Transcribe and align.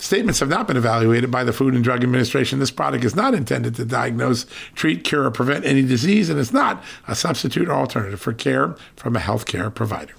Statements 0.00 0.40
have 0.40 0.48
not 0.48 0.66
been 0.66 0.78
evaluated 0.78 1.30
by 1.30 1.44
the 1.44 1.52
Food 1.52 1.74
and 1.74 1.84
Drug 1.84 2.02
Administration. 2.02 2.58
This 2.58 2.70
product 2.70 3.04
is 3.04 3.14
not 3.14 3.34
intended 3.34 3.74
to 3.74 3.84
diagnose, 3.84 4.46
treat, 4.74 5.04
cure, 5.04 5.24
or 5.24 5.30
prevent 5.30 5.66
any 5.66 5.82
disease, 5.82 6.30
and 6.30 6.40
is 6.40 6.54
not 6.54 6.82
a 7.06 7.14
substitute 7.14 7.68
or 7.68 7.74
alternative 7.74 8.18
for 8.18 8.32
care 8.32 8.74
from 8.96 9.14
a 9.14 9.18
healthcare 9.18 9.72
provider. 9.72 10.14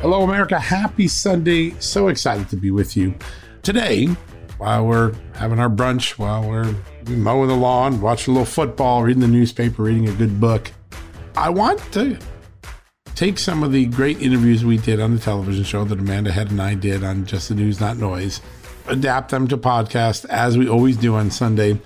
Hello, 0.00 0.22
America. 0.22 0.60
Happy 0.60 1.08
Sunday. 1.08 1.74
So 1.80 2.06
excited 2.06 2.48
to 2.50 2.56
be 2.56 2.70
with 2.70 2.96
you. 2.96 3.12
Today, 3.62 4.06
while 4.58 4.86
we're 4.86 5.14
having 5.34 5.58
our 5.58 5.68
brunch, 5.68 6.16
while 6.16 6.48
we're 6.48 6.76
mowing 7.08 7.48
the 7.48 7.56
lawn, 7.56 8.00
watching 8.00 8.32
a 8.32 8.38
little 8.38 8.46
football, 8.46 9.02
reading 9.02 9.20
the 9.20 9.26
newspaper, 9.26 9.82
reading 9.82 10.08
a 10.08 10.12
good 10.12 10.40
book, 10.40 10.70
I 11.36 11.50
want 11.50 11.80
to 11.94 12.18
take 13.14 13.38
some 13.38 13.62
of 13.62 13.72
the 13.72 13.86
great 13.86 14.20
interviews 14.20 14.64
we 14.64 14.78
did 14.78 15.00
on 15.00 15.14
the 15.14 15.20
television 15.20 15.64
show 15.64 15.84
that 15.84 15.98
Amanda 15.98 16.32
Head 16.32 16.50
and 16.50 16.60
I 16.60 16.74
did 16.74 17.04
on 17.04 17.26
Just 17.26 17.48
the 17.48 17.54
News, 17.54 17.80
Not 17.80 17.96
Noise, 17.96 18.40
adapt 18.86 19.30
them 19.30 19.48
to 19.48 19.56
podcast 19.56 20.24
as 20.26 20.56
we 20.56 20.68
always 20.68 20.96
do 20.96 21.14
on 21.14 21.30
Sunday. 21.30 21.80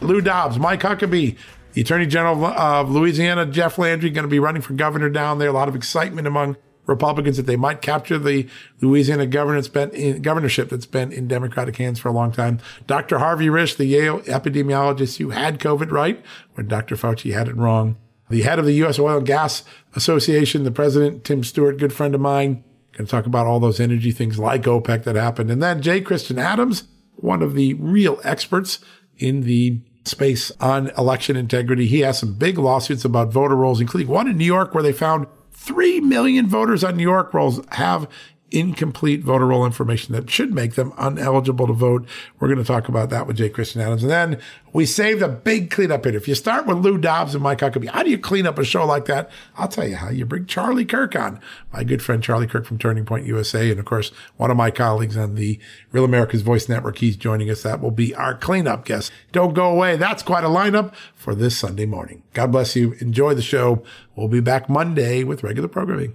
Lou 0.00 0.20
Dobbs, 0.20 0.58
Mike 0.58 0.80
Huckabee, 0.80 1.36
the 1.72 1.80
Attorney 1.80 2.06
General 2.06 2.44
of 2.46 2.90
Louisiana, 2.90 3.46
Jeff 3.46 3.78
Landry, 3.78 4.10
going 4.10 4.24
to 4.24 4.28
be 4.28 4.40
running 4.40 4.62
for 4.62 4.74
governor 4.74 5.08
down 5.08 5.38
there. 5.38 5.48
A 5.48 5.52
lot 5.52 5.68
of 5.68 5.76
excitement 5.76 6.26
among 6.26 6.56
Republicans 6.86 7.36
that 7.36 7.46
they 7.46 7.56
might 7.56 7.80
capture 7.80 8.18
the 8.18 8.48
Louisiana 8.80 9.26
governorship 9.26 10.68
that's 10.68 10.86
been 10.86 11.12
in 11.12 11.28
Democratic 11.28 11.76
hands 11.76 12.00
for 12.00 12.08
a 12.08 12.12
long 12.12 12.32
time. 12.32 12.58
Dr. 12.88 13.20
Harvey 13.20 13.46
Risch, 13.46 13.76
the 13.76 13.84
Yale 13.84 14.20
epidemiologist 14.22 15.18
who 15.18 15.30
had 15.30 15.60
COVID 15.60 15.92
right 15.92 16.22
when 16.54 16.66
Dr. 16.66 16.96
Fauci 16.96 17.32
had 17.32 17.46
it 17.48 17.56
wrong 17.56 17.96
the 18.32 18.42
head 18.42 18.58
of 18.58 18.64
the 18.64 18.72
U.S. 18.74 18.98
Oil 18.98 19.18
and 19.18 19.26
Gas 19.26 19.62
Association, 19.94 20.64
the 20.64 20.70
president, 20.70 21.24
Tim 21.24 21.44
Stewart, 21.44 21.78
good 21.78 21.92
friend 21.92 22.14
of 22.14 22.20
mine. 22.20 22.64
Going 22.92 23.06
to 23.06 23.10
talk 23.10 23.26
about 23.26 23.46
all 23.46 23.60
those 23.60 23.80
energy 23.80 24.10
things 24.10 24.38
like 24.38 24.62
OPEC 24.62 25.04
that 25.04 25.16
happened. 25.16 25.50
And 25.50 25.62
then 25.62 25.80
J. 25.80 26.00
Christian 26.00 26.38
Adams, 26.38 26.84
one 27.16 27.42
of 27.42 27.54
the 27.54 27.74
real 27.74 28.20
experts 28.24 28.80
in 29.16 29.42
the 29.42 29.80
space 30.04 30.50
on 30.60 30.90
election 30.98 31.36
integrity. 31.36 31.86
He 31.86 32.00
has 32.00 32.18
some 32.18 32.34
big 32.34 32.58
lawsuits 32.58 33.04
about 33.04 33.32
voter 33.32 33.56
rolls, 33.56 33.80
including 33.80 34.08
one 34.08 34.28
in 34.28 34.36
New 34.36 34.44
York 34.44 34.74
where 34.74 34.82
they 34.82 34.92
found 34.92 35.26
3 35.52 36.00
million 36.00 36.48
voters 36.48 36.82
on 36.82 36.96
New 36.96 37.02
York 37.02 37.32
rolls 37.32 37.60
have 37.72 38.08
incomplete 38.52 39.22
voter 39.22 39.46
roll 39.46 39.66
information 39.66 40.14
that 40.14 40.30
should 40.30 40.52
make 40.52 40.74
them 40.74 40.92
uneligible 40.92 41.66
to 41.66 41.72
vote. 41.72 42.06
We're 42.38 42.48
going 42.48 42.58
to 42.58 42.64
talk 42.64 42.88
about 42.88 43.10
that 43.10 43.26
with 43.26 43.36
J. 43.36 43.48
Christian 43.48 43.80
Adams. 43.80 44.02
And 44.02 44.10
then 44.10 44.40
we 44.72 44.86
saved 44.86 45.22
a 45.22 45.28
big 45.28 45.70
cleanup 45.70 46.04
hit. 46.04 46.14
If 46.14 46.26
you 46.26 46.34
start 46.34 46.66
with 46.66 46.78
Lou 46.78 46.98
Dobbs 46.98 47.34
and 47.34 47.42
Mike 47.42 47.58
Huckabee, 47.58 47.88
how 47.88 48.02
do 48.02 48.10
you 48.10 48.18
clean 48.18 48.46
up 48.46 48.58
a 48.58 48.64
show 48.64 48.84
like 48.84 49.04
that? 49.06 49.30
I'll 49.56 49.68
tell 49.68 49.86
you 49.86 49.96
how. 49.96 50.10
You 50.10 50.24
bring 50.24 50.46
Charlie 50.46 50.84
Kirk 50.84 51.14
on, 51.14 51.40
my 51.72 51.84
good 51.84 52.02
friend 52.02 52.22
Charlie 52.22 52.46
Kirk 52.46 52.64
from 52.64 52.78
Turning 52.78 53.04
Point 53.04 53.26
USA. 53.26 53.70
And 53.70 53.78
of 53.78 53.84
course, 53.86 54.12
one 54.36 54.50
of 54.50 54.56
my 54.56 54.70
colleagues 54.70 55.16
on 55.16 55.34
the 55.34 55.58
Real 55.90 56.04
America's 56.04 56.42
Voice 56.42 56.68
Network. 56.68 56.98
He's 56.98 57.16
joining 57.16 57.50
us. 57.50 57.62
That 57.62 57.80
will 57.80 57.90
be 57.90 58.14
our 58.14 58.34
cleanup 58.34 58.84
guest. 58.84 59.12
Don't 59.32 59.54
go 59.54 59.70
away. 59.70 59.96
That's 59.96 60.22
quite 60.22 60.44
a 60.44 60.48
lineup 60.48 60.94
for 61.14 61.34
this 61.34 61.56
Sunday 61.56 61.86
morning. 61.86 62.22
God 62.32 62.52
bless 62.52 62.74
you. 62.76 62.92
Enjoy 63.00 63.34
the 63.34 63.42
show. 63.42 63.82
We'll 64.16 64.28
be 64.28 64.40
back 64.40 64.68
Monday 64.68 65.24
with 65.24 65.42
regular 65.42 65.68
programming. 65.68 66.14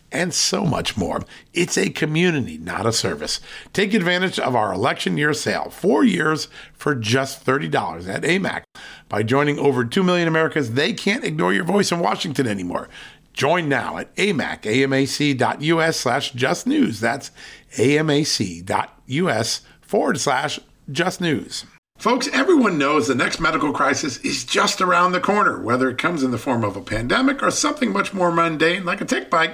and 0.11 0.33
so 0.33 0.65
much 0.65 0.97
more. 0.97 1.21
It's 1.53 1.77
a 1.77 1.89
community, 1.89 2.57
not 2.57 2.85
a 2.85 2.91
service. 2.91 3.39
Take 3.73 3.93
advantage 3.93 4.39
of 4.39 4.55
our 4.55 4.73
election 4.73 5.17
year 5.17 5.33
sale, 5.33 5.69
four 5.69 6.03
years 6.03 6.47
for 6.73 6.95
just 6.95 7.45
$30 7.45 8.07
at 8.07 8.23
AMAC. 8.23 8.63
By 9.09 9.23
joining 9.23 9.59
over 9.59 9.85
2 9.85 10.03
million 10.03 10.27
Americans, 10.27 10.71
they 10.71 10.93
can't 10.93 11.23
ignore 11.23 11.53
your 11.53 11.63
voice 11.63 11.91
in 11.91 11.99
Washington 11.99 12.47
anymore. 12.47 12.89
Join 13.33 13.69
now 13.69 13.97
at 13.97 14.13
amac, 14.17 14.63
amac.us 14.63 15.97
slash 15.97 16.31
just 16.31 16.67
news. 16.67 16.99
That's 16.99 17.31
amac.us 17.77 19.61
forward 19.81 20.19
slash 20.19 20.59
just 20.91 21.21
news. 21.21 21.65
Folks, 21.97 22.27
everyone 22.33 22.79
knows 22.79 23.07
the 23.07 23.13
next 23.13 23.39
medical 23.39 23.71
crisis 23.71 24.17
is 24.17 24.43
just 24.43 24.81
around 24.81 25.11
the 25.11 25.19
corner, 25.19 25.61
whether 25.61 25.87
it 25.87 25.99
comes 25.99 26.23
in 26.23 26.31
the 26.31 26.37
form 26.39 26.63
of 26.63 26.75
a 26.75 26.81
pandemic 26.81 27.43
or 27.43 27.51
something 27.51 27.93
much 27.93 28.11
more 28.11 28.31
mundane 28.31 28.83
like 28.83 29.01
a 29.01 29.05
tick 29.05 29.29
bite 29.29 29.53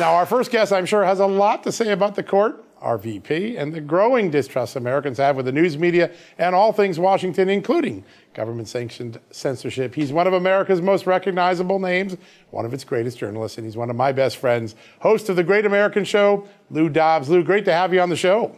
Now, 0.00 0.14
our 0.14 0.24
first 0.24 0.50
guest, 0.50 0.72
I'm 0.72 0.86
sure, 0.86 1.04
has 1.04 1.20
a 1.20 1.26
lot 1.26 1.62
to 1.64 1.70
say 1.70 1.92
about 1.92 2.14
the 2.14 2.22
court, 2.22 2.64
our 2.80 2.96
VP, 2.96 3.58
and 3.58 3.74
the 3.74 3.82
growing 3.82 4.30
distrust 4.30 4.74
Americans 4.74 5.18
have 5.18 5.36
with 5.36 5.44
the 5.44 5.52
news 5.52 5.76
media 5.76 6.10
and 6.38 6.54
all 6.54 6.72
things 6.72 6.98
Washington, 6.98 7.50
including 7.50 8.02
government 8.32 8.66
sanctioned 8.66 9.20
censorship. 9.30 9.94
He's 9.94 10.10
one 10.10 10.26
of 10.26 10.32
America's 10.32 10.80
most 10.80 11.06
recognizable 11.06 11.78
names, 11.78 12.16
one 12.48 12.64
of 12.64 12.72
its 12.72 12.82
greatest 12.82 13.18
journalists, 13.18 13.58
and 13.58 13.66
he's 13.66 13.76
one 13.76 13.90
of 13.90 13.96
my 13.96 14.10
best 14.10 14.38
friends. 14.38 14.74
Host 15.00 15.28
of 15.28 15.36
The 15.36 15.44
Great 15.44 15.66
American 15.66 16.04
Show, 16.06 16.48
Lou 16.70 16.88
Dobbs. 16.88 17.28
Lou, 17.28 17.44
great 17.44 17.66
to 17.66 17.72
have 17.74 17.92
you 17.92 18.00
on 18.00 18.08
the 18.08 18.16
show. 18.16 18.56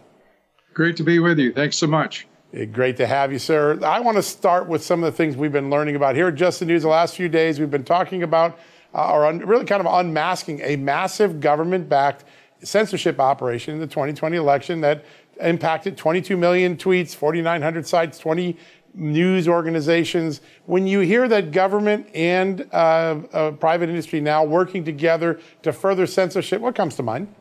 Great 0.75 0.97
to 0.99 1.03
be 1.03 1.19
with 1.19 1.41
you. 1.41 1.53
Thanks 1.53 1.77
so 1.77 1.89
much. 1.89 2.29
Eh, 2.55 2.67
great 2.67 2.97
to 2.99 3.07
have 3.09 3.33
you, 3.33 3.41
sir. 3.41 3.81
I 3.85 3.99
want 3.99 4.17
to 4.17 4.23
start 4.23 4.69
with 4.69 4.85
some 4.85 5.03
of 5.03 5.13
the 5.13 5.17
things 5.17 5.37
we've 5.37 5.51
been 5.51 5.71
learning 5.71 5.97
about 5.97 6.15
here 6.15 6.29
at 6.29 6.37
Just 6.37 6.61
the 6.61 6.67
News 6.67 6.83
the 6.83 6.89
last 6.89 7.17
few 7.17 7.29
days. 7.29 7.59
We've 7.59 7.69
been 7.69 7.83
talking 7.83 8.23
about 8.23 8.61
or 8.95 9.27
un- 9.27 9.39
really 9.41 9.65
kind 9.65 9.81
of 9.81 9.93
unmasking 9.93 10.61
a 10.61 10.77
massive 10.77 11.41
government 11.41 11.89
backed 11.89 12.25
censorship 12.63 13.19
operation 13.19 13.75
in 13.75 13.81
the 13.81 13.87
2020 13.87 14.37
election 14.37 14.81
that 14.83 15.05
impacted 15.41 15.97
22 15.97 16.37
million 16.37 16.77
tweets, 16.77 17.15
4,900 17.15 17.87
sites, 17.87 18.19
20 18.19 18.57
news 18.95 19.49
organizations. 19.49 20.41
When 20.67 20.87
you 20.87 21.01
hear 21.01 21.27
that 21.29 21.51
government 21.51 22.09
and 22.15 22.69
uh, 22.73 23.21
uh, 23.33 23.51
private 23.53 23.89
industry 23.89 24.21
now 24.21 24.45
working 24.45 24.85
together 24.85 25.41
to 25.63 25.73
further 25.73 26.07
censorship, 26.07 26.61
what 26.61 26.75
comes 26.75 26.97
to 26.97 27.03
mind? 27.03 27.35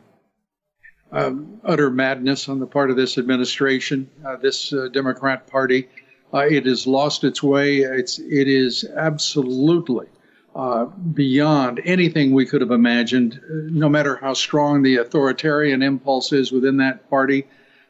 Um, 1.12 1.60
utter 1.62 1.90
madness 1.90 2.48
on 2.48 2.58
the 2.58 2.66
part 2.66 2.90
of 2.90 2.96
this 2.96 3.18
administration, 3.18 4.08
uh, 4.24 4.36
this 4.36 4.72
uh, 4.72 4.88
Democrat 4.92 5.46
Party. 5.46 5.88
Uh, 6.32 6.38
it 6.38 6.64
has 6.64 6.86
lost 6.86 7.22
its 7.22 7.42
way. 7.42 7.80
It's 7.80 8.18
it 8.18 8.48
is 8.48 8.86
absolutely 8.96 10.06
uh, 10.54 10.84
beyond 10.84 11.80
anything 11.84 12.32
we 12.32 12.46
could 12.46 12.60
have 12.60 12.70
imagined, 12.70 13.40
no 13.48 13.88
matter 13.88 14.16
how 14.16 14.34
strong 14.34 14.82
the 14.82 14.96
authoritarian 14.96 15.82
impulse 15.82 16.32
is 16.32 16.52
within 16.52 16.76
that 16.76 17.08
party. 17.08 17.46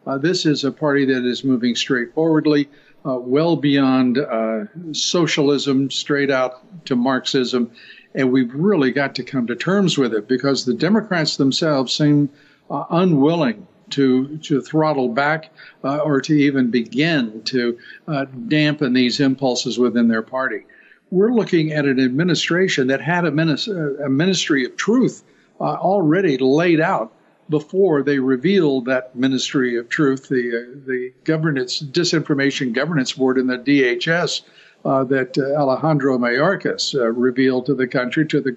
Uh, 0.06 0.18
this 0.18 0.46
is 0.46 0.64
a 0.64 0.70
party 0.70 1.04
that 1.04 1.24
is 1.24 1.42
moving 1.42 1.74
straightforwardly, 1.74 2.68
uh, 3.04 3.16
well 3.18 3.56
beyond 3.56 4.18
uh, 4.18 4.64
socialism, 4.92 5.90
straight 5.90 6.30
out 6.30 6.84
to 6.84 6.94
Marxism. 6.94 7.70
And 8.14 8.30
we've 8.30 8.54
really 8.54 8.92
got 8.92 9.16
to 9.16 9.24
come 9.24 9.46
to 9.48 9.56
terms 9.56 9.98
with 9.98 10.14
it 10.14 10.28
because 10.28 10.64
the 10.64 10.74
Democrats 10.74 11.36
themselves 11.36 11.92
seem 11.92 12.30
uh, 12.70 12.84
unwilling 12.90 13.66
to 13.90 14.38
to 14.38 14.60
throttle 14.62 15.08
back 15.08 15.52
uh, 15.84 15.98
or 15.98 16.20
to 16.20 16.32
even 16.32 16.70
begin 16.70 17.42
to 17.42 17.78
uh, 18.08 18.24
dampen 18.48 18.92
these 18.92 19.20
impulses 19.20 19.78
within 19.78 20.08
their 20.08 20.22
party 20.22 20.64
we're 21.12 21.32
looking 21.32 21.72
at 21.72 21.84
an 21.84 22.00
administration 22.00 22.86
that 22.86 23.02
had 23.02 23.26
a, 23.26 23.28
a 23.28 24.08
ministry 24.08 24.64
of 24.64 24.76
truth 24.76 25.22
uh, 25.60 25.64
already 25.64 26.38
laid 26.38 26.80
out 26.80 27.12
before 27.50 28.02
they 28.02 28.18
revealed 28.18 28.86
that 28.86 29.14
ministry 29.14 29.76
of 29.76 29.88
truth, 29.90 30.28
the 30.28 30.48
uh, 30.48 30.80
the 30.86 31.12
governance 31.24 31.82
disinformation 31.82 32.72
governance 32.72 33.12
board 33.12 33.36
in 33.36 33.46
the 33.46 33.58
DHS 33.58 34.40
uh, 34.86 35.04
that 35.04 35.36
uh, 35.36 35.60
Alejandro 35.60 36.16
Mayorkas 36.16 36.94
uh, 36.94 37.08
revealed 37.12 37.66
to 37.66 37.74
the 37.74 37.86
country 37.86 38.26
to 38.26 38.40
the 38.40 38.56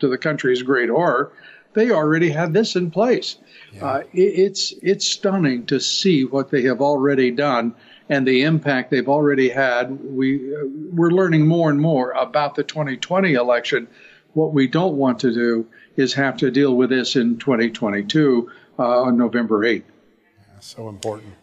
to 0.00 0.08
the 0.08 0.18
country's 0.18 0.62
great 0.62 0.90
horror. 0.90 1.32
They 1.74 1.92
already 1.92 2.30
had 2.30 2.52
this 2.52 2.74
in 2.74 2.90
place. 2.90 3.36
Yeah. 3.72 3.86
Uh, 3.86 3.98
it, 4.12 4.20
it's 4.20 4.74
it's 4.82 5.06
stunning 5.06 5.66
to 5.66 5.78
see 5.78 6.24
what 6.24 6.50
they 6.50 6.62
have 6.62 6.80
already 6.80 7.30
done 7.30 7.76
and 8.08 8.26
the 8.26 8.42
impact 8.42 8.90
they've 8.90 9.08
already 9.08 9.48
had. 9.48 9.98
We 10.04 10.54
we're 10.92 11.10
learning 11.10 11.46
more 11.46 11.70
and 11.70 11.80
more 11.80 12.12
about 12.12 12.54
the 12.54 12.64
2020 12.64 13.34
election. 13.34 13.88
What 14.34 14.52
we 14.52 14.66
don't 14.66 14.96
want 14.96 15.20
to 15.20 15.32
do 15.32 15.66
is 15.96 16.14
have 16.14 16.36
to 16.38 16.50
deal 16.50 16.74
with 16.74 16.90
this 16.90 17.16
in 17.16 17.38
2022 17.38 18.50
uh, 18.78 19.02
on 19.02 19.16
November 19.16 19.60
8th. 19.60 19.82
Yeah, 19.82 20.60
so 20.60 20.88
important. 20.88 21.34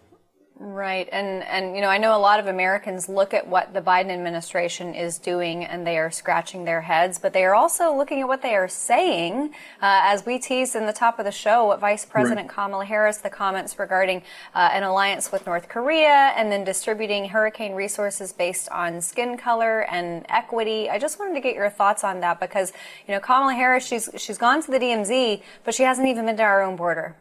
Right. 0.61 1.07
And, 1.13 1.41
and, 1.43 1.73
you 1.73 1.81
know, 1.81 1.87
I 1.87 1.97
know 1.97 2.17
a 2.17 2.19
lot 2.19 2.41
of 2.41 2.47
Americans 2.47 3.07
look 3.07 3.33
at 3.33 3.47
what 3.47 3.73
the 3.73 3.79
Biden 3.79 4.09
administration 4.09 4.93
is 4.93 5.17
doing 5.17 5.63
and 5.63 5.87
they 5.87 5.97
are 5.97 6.11
scratching 6.11 6.65
their 6.65 6.81
heads, 6.81 7.17
but 7.17 7.31
they 7.31 7.45
are 7.45 7.55
also 7.55 7.95
looking 7.95 8.19
at 8.19 8.27
what 8.27 8.41
they 8.41 8.55
are 8.55 8.67
saying. 8.67 9.53
Uh, 9.81 10.01
as 10.03 10.25
we 10.25 10.37
teased 10.37 10.75
in 10.75 10.85
the 10.85 10.91
top 10.91 11.17
of 11.17 11.23
the 11.23 11.31
show, 11.31 11.67
what 11.67 11.79
Vice 11.79 12.03
President 12.03 12.41
right. 12.41 12.49
Kamala 12.49 12.83
Harris, 12.83 13.19
the 13.19 13.29
comments 13.29 13.79
regarding 13.79 14.21
uh, 14.53 14.69
an 14.73 14.83
alliance 14.83 15.31
with 15.31 15.45
North 15.45 15.69
Korea 15.69 16.33
and 16.35 16.51
then 16.51 16.65
distributing 16.65 17.29
hurricane 17.29 17.71
resources 17.71 18.33
based 18.33 18.67
on 18.67 18.99
skin 18.99 19.37
color 19.37 19.85
and 19.89 20.25
equity. 20.27 20.89
I 20.89 20.99
just 20.99 21.19
wanted 21.19 21.35
to 21.35 21.41
get 21.41 21.55
your 21.55 21.69
thoughts 21.69 22.03
on 22.03 22.19
that 22.19 22.41
because, 22.41 22.73
you 23.07 23.13
know, 23.13 23.21
Kamala 23.21 23.53
Harris, 23.53 23.87
she's, 23.87 24.09
she's 24.17 24.37
gone 24.37 24.61
to 24.63 24.71
the 24.71 24.79
DMZ, 24.79 25.41
but 25.63 25.73
she 25.73 25.83
hasn't 25.83 26.09
even 26.09 26.25
been 26.25 26.35
to 26.35 26.43
our 26.43 26.61
own 26.61 26.75
border. 26.75 27.15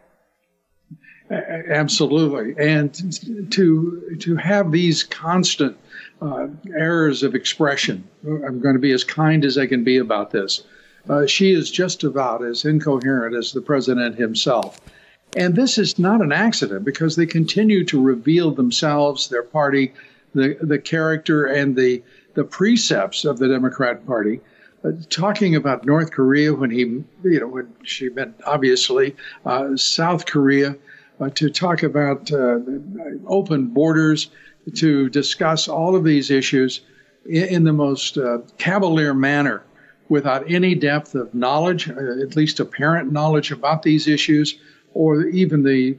Absolutely, 1.31 2.55
and 2.59 3.51
to 3.53 4.17
to 4.21 4.37
have 4.37 4.73
these 4.73 5.03
constant 5.03 5.77
uh, 6.23 6.49
errors 6.75 7.23
of 7.23 7.35
expression. 7.35 8.09
I'm 8.25 8.61
going 8.61 8.75
to 8.75 8.81
be 8.81 8.93
as 8.93 9.05
kind 9.05 9.45
as 9.45 9.59
I 9.59 9.67
can 9.67 9.85
be 9.85 9.99
about 9.99 10.31
this. 10.31 10.63
Uh, 11.09 11.27
she 11.27 11.53
is 11.53 11.71
just 11.71 12.05
about 12.05 12.45
as 12.45 12.65
incoherent 12.65 13.35
as 13.35 13.53
the 13.53 13.61
president 13.61 14.17
himself. 14.17 14.81
And 15.37 15.55
this 15.55 15.79
is 15.79 15.99
not 15.99 16.23
an 16.23 16.33
accident 16.33 16.85
because 16.85 17.17
they 17.17 17.27
continue 17.27 17.85
to 17.85 18.01
reveal 18.01 18.51
themselves, 18.51 19.29
their 19.29 19.43
party, 19.43 19.93
the, 20.35 20.57
the 20.61 20.79
character 20.79 21.45
and 21.45 21.77
the, 21.77 22.03
the 22.35 22.45
precepts 22.45 23.25
of 23.25 23.39
the 23.39 23.49
Democrat 23.49 24.07
Party. 24.07 24.41
Uh, 24.85 24.93
talking 25.11 25.57
about 25.57 25.85
North 25.85 26.13
Korea 26.13 26.55
when 26.55 26.71
he, 26.71 26.81
you 26.81 27.41
know, 27.41 27.49
when 27.49 27.75
she 27.83 28.09
meant 28.11 28.41
obviously 28.47 29.17
uh, 29.45 29.77
South 29.77 30.25
Korea, 30.25 30.77
uh, 31.21 31.31
to 31.31 31.51
talk 31.51 31.83
about 31.83 32.31
uh, 32.33 32.59
open 33.27 33.69
borders, 33.69 34.31
to 34.75 35.09
discuss 35.09 35.69
all 35.69 35.97
of 35.97 36.05
these 36.05 36.31
issues 36.31 36.83
in, 37.27 37.45
in 37.45 37.65
the 37.65 37.73
most 37.73 38.19
uh, 38.19 38.39
cavalier 38.59 39.15
manner 39.15 39.63
without 40.09 40.51
any 40.51 40.75
depth 40.75 41.15
of 41.15 41.33
knowledge, 41.35 41.89
uh, 41.89 42.23
at 42.23 42.37
least 42.37 42.61
apparent 42.61 43.13
knowledge 43.13 43.51
about 43.51 43.83
these 43.83 44.09
issues, 44.09 44.59
or 44.95 45.27
even 45.27 45.63
the, 45.63 45.97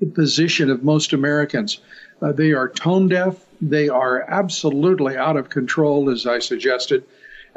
the 0.00 0.06
position 0.14 0.70
of 0.70 0.84
most 0.84 1.12
Americans. 1.12 1.80
Uh, 2.20 2.32
they 2.32 2.52
are 2.52 2.68
tone 2.68 3.08
deaf. 3.08 3.44
They 3.60 3.88
are 3.88 4.22
absolutely 4.22 5.16
out 5.16 5.36
of 5.36 5.48
control, 5.48 6.08
as 6.08 6.26
I 6.26 6.38
suggested. 6.38 7.04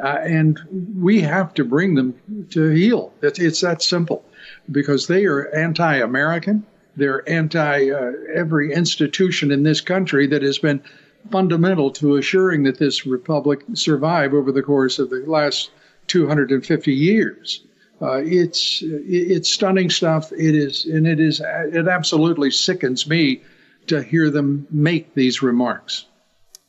Uh, 0.02 0.18
and 0.22 0.60
we 1.00 1.20
have 1.20 1.54
to 1.54 1.64
bring 1.64 1.94
them 1.94 2.14
to 2.50 2.68
heel. 2.70 3.12
It's, 3.22 3.38
it's 3.38 3.60
that 3.62 3.80
simple 3.80 4.24
because 4.70 5.06
they 5.06 5.24
are 5.24 5.48
anti 5.54 5.96
American. 5.96 6.66
They're 6.96 7.28
anti 7.28 7.90
uh, 7.90 8.12
every 8.34 8.72
institution 8.72 9.50
in 9.50 9.62
this 9.62 9.80
country 9.80 10.26
that 10.28 10.42
has 10.42 10.58
been 10.58 10.82
fundamental 11.30 11.90
to 11.90 12.16
assuring 12.16 12.62
that 12.64 12.78
this 12.78 13.06
republic 13.06 13.62
survive 13.74 14.32
over 14.32 14.52
the 14.52 14.62
course 14.62 14.98
of 14.98 15.10
the 15.10 15.24
last 15.26 15.70
250 16.06 16.92
years. 16.92 17.62
Uh, 18.00 18.20
it's 18.24 18.82
it's 18.84 19.50
stunning 19.50 19.90
stuff. 19.90 20.30
It 20.32 20.54
is, 20.54 20.84
and 20.84 21.06
it 21.06 21.18
is 21.18 21.40
it 21.40 21.88
absolutely 21.88 22.50
sickens 22.50 23.06
me 23.06 23.42
to 23.86 24.02
hear 24.02 24.30
them 24.30 24.66
make 24.70 25.14
these 25.14 25.42
remarks. 25.42 26.06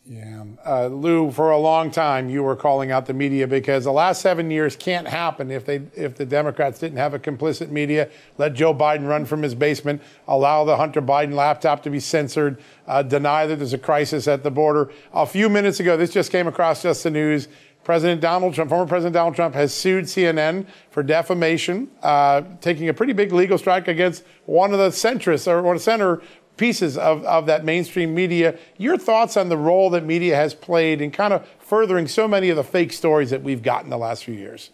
Yeah. 0.09 0.45
Uh, 0.65 0.87
Lou, 0.87 1.31
for 1.31 1.51
a 1.51 1.57
long 1.57 1.91
time, 1.91 2.29
you 2.29 2.41
were 2.41 2.55
calling 2.55 2.91
out 2.91 3.07
the 3.07 3.13
media 3.13 3.45
because 3.45 3.83
the 3.83 3.91
last 3.91 4.21
seven 4.21 4.49
years 4.49 4.73
can't 4.77 5.05
happen 5.05 5.51
if 5.51 5.65
they 5.65 5.81
if 5.95 6.15
the 6.15 6.25
Democrats 6.25 6.79
didn't 6.79 6.97
have 6.97 7.13
a 7.13 7.19
complicit 7.19 7.71
media, 7.71 8.09
let 8.37 8.53
Joe 8.53 8.73
Biden 8.73 9.05
run 9.05 9.25
from 9.25 9.41
his 9.41 9.53
basement, 9.53 10.01
allow 10.29 10.63
the 10.63 10.77
Hunter 10.77 11.01
Biden 11.01 11.33
laptop 11.33 11.83
to 11.83 11.89
be 11.89 11.99
censored, 11.99 12.57
uh, 12.87 13.03
deny 13.03 13.45
that 13.47 13.57
there's 13.57 13.73
a 13.73 13.77
crisis 13.77 14.29
at 14.29 14.43
the 14.43 14.51
border. 14.51 14.89
A 15.13 15.25
few 15.25 15.49
minutes 15.49 15.81
ago, 15.81 15.97
this 15.97 16.11
just 16.11 16.31
came 16.31 16.47
across 16.47 16.83
just 16.83 17.03
the 17.03 17.11
news. 17.11 17.49
President 17.83 18.21
Donald 18.21 18.53
Trump, 18.53 18.69
former 18.69 18.85
President 18.85 19.13
Donald 19.13 19.35
Trump, 19.35 19.55
has 19.55 19.73
sued 19.73 20.05
CNN 20.05 20.67
for 20.89 21.03
defamation, 21.03 21.89
uh, 22.03 22.41
taking 22.59 22.89
a 22.89 22.93
pretty 22.93 23.13
big 23.13 23.31
legal 23.31 23.57
strike 23.57 23.87
against 23.87 24.23
one 24.45 24.73
of 24.73 24.79
the 24.79 24.89
centrists 24.89 25.47
or 25.47 25.61
one 25.61 25.75
of 25.75 25.81
the 25.81 25.83
center 25.83 26.21
pieces 26.57 26.97
of, 26.97 27.23
of 27.23 27.45
that 27.45 27.63
mainstream 27.63 28.13
media. 28.13 28.57
Your 28.77 28.97
thoughts 28.97 29.37
on 29.37 29.49
the 29.49 29.57
role 29.57 29.89
that 29.91 30.03
media 30.03 30.35
has 30.35 30.53
played 30.53 31.01
in 31.01 31.11
kind 31.11 31.33
of 31.33 31.47
furthering 31.59 32.07
so 32.07 32.27
many 32.27 32.49
of 32.49 32.55
the 32.55 32.63
fake 32.63 32.91
stories 32.91 33.29
that 33.29 33.43
we've 33.43 33.63
gotten 33.63 33.89
the 33.89 33.97
last 33.97 34.23
few 34.23 34.33
years? 34.33 34.71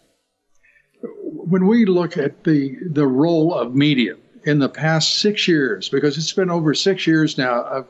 when 1.45 1.67
we 1.67 1.85
look 1.85 2.17
at 2.17 2.43
the 2.43 2.75
the 2.91 3.05
role 3.05 3.53
of 3.53 3.75
media 3.75 4.15
in 4.45 4.59
the 4.59 4.69
past 4.69 5.19
six 5.19 5.47
years, 5.47 5.89
because 5.89 6.17
it's 6.17 6.33
been 6.33 6.49
over 6.49 6.73
six 6.73 7.07
years 7.07 7.37
now 7.37 7.63
of 7.63 7.87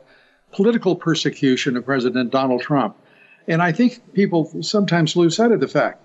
political 0.52 0.96
persecution 0.96 1.78
of 1.78 1.86
President 1.86 2.32
Donald 2.32 2.62
Trump, 2.62 2.96
and 3.48 3.62
I 3.62 3.72
think 3.72 4.02
people 4.14 4.62
sometimes 4.62 5.16
lose 5.16 5.36
sight 5.36 5.52
of 5.52 5.60
the 5.60 5.68
fact 5.68 6.03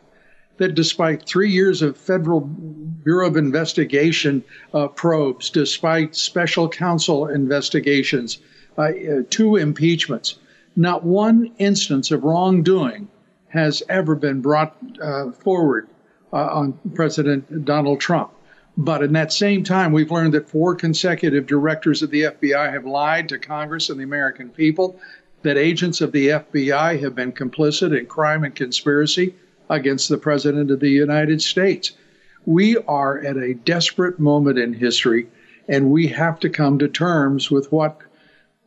that 0.59 0.75
despite 0.75 1.25
three 1.25 1.51
years 1.51 1.83
of 1.83 1.97
federal 1.97 2.41
Bureau 2.41 3.29
of 3.29 3.37
Investigation 3.37 4.45
uh, 4.75 4.89
probes, 4.89 5.51
despite 5.51 6.15
special 6.15 6.69
counsel 6.69 7.29
investigations, 7.29 8.39
uh, 8.77 8.83
uh, 8.83 9.23
two 9.31 9.57
impeachments, 9.57 10.39
not 10.77 11.05
one 11.05 11.51
instance 11.59 12.11
of 12.11 12.25
wrongdoing 12.25 13.09
has 13.49 13.83
ever 13.89 14.15
been 14.15 14.41
brought 14.43 14.77
uh, 15.03 15.31
forward 15.33 15.89
uh, 16.33 16.37
on 16.37 16.79
President 16.95 17.65
Donald 17.65 18.01
Trump. 18.01 18.31
But 18.77 19.03
in 19.03 19.13
that 19.15 19.33
same 19.33 19.65
time, 19.65 19.93
we've 19.93 20.11
learned 20.11 20.35
that 20.35 20.49
four 20.49 20.75
consecutive 20.75 21.47
directors 21.47 22.03
of 22.03 22.11
the 22.11 22.23
FBI 22.23 22.73
have 22.73 22.85
lied 22.85 23.29
to 23.31 23.39
Congress 23.39 23.91
and 23.91 23.99
the 23.99 24.05
American 24.05 24.51
people, 24.51 25.01
that 25.43 25.57
agents 25.57 26.01
of 26.01 26.13
the 26.13 26.29
FBI 26.29 27.01
have 27.01 27.15
been 27.15 27.33
complicit 27.33 27.99
in 27.99 28.07
crime 28.07 28.45
and 28.45 28.55
conspiracy 28.55 29.35
against 29.71 30.09
the 30.09 30.19
President 30.19 30.71
of 30.71 30.81
the 30.81 30.91
United 30.91 31.43
States. 31.43 31.93
We 32.47 32.77
are 32.79 33.19
at 33.19 33.37
a 33.37 33.55
desperate 33.55 34.19
moment 34.19 34.59
in 34.59 34.73
history, 34.73 35.29
and 35.69 35.91
we 35.91 36.07
have 36.09 36.41
to 36.41 36.49
come 36.49 36.79
to 36.79 36.89
terms 36.89 37.51
with 37.51 37.71
what 37.71 38.01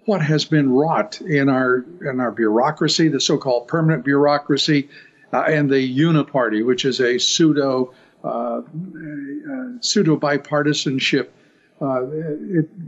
what 0.06 0.22
has 0.22 0.46
been 0.46 0.72
wrought 0.72 1.22
in 1.22 1.50
our 1.50 1.86
in 2.02 2.20
our 2.20 2.32
bureaucracy, 2.32 3.08
the 3.08 3.20
so-called 3.20 3.68
permanent 3.68 4.04
bureaucracy, 4.04 4.90
uh, 5.34 5.44
and 5.48 5.70
the 5.70 5.98
uniparty, 5.98 6.66
which 6.66 6.86
is 6.86 7.00
a 7.00 7.18
pseudo 7.18 7.94
uh, 8.24 8.62
uh, 8.62 8.62
pseudo 9.80 10.16
bipartisanship, 10.16 11.30
uh, 11.82 12.02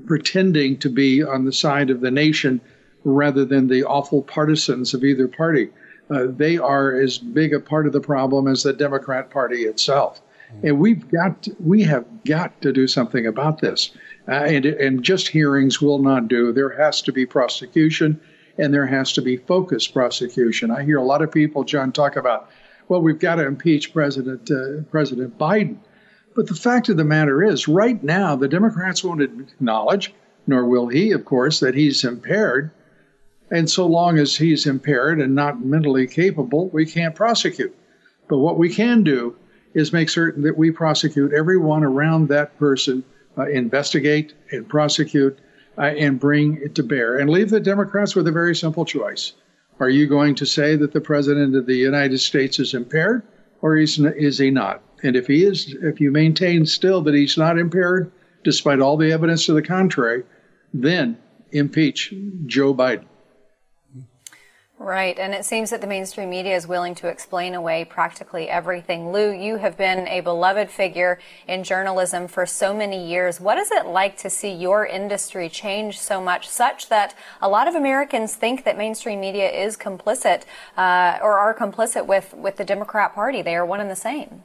pretending 0.05 0.77
to 0.77 0.89
be 0.89 1.23
on 1.23 1.45
the 1.45 1.53
side 1.53 1.89
of 1.89 2.01
the 2.01 2.11
nation 2.11 2.61
rather 3.03 3.43
than 3.45 3.67
the 3.67 3.83
awful 3.83 4.21
partisans 4.21 4.93
of 4.93 5.03
either 5.03 5.27
party. 5.27 5.69
Uh, 6.09 6.27
they 6.29 6.57
are 6.57 6.93
as 6.93 7.17
big 7.17 7.53
a 7.53 7.59
part 7.59 7.87
of 7.87 7.93
the 7.93 8.01
problem 8.01 8.47
as 8.47 8.63
the 8.63 8.73
Democrat 8.73 9.29
Party 9.29 9.63
itself. 9.63 10.21
Mm-hmm. 10.51 10.67
And 10.67 10.79
we've 10.79 11.09
got, 11.09 11.43
to, 11.43 11.55
we 11.59 11.83
have 11.83 12.05
got 12.25 12.61
to 12.61 12.73
do 12.73 12.87
something 12.87 13.25
about 13.25 13.61
this. 13.61 13.91
Uh, 14.27 14.31
and, 14.31 14.65
and 14.65 15.03
just 15.03 15.27
hearings 15.27 15.81
will 15.81 15.99
not 15.99 16.27
do. 16.27 16.53
There 16.53 16.69
has 16.69 17.01
to 17.03 17.11
be 17.11 17.25
prosecution 17.25 18.19
and 18.57 18.73
there 18.73 18.85
has 18.85 19.11
to 19.13 19.21
be 19.21 19.37
focused 19.37 19.93
prosecution. 19.93 20.71
I 20.71 20.83
hear 20.83 20.97
a 20.97 21.03
lot 21.03 21.21
of 21.21 21.31
people, 21.31 21.63
John, 21.63 21.91
talk 21.91 22.15
about, 22.15 22.49
well, 22.87 23.01
we've 23.01 23.19
got 23.19 23.35
to 23.35 23.45
impeach 23.45 23.93
President 23.93 24.49
uh, 24.51 24.83
President 24.91 25.37
Biden. 25.37 25.77
But 26.35 26.47
the 26.47 26.55
fact 26.55 26.89
of 26.89 26.97
the 26.97 27.03
matter 27.03 27.43
is, 27.43 27.67
right 27.67 28.01
now, 28.03 28.35
the 28.35 28.47
Democrats 28.47 29.03
won't 29.03 29.21
acknowledge, 29.21 30.13
nor 30.47 30.65
will 30.65 30.87
he, 30.87 31.11
of 31.11 31.25
course, 31.25 31.59
that 31.59 31.75
he's 31.75 32.03
impaired. 32.03 32.71
And 33.51 33.69
so 33.69 33.85
long 33.85 34.17
as 34.17 34.35
he's 34.35 34.65
impaired 34.65 35.19
and 35.19 35.35
not 35.35 35.63
mentally 35.63 36.07
capable, 36.07 36.69
we 36.69 36.85
can't 36.85 37.15
prosecute. 37.15 37.75
But 38.29 38.39
what 38.39 38.57
we 38.57 38.73
can 38.73 39.03
do 39.03 39.35
is 39.73 39.93
make 39.93 40.09
certain 40.09 40.43
that 40.43 40.57
we 40.57 40.71
prosecute 40.71 41.33
everyone 41.33 41.83
around 41.83 42.29
that 42.29 42.57
person, 42.57 43.03
uh, 43.37 43.47
investigate 43.47 44.33
and 44.51 44.67
prosecute, 44.67 45.37
uh, 45.77 45.81
and 45.81 46.19
bring 46.19 46.57
it 46.61 46.75
to 46.75 46.83
bear, 46.83 47.17
and 47.17 47.29
leave 47.29 47.49
the 47.49 47.59
Democrats 47.59 48.15
with 48.15 48.27
a 48.27 48.31
very 48.31 48.55
simple 48.55 48.85
choice. 48.85 49.33
Are 49.79 49.89
you 49.89 50.07
going 50.07 50.35
to 50.35 50.45
say 50.45 50.75
that 50.75 50.93
the 50.93 51.01
President 51.01 51.55
of 51.55 51.65
the 51.65 51.75
United 51.75 52.19
States 52.19 52.59
is 52.59 52.73
impaired, 52.73 53.23
or 53.61 53.77
is, 53.77 53.99
is 53.99 54.37
he 54.37 54.51
not? 54.51 54.81
And 55.01 55.15
if 55.15 55.27
he 55.27 55.43
is, 55.43 55.75
if 55.81 55.99
you 55.99 56.11
maintain 56.11 56.65
still 56.65 57.01
that 57.01 57.15
he's 57.15 57.37
not 57.37 57.57
impaired, 57.57 58.11
despite 58.43 58.79
all 58.79 58.97
the 58.97 59.11
evidence 59.11 59.45
to 59.47 59.53
the 59.53 59.61
contrary, 59.61 60.23
then 60.73 61.17
impeach 61.51 62.13
Joe 62.45 62.73
Biden. 62.73 63.05
Right, 64.83 65.17
and 65.17 65.33
it 65.33 65.45
seems 65.45 65.69
that 65.69 65.79
the 65.79 65.87
mainstream 65.87 66.29
media 66.29 66.57
is 66.57 66.67
willing 66.67 66.93
to 66.95 67.07
explain 67.07 67.53
away 67.53 67.85
practically 67.85 68.49
everything. 68.49 69.13
Lou, 69.13 69.31
you 69.31 69.55
have 69.55 69.77
been 69.77 70.09
a 70.09 70.19
beloved 70.19 70.69
figure 70.69 71.19
in 71.47 71.63
journalism 71.63 72.27
for 72.27 72.45
so 72.45 72.73
many 72.73 73.07
years. 73.07 73.39
What 73.39 73.57
is 73.57 73.71
it 73.71 73.85
like 73.85 74.17
to 74.17 74.29
see 74.29 74.51
your 74.51 74.85
industry 74.85 75.47
change 75.47 76.01
so 76.01 76.19
much, 76.21 76.49
such 76.49 76.89
that 76.89 77.15
a 77.41 77.47
lot 77.47 77.69
of 77.69 77.75
Americans 77.75 78.35
think 78.35 78.65
that 78.65 78.77
mainstream 78.77 79.21
media 79.21 79.49
is 79.49 79.77
complicit 79.77 80.43
uh, 80.75 81.17
or 81.21 81.37
are 81.39 81.53
complicit 81.53 82.05
with, 82.05 82.33
with 82.33 82.57
the 82.57 82.65
Democrat 82.65 83.15
Party? 83.15 83.41
They 83.41 83.55
are 83.55 83.65
one 83.65 83.79
and 83.79 83.89
the 83.89 83.95
same. 83.95 84.43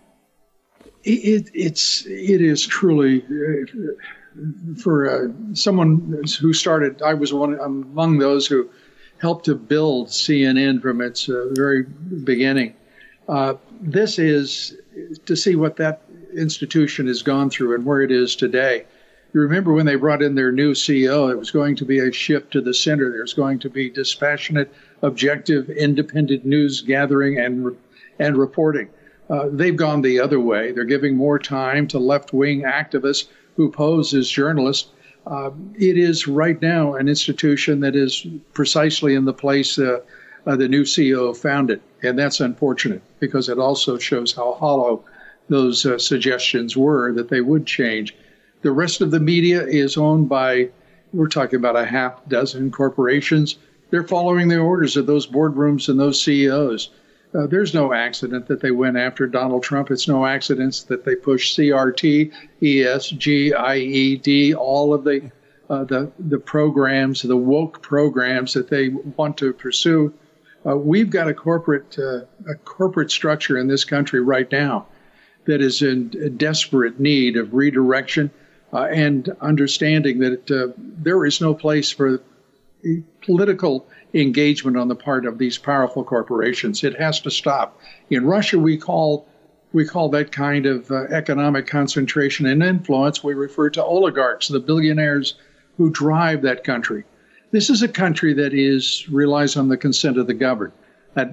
It, 1.03 1.51
it's 1.53 2.07
it 2.07 2.41
is 2.41 2.65
truly 2.65 3.25
uh, 3.25 4.77
for 4.81 5.11
uh, 5.11 5.33
someone 5.55 6.23
who 6.41 6.53
started. 6.53 7.03
I 7.03 7.15
was 7.15 7.33
one 7.33 7.59
among 7.59 8.19
those 8.19 8.47
who 8.47 8.71
helped 9.21 9.45
to 9.47 9.55
build 9.55 10.09
CNN 10.09 10.81
from 10.81 11.01
its 11.01 11.29
uh, 11.29 11.49
very 11.53 11.83
beginning. 11.83 12.75
Uh, 13.29 13.55
this 13.81 14.19
is 14.19 14.77
to 15.27 15.37
see 15.37 15.55
what 15.55 15.77
that 15.77 16.03
institution 16.35 17.07
has 17.07 17.23
gone 17.23 17.51
through 17.51 17.75
and 17.75 17.85
where 17.85 18.03
it 18.03 18.11
is 18.11 18.37
today. 18.37 18.85
You 19.35 19.43
remember 19.43 19.73
when 19.73 19.85
they 19.85 19.97
brought 19.97 20.23
in 20.23 20.35
their 20.35 20.53
new 20.53 20.73
CEO, 20.73 21.31
it 21.31 21.39
was 21.39 21.51
going 21.51 21.77
to 21.77 21.85
be 21.85 21.99
a 21.99 22.11
shift 22.11 22.51
to 22.53 22.63
the 22.63 22.73
center. 22.73 23.11
There's 23.11 23.35
going 23.35 23.59
to 23.61 23.69
be 23.69 23.91
dispassionate, 23.91 24.73
objective, 25.03 25.69
independent 25.69 26.47
news 26.47 26.81
gathering 26.81 27.39
and 27.39 27.77
and 28.19 28.37
reporting. 28.37 28.89
Uh, 29.29 29.49
they've 29.53 29.77
gone 29.77 30.01
the 30.01 30.19
other 30.19 30.41
way. 30.41 30.73
They're 30.73 30.85
giving 30.85 31.15
more 31.15 31.39
time 31.39 31.87
to 31.89 31.99
left 31.99 32.33
wing 32.33 32.63
activists 32.63 33.29
who 33.57 33.71
pose 33.71 34.15
as 34.15 34.29
journalists 34.29 34.91
uh, 35.27 35.51
it 35.79 35.99
is 35.99 36.27
right 36.27 36.61
now 36.63 36.95
an 36.95 37.09
institution 37.09 37.81
that 37.81 37.95
is 37.95 38.27
precisely 38.53 39.15
in 39.15 39.25
the 39.25 39.33
place 39.33 39.79
uh, 39.79 40.01
uh, 40.47 40.57
the 40.57 40.69
new 40.69 40.85
CEO 40.85 41.37
found 41.37 41.71
it. 41.71 41.83
And 42.03 42.19
that's 42.19 42.41
unfortunate 42.41 43.03
because 43.21 43.49
it 43.49 43.59
also 43.59 43.99
shows 43.99 44.33
how 44.33 44.55
hollow 44.55 45.05
those 45.49 45.85
uh, 45.85 45.99
suggestions 45.99 46.77
were 46.77 47.13
that 47.13 47.29
they 47.29 47.41
would 47.41 47.67
change. 47.67 48.15
The 48.63 48.73
rest 48.73 49.01
of 49.01 49.11
the 49.11 49.21
media 49.21 49.65
is 49.67 49.97
owned 49.97 50.29
by, 50.29 50.71
we're 51.13 51.29
talking 51.29 51.57
about 51.57 51.77
a 51.77 51.85
half 51.85 52.27
dozen 52.29 52.71
corporations. 52.71 53.57
They're 53.91 54.05
following 54.05 54.49
the 54.49 54.59
orders 54.59 54.97
of 54.97 55.07
those 55.07 55.27
boardrooms 55.27 55.89
and 55.89 55.99
those 55.99 56.23
CEOs. 56.23 56.91
Uh, 57.35 57.47
there's 57.47 57.75
no 57.75 57.93
accident 57.93 58.47
that 58.47 58.61
they 58.61 58.71
went 58.71 58.97
after 58.97 59.27
Donald 59.27 59.63
Trump. 59.63 59.91
It's 59.91 60.09
no 60.09 60.25
accident 60.25 60.85
that 60.89 61.05
they 61.05 61.15
pushed 61.15 61.59
CRT, 61.59 62.33
ESG, 62.63 63.53
IED, 63.53 64.57
all 64.57 64.95
of 64.95 65.05
the 65.05 65.31
uh, 65.69 65.85
the 65.85 66.11
the 66.19 66.39
programs, 66.39 67.21
the 67.23 67.37
woke 67.37 67.83
programs 67.83 68.55
that 68.55 68.69
they 68.69 68.89
want 68.89 69.37
to 69.39 69.53
pursue. 69.53 70.15
Uh, 70.67 70.77
we've 70.77 71.11
got 71.11 71.29
a 71.29 71.35
corporate 71.35 71.99
uh, 71.99 72.21
a 72.49 72.55
corporate 72.65 73.11
structure 73.11 73.59
in 73.59 73.67
this 73.67 73.85
country 73.85 74.21
right 74.21 74.51
now 74.51 74.87
that 75.45 75.61
is 75.61 75.83
in 75.83 76.37
desperate 76.37 76.99
need 76.99 77.37
of 77.37 77.53
redirection 77.53 78.31
uh, 78.73 78.85
and 78.85 79.29
understanding 79.41 80.19
that 80.19 80.51
uh, 80.51 80.73
there 80.77 81.25
is 81.25 81.41
no 81.41 81.55
place 81.55 81.91
for 81.91 82.23
political 83.23 83.87
engagement 84.15 84.77
on 84.77 84.89
the 84.89 84.97
part 84.97 85.27
of 85.27 85.39
these 85.39 85.59
powerful 85.59 86.05
corporations. 86.05 86.83
It 86.85 86.99
has 86.99 87.21
to 87.21 87.31
stop. 87.31 87.81
In 88.11 88.25
Russia, 88.25 88.59
we 88.59 88.77
call 88.77 89.27
we 89.73 89.85
call 89.85 90.09
that 90.09 90.33
kind 90.33 90.65
of 90.65 90.91
uh, 90.91 91.05
economic 91.11 91.67
concentration 91.67 92.47
and 92.47 92.63
influence. 92.63 93.23
We 93.23 93.35
refer 93.35 93.69
to 93.71 93.85
oligarchs, 93.85 94.49
the 94.49 94.61
billionaires 94.61 95.35
who 95.77 95.91
drive 95.91 96.41
that 96.43 96.65
country. 96.65 97.05
This 97.51 97.69
is 97.69 97.83
a 97.83 97.89
country 97.89 98.33
that 98.35 98.55
is 98.55 99.07
relies 99.11 99.57
on 99.57 99.69
the 99.69 99.77
consent 99.77 100.17
of 100.17 100.27
the 100.27 100.35
governed, 100.35 100.73
a, 101.17 101.29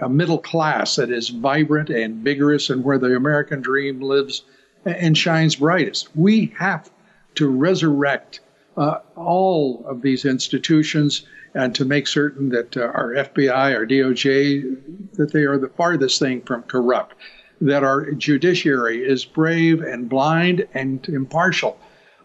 a, 0.00 0.06
a 0.06 0.08
middle 0.08 0.38
class 0.38 0.96
that 0.96 1.10
is 1.10 1.28
vibrant 1.28 1.90
and 1.90 2.24
vigorous, 2.24 2.70
and 2.70 2.82
where 2.82 2.98
the 2.98 3.14
American 3.14 3.60
dream 3.60 4.00
lives 4.00 4.42
and 4.84 5.16
shines 5.16 5.56
brightest. 5.56 6.08
We 6.16 6.52
have 6.58 6.90
to 7.36 7.48
resurrect 7.48 8.40
uh, 8.76 8.98
all 9.14 9.84
of 9.86 10.02
these 10.02 10.24
institutions 10.24 11.26
and 11.56 11.74
to 11.74 11.86
make 11.86 12.06
certain 12.06 12.50
that 12.50 12.76
uh, 12.76 12.82
our 12.82 13.14
FBI, 13.14 13.74
our 13.74 13.86
DOJ, 13.86 15.14
that 15.14 15.32
they 15.32 15.44
are 15.44 15.56
the 15.56 15.70
farthest 15.70 16.18
thing 16.18 16.42
from 16.42 16.62
corrupt, 16.64 17.14
that 17.62 17.82
our 17.82 18.10
judiciary 18.12 19.02
is 19.02 19.24
brave 19.24 19.80
and 19.80 20.06
blind 20.06 20.68
and 20.74 21.08
impartial, 21.08 21.78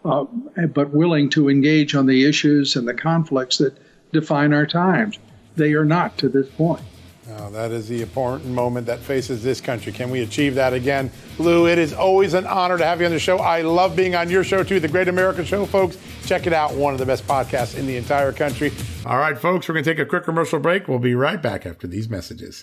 uh, 0.04 0.24
but 0.74 0.90
willing 0.90 1.30
to 1.30 1.48
engage 1.48 1.94
on 1.94 2.04
the 2.04 2.26
issues 2.26 2.76
and 2.76 2.86
the 2.86 2.92
conflicts 2.92 3.56
that 3.56 3.74
define 4.12 4.52
our 4.52 4.66
times. 4.66 5.18
They 5.56 5.72
are 5.72 5.86
not 5.86 6.18
to 6.18 6.28
this 6.28 6.48
point. 6.50 6.82
That 7.26 7.70
is 7.70 7.86
the 7.86 8.02
important 8.02 8.50
moment 8.50 8.86
that 8.86 8.98
faces 8.98 9.42
this 9.42 9.60
country. 9.60 9.92
Can 9.92 10.10
we 10.10 10.22
achieve 10.22 10.54
that 10.54 10.72
again? 10.72 11.10
Lou, 11.38 11.68
it 11.68 11.78
is 11.78 11.92
always 11.92 12.34
an 12.34 12.46
honor 12.46 12.78
to 12.78 12.84
have 12.84 13.00
you 13.00 13.06
on 13.06 13.12
the 13.12 13.18
show. 13.18 13.38
I 13.38 13.60
love 13.60 13.94
being 13.94 14.14
on 14.14 14.30
your 14.30 14.42
show, 14.42 14.62
too, 14.62 14.80
The 14.80 14.88
Great 14.88 15.08
American 15.08 15.44
Show, 15.44 15.66
folks. 15.66 15.98
Check 16.24 16.46
it 16.46 16.52
out. 16.52 16.74
One 16.74 16.94
of 16.94 16.98
the 16.98 17.06
best 17.06 17.26
podcasts 17.26 17.76
in 17.76 17.86
the 17.86 17.96
entire 17.96 18.32
country. 18.32 18.72
All 19.04 19.18
right, 19.18 19.36
folks, 19.36 19.68
we're 19.68 19.74
going 19.74 19.84
to 19.84 19.90
take 19.90 19.98
a 19.98 20.06
quick 20.06 20.24
commercial 20.24 20.58
break. 20.58 20.88
We'll 20.88 20.98
be 20.98 21.14
right 21.14 21.40
back 21.40 21.66
after 21.66 21.86
these 21.86 22.08
messages. 22.08 22.62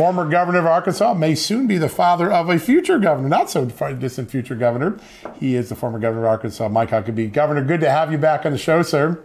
Former 0.00 0.24
governor 0.24 0.60
of 0.60 0.64
Arkansas 0.64 1.12
may 1.12 1.34
soon 1.34 1.66
be 1.66 1.76
the 1.76 1.86
father 1.86 2.32
of 2.32 2.48
a 2.48 2.58
future 2.58 2.98
governor, 2.98 3.28
not 3.28 3.50
so 3.50 3.68
far 3.68 3.92
distant 3.92 4.30
future 4.30 4.54
governor. 4.54 4.98
He 5.38 5.54
is 5.54 5.68
the 5.68 5.74
former 5.74 5.98
governor 5.98 6.22
of 6.22 6.30
Arkansas, 6.30 6.70
Mike 6.70 6.88
Huckabee. 6.88 7.30
Governor, 7.30 7.62
good 7.62 7.80
to 7.80 7.90
have 7.90 8.10
you 8.10 8.16
back 8.16 8.46
on 8.46 8.52
the 8.52 8.56
show, 8.56 8.80
sir. 8.80 9.22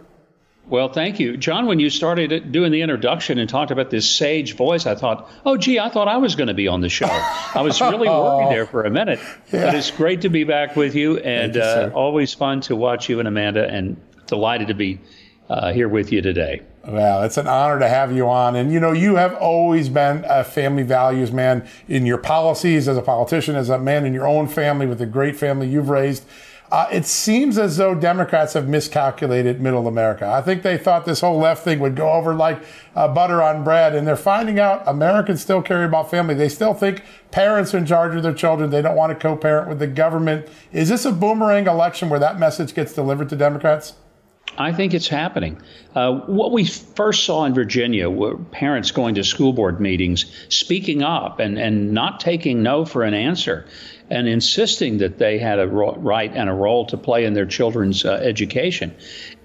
Well, 0.66 0.90
thank 0.90 1.18
you. 1.18 1.38
John, 1.38 1.64
when 1.64 1.80
you 1.80 1.88
started 1.88 2.52
doing 2.52 2.72
the 2.72 2.82
introduction 2.82 3.38
and 3.38 3.48
talked 3.48 3.70
about 3.70 3.88
this 3.88 4.06
sage 4.10 4.54
voice, 4.54 4.84
I 4.84 4.94
thought, 4.94 5.30
oh, 5.46 5.56
gee, 5.56 5.78
I 5.78 5.88
thought 5.88 6.08
I 6.08 6.18
was 6.18 6.34
going 6.34 6.48
to 6.48 6.54
be 6.54 6.68
on 6.68 6.82
the 6.82 6.90
show. 6.90 7.08
I 7.08 7.62
was 7.62 7.80
really 7.80 8.08
worried 8.10 8.50
there 8.50 8.66
for 8.66 8.84
a 8.84 8.90
minute. 8.90 9.18
Yeah. 9.50 9.64
But 9.64 9.76
it's 9.76 9.90
great 9.90 10.20
to 10.20 10.28
be 10.28 10.44
back 10.44 10.76
with 10.76 10.94
you 10.94 11.16
and 11.16 11.54
you, 11.54 11.62
uh, 11.62 11.90
always 11.94 12.34
fun 12.34 12.60
to 12.60 12.76
watch 12.76 13.08
you 13.08 13.18
and 13.18 13.26
Amanda 13.26 13.66
and 13.66 13.96
delighted 14.26 14.68
to 14.68 14.74
be 14.74 15.00
uh, 15.48 15.72
here 15.72 15.88
with 15.88 16.12
you 16.12 16.20
today. 16.20 16.62
Well, 16.86 17.22
it's 17.24 17.36
an 17.36 17.48
honor 17.48 17.78
to 17.80 17.88
have 17.88 18.12
you 18.12 18.28
on. 18.28 18.54
And 18.56 18.72
you 18.72 18.78
know, 18.78 18.92
you 18.92 19.16
have 19.16 19.34
always 19.34 19.88
been 19.88 20.24
a 20.28 20.44
family 20.44 20.84
values 20.84 21.32
man 21.32 21.66
in 21.88 22.06
your 22.06 22.18
policies 22.18 22.88
as 22.88 22.96
a 22.96 23.02
politician, 23.02 23.56
as 23.56 23.68
a 23.68 23.78
man 23.78 24.06
in 24.06 24.14
your 24.14 24.26
own 24.26 24.46
family 24.46 24.86
with 24.86 25.00
a 25.00 25.06
great 25.06 25.36
family 25.36 25.68
you've 25.68 25.88
raised. 25.88 26.24
Uh, 26.70 26.88
it 26.90 27.06
seems 27.06 27.58
as 27.58 27.76
though 27.76 27.94
Democrats 27.94 28.54
have 28.54 28.66
miscalculated 28.66 29.60
middle 29.60 29.86
America. 29.86 30.26
I 30.26 30.42
think 30.42 30.62
they 30.62 30.76
thought 30.76 31.04
this 31.04 31.20
whole 31.20 31.38
left 31.38 31.62
thing 31.62 31.78
would 31.78 31.94
go 31.94 32.10
over 32.10 32.34
like 32.34 32.60
uh, 32.96 33.06
butter 33.06 33.40
on 33.40 33.62
bread, 33.62 33.94
and 33.94 34.06
they're 34.06 34.16
finding 34.16 34.58
out 34.58 34.82
Americans 34.84 35.42
still 35.42 35.62
care 35.62 35.84
about 35.84 36.10
family. 36.10 36.34
They 36.34 36.48
still 36.48 36.74
think 36.74 37.04
parents 37.30 37.72
are 37.72 37.78
in 37.78 37.86
charge 37.86 38.16
of 38.16 38.24
their 38.24 38.34
children. 38.34 38.70
They 38.70 38.82
don't 38.82 38.96
want 38.96 39.12
to 39.12 39.18
co 39.18 39.36
parent 39.36 39.68
with 39.68 39.78
the 39.78 39.86
government. 39.86 40.48
Is 40.72 40.88
this 40.88 41.04
a 41.04 41.12
boomerang 41.12 41.68
election 41.68 42.08
where 42.08 42.20
that 42.20 42.40
message 42.40 42.74
gets 42.74 42.92
delivered 42.92 43.28
to 43.28 43.36
Democrats? 43.36 43.94
I 44.58 44.72
think 44.72 44.94
it's 44.94 45.08
happening. 45.08 45.60
Uh, 45.94 46.12
what 46.12 46.52
we 46.52 46.64
first 46.64 47.24
saw 47.24 47.44
in 47.44 47.54
Virginia 47.54 48.08
were 48.10 48.36
parents 48.36 48.90
going 48.90 49.14
to 49.16 49.24
school 49.24 49.52
board 49.52 49.80
meetings, 49.80 50.26
speaking 50.48 51.02
up 51.02 51.38
and, 51.40 51.58
and 51.58 51.92
not 51.92 52.20
taking 52.20 52.62
no 52.62 52.84
for 52.84 53.02
an 53.02 53.14
answer, 53.14 53.66
and 54.10 54.28
insisting 54.28 54.98
that 54.98 55.18
they 55.18 55.38
had 55.38 55.58
a 55.58 55.66
ro- 55.66 55.96
right 55.96 56.32
and 56.34 56.48
a 56.48 56.52
role 56.52 56.86
to 56.86 56.96
play 56.96 57.24
in 57.24 57.34
their 57.34 57.46
children's 57.46 58.04
uh, 58.04 58.12
education. 58.12 58.94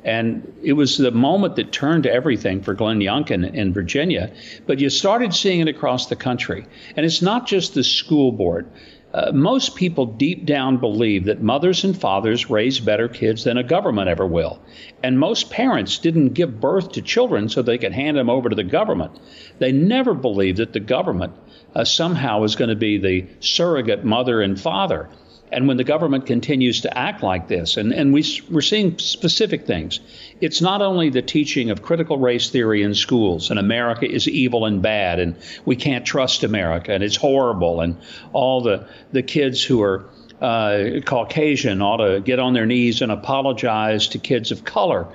And 0.04 0.54
it 0.64 0.74
was 0.74 0.98
the 0.98 1.12
moment 1.12 1.56
that 1.58 1.72
turned 1.72 2.08
everything 2.08 2.64
for 2.64 2.74
Glenn 2.74 3.00
Youngkin 3.00 3.54
in 3.54 3.72
Virginia. 3.72 4.32
But 4.66 4.80
you 4.80 4.90
started 4.90 5.34
seeing 5.34 5.62
it 5.62 5.68
across 5.68 6.08
the 6.08 6.16
country. 6.16 6.66
And 6.96 7.06
it's 7.06 7.22
not 7.22 7.48
just 7.48 7.76
the 7.76 7.84
school 7.84 8.32
board. 8.32 8.68
Uh, 9.14 9.32
most 9.34 9.76
people 9.76 10.06
deep 10.06 10.46
down 10.46 10.78
believe 10.78 11.26
that 11.26 11.42
mothers 11.42 11.84
and 11.84 12.00
fathers 12.00 12.50
raise 12.50 12.80
better 12.80 13.10
kids 13.10 13.44
than 13.44 13.58
a 13.58 13.64
government 13.64 14.08
ever 14.08 14.26
will. 14.26 14.60
And 15.04 15.20
most 15.20 15.50
parents 15.50 15.98
didn't 15.98 16.30
give 16.30 16.62
birth 16.62 16.94
to 16.94 17.02
children 17.02 17.50
so 17.50 17.62
they 17.62 17.78
could 17.78 17.92
hand 17.92 18.16
them 18.16 18.30
over 18.30 18.50
to 18.50 18.56
the 18.56 18.64
government. 18.64 19.20
They 19.60 19.74
never 19.74 20.14
believed 20.14 20.60
that 20.60 20.72
the 20.72 20.80
government 20.80 21.34
uh, 21.76 21.84
somehow 21.84 22.44
is 22.44 22.56
going 22.56 22.70
to 22.70 22.76
be 22.76 22.98
the 22.98 23.28
surrogate 23.42 24.06
mother 24.06 24.42
and 24.42 24.60
father. 24.60 25.10
And 25.52 25.68
when 25.68 25.76
the 25.76 25.84
government 25.84 26.28
continues 26.28 26.82
to 26.82 26.98
act 26.98 27.24
like 27.24 27.50
this, 27.50 27.76
and, 27.76 27.92
and 27.94 28.14
we, 28.14 28.24
we're 28.50 28.62
seeing 28.62 28.98
specific 29.00 29.68
things, 29.68 30.00
it's 30.40 30.62
not 30.62 30.82
only 30.82 31.10
the 31.10 31.22
teaching 31.22 31.72
of 31.72 31.82
critical 31.82 32.18
race 32.18 32.50
theory 32.50 32.84
in 32.84 32.96
schools, 32.96 33.50
and 33.50 33.60
America 33.60 34.10
is 34.10 34.30
evil 34.30 34.66
and 34.66 34.82
bad, 34.82 35.20
and 35.20 35.36
we 35.66 35.76
can't 35.76 36.06
trust 36.06 36.44
America, 36.44 36.94
and 36.94 37.04
it's 37.04 37.18
horrible, 37.18 37.82
and 37.82 37.98
all 38.32 38.62
the, 38.62 38.88
the 39.12 39.22
kids 39.22 39.62
who 39.62 39.82
are 39.82 40.10
uh, 40.40 41.02
Caucasian 41.06 41.82
ought 41.82 41.98
to 41.98 42.22
get 42.22 42.40
on 42.40 42.54
their 42.54 42.66
knees 42.66 43.02
and 43.02 43.12
apologize 43.12 44.08
to 44.08 44.20
kids 44.20 44.52
of 44.52 44.64
color. 44.64 45.08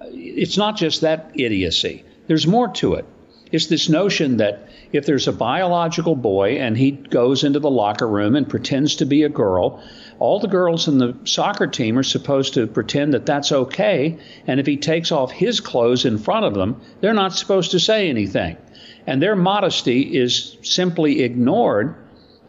It's 0.00 0.56
not 0.56 0.76
just 0.76 1.02
that 1.02 1.32
idiocy, 1.34 2.04
there's 2.28 2.46
more 2.46 2.68
to 2.74 2.94
it. 2.94 3.04
It's 3.52 3.66
this 3.66 3.90
notion 3.90 4.38
that 4.38 4.70
if 4.92 5.06
there's 5.06 5.26
a 5.26 5.32
biological 5.32 6.14
boy 6.14 6.58
and 6.58 6.76
he 6.76 6.90
goes 6.90 7.44
into 7.44 7.58
the 7.58 7.70
locker 7.70 8.06
room 8.06 8.36
and 8.36 8.48
pretends 8.48 8.96
to 8.96 9.06
be 9.06 9.22
a 9.22 9.28
girl, 9.28 9.82
all 10.18 10.38
the 10.38 10.48
girls 10.48 10.86
in 10.86 10.98
the 10.98 11.16
soccer 11.24 11.66
team 11.66 11.98
are 11.98 12.02
supposed 12.02 12.54
to 12.54 12.66
pretend 12.66 13.14
that 13.14 13.26
that's 13.26 13.50
okay. 13.50 14.18
And 14.46 14.60
if 14.60 14.66
he 14.66 14.76
takes 14.76 15.10
off 15.10 15.32
his 15.32 15.60
clothes 15.60 16.04
in 16.04 16.18
front 16.18 16.44
of 16.44 16.54
them, 16.54 16.80
they're 17.00 17.14
not 17.14 17.32
supposed 17.32 17.70
to 17.72 17.80
say 17.80 18.08
anything. 18.08 18.56
And 19.06 19.20
their 19.20 19.34
modesty 19.34 20.16
is 20.16 20.56
simply 20.62 21.22
ignored 21.22 21.96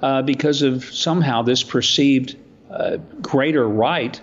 uh, 0.02 0.22
because 0.22 0.62
of 0.62 0.84
somehow 0.84 1.42
this 1.42 1.64
perceived 1.64 2.36
uh, 2.70 2.98
greater 3.22 3.68
right 3.68 4.20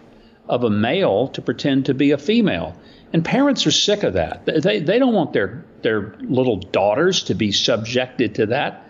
of 0.48 0.64
a 0.64 0.70
male 0.70 1.28
to 1.28 1.40
pretend 1.40 1.87
to 1.87 1.94
be 1.94 2.11
a 2.11 2.18
female. 2.18 2.76
And 3.12 3.25
parents 3.25 3.66
are 3.66 3.73
sick 3.73 4.03
of 4.03 4.14
that. 4.14 4.46
They, 4.46 4.81
they 4.81 4.99
don't 4.99 5.14
want 5.14 5.33
their, 5.33 5.64
their 5.83 6.14
little 6.20 6.57
daughters 6.57 7.25
to 7.25 7.35
be 7.35 7.51
subjected 7.53 8.37
to 8.37 8.46
that. 8.46 8.88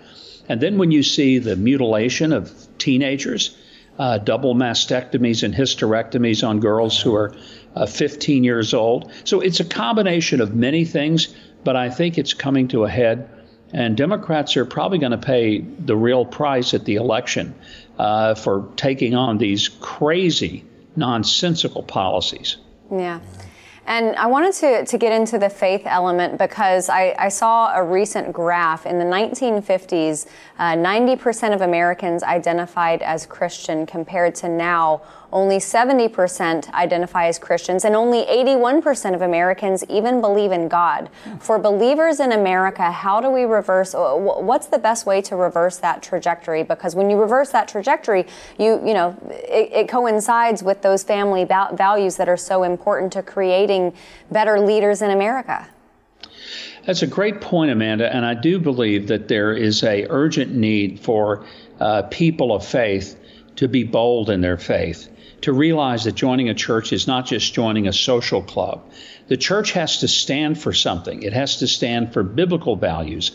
And 0.49 0.61
then 0.61 0.79
when 0.79 0.91
you 0.91 1.03
see 1.03 1.39
the 1.39 1.57
mutilation 1.57 2.33
of 2.33 2.53
teenagers, 2.79 3.57
uh, 3.99 4.19
double 4.19 4.55
mastectomies 4.55 5.43
and 5.43 5.55
hysterectomies 5.55 6.47
on 6.47 6.61
girls 6.61 7.01
who 7.01 7.15
are 7.15 7.35
uh, 7.77 7.87
15 7.87 8.45
years 8.45 8.75
old. 8.75 9.13
So 9.25 9.41
it's 9.41 9.61
a 9.61 9.65
combination 9.65 10.41
of 10.41 10.55
many 10.55 10.85
things, 10.85 11.35
but 11.65 11.77
I 11.77 11.91
think 11.91 12.19
it's 12.19 12.35
coming 12.35 12.69
to 12.69 12.85
a 12.85 12.89
head. 12.91 13.29
And 13.73 13.97
Democrats 13.97 14.57
are 14.57 14.65
probably 14.65 14.99
going 14.99 15.13
to 15.13 15.19
pay 15.19 15.61
the 15.61 15.97
real 15.97 16.25
price 16.25 16.75
at 16.75 16.85
the 16.85 16.97
election 16.97 17.55
uh, 17.99 18.35
for 18.35 18.69
taking 18.77 19.15
on 19.15 19.39
these 19.39 19.69
crazy, 19.69 20.65
nonsensical 20.97 21.83
policies. 21.83 22.57
Yeah. 22.91 23.21
And 23.87 24.15
I 24.17 24.27
wanted 24.27 24.53
to, 24.55 24.85
to 24.85 24.99
get 24.99 25.13
into 25.13 25.39
the 25.39 25.51
faith 25.51 25.83
element 25.85 26.39
because 26.39 26.89
I, 26.89 27.15
I 27.19 27.29
saw 27.29 27.75
a 27.75 27.83
recent 27.83 28.33
graph. 28.33 28.87
In 28.87 28.99
the 28.99 29.05
1950s, 29.05 30.27
uh, 30.59 30.75
90% 30.75 31.55
of 31.55 31.63
Americans 31.63 32.23
identified 32.23 33.03
as 33.03 33.27
Christian 33.27 33.87
compared 33.87 34.35
to 34.37 34.49
now 34.49 35.03
only 35.33 35.59
70% 35.59 36.73
identify 36.73 37.27
as 37.27 37.39
Christians, 37.39 37.85
and 37.85 37.95
only 37.95 38.25
81% 38.25 39.15
of 39.15 39.23
Americans 39.23 39.85
even 39.89 40.21
believe 40.21 40.53
in 40.53 40.69
God. 40.69 41.09
For 41.39 41.59
believers 41.59 42.21
in 42.21 42.33
America, 42.33 42.91
how 42.91 43.21
do 43.21 43.31
we 43.31 43.45
reverse? 43.45 43.95
What's 43.95 44.67
the 44.67 44.79
best 44.79 45.07
way 45.07 45.23
to 45.23 45.37
reverse 45.37 45.77
that 45.79 46.03
trajectory? 46.03 46.63
Because 46.63 46.95
when 46.95 47.11
you 47.11 47.21
reverse 47.21 47.51
that 47.51 47.69
trajectory, 47.69 48.27
you 48.59 48.81
you 48.85 48.95
know 48.95 49.17
it, 49.31 49.73
it 49.73 49.89
coincides 49.89 50.63
with 50.63 50.83
those 50.83 51.03
family 51.03 51.45
values 51.45 52.17
that 52.17 52.29
are 52.29 52.37
so 52.37 52.63
important 52.63 53.13
to 53.13 53.23
creating 53.23 53.93
better 54.31 54.61
leaders 54.61 55.03
in 55.03 55.11
America. 55.11 55.69
That's 56.87 57.03
a 57.03 57.07
great 57.07 57.41
point, 57.41 57.71
Amanda, 57.71 58.15
and 58.15 58.25
I 58.25 58.35
do 58.35 58.59
believe 58.59 59.07
that 59.09 59.29
there 59.29 59.53
is 59.53 59.85
a 59.85 60.07
urgent 60.09 60.53
need 60.53 60.99
for 60.99 61.45
uh, 61.79 62.03
people 62.05 62.55
of 62.55 62.65
faith 62.65 63.17
to 63.57 63.69
be 63.69 63.85
bold 63.85 64.31
in 64.31 64.41
their 64.41 64.57
faith 64.57 65.09
to 65.43 65.53
realize 65.53 66.05
that 66.05 66.15
joining 66.15 66.49
a 66.49 66.55
church 66.55 66.93
is 66.93 67.07
not 67.07 67.27
just 67.27 67.55
joining 67.55 67.89
a 67.89 67.93
social 67.93 68.43
club. 68.43 68.83
The 69.29 69.37
church 69.37 69.73
has 69.73 69.99
to 69.99 70.09
stand 70.09 70.61
for 70.61 70.73
something, 70.73 71.23
it 71.23 71.33
has 71.33 71.59
to 71.59 71.69
stand 71.69 72.13
for 72.13 72.23
biblical 72.23 72.77
values. 72.77 73.33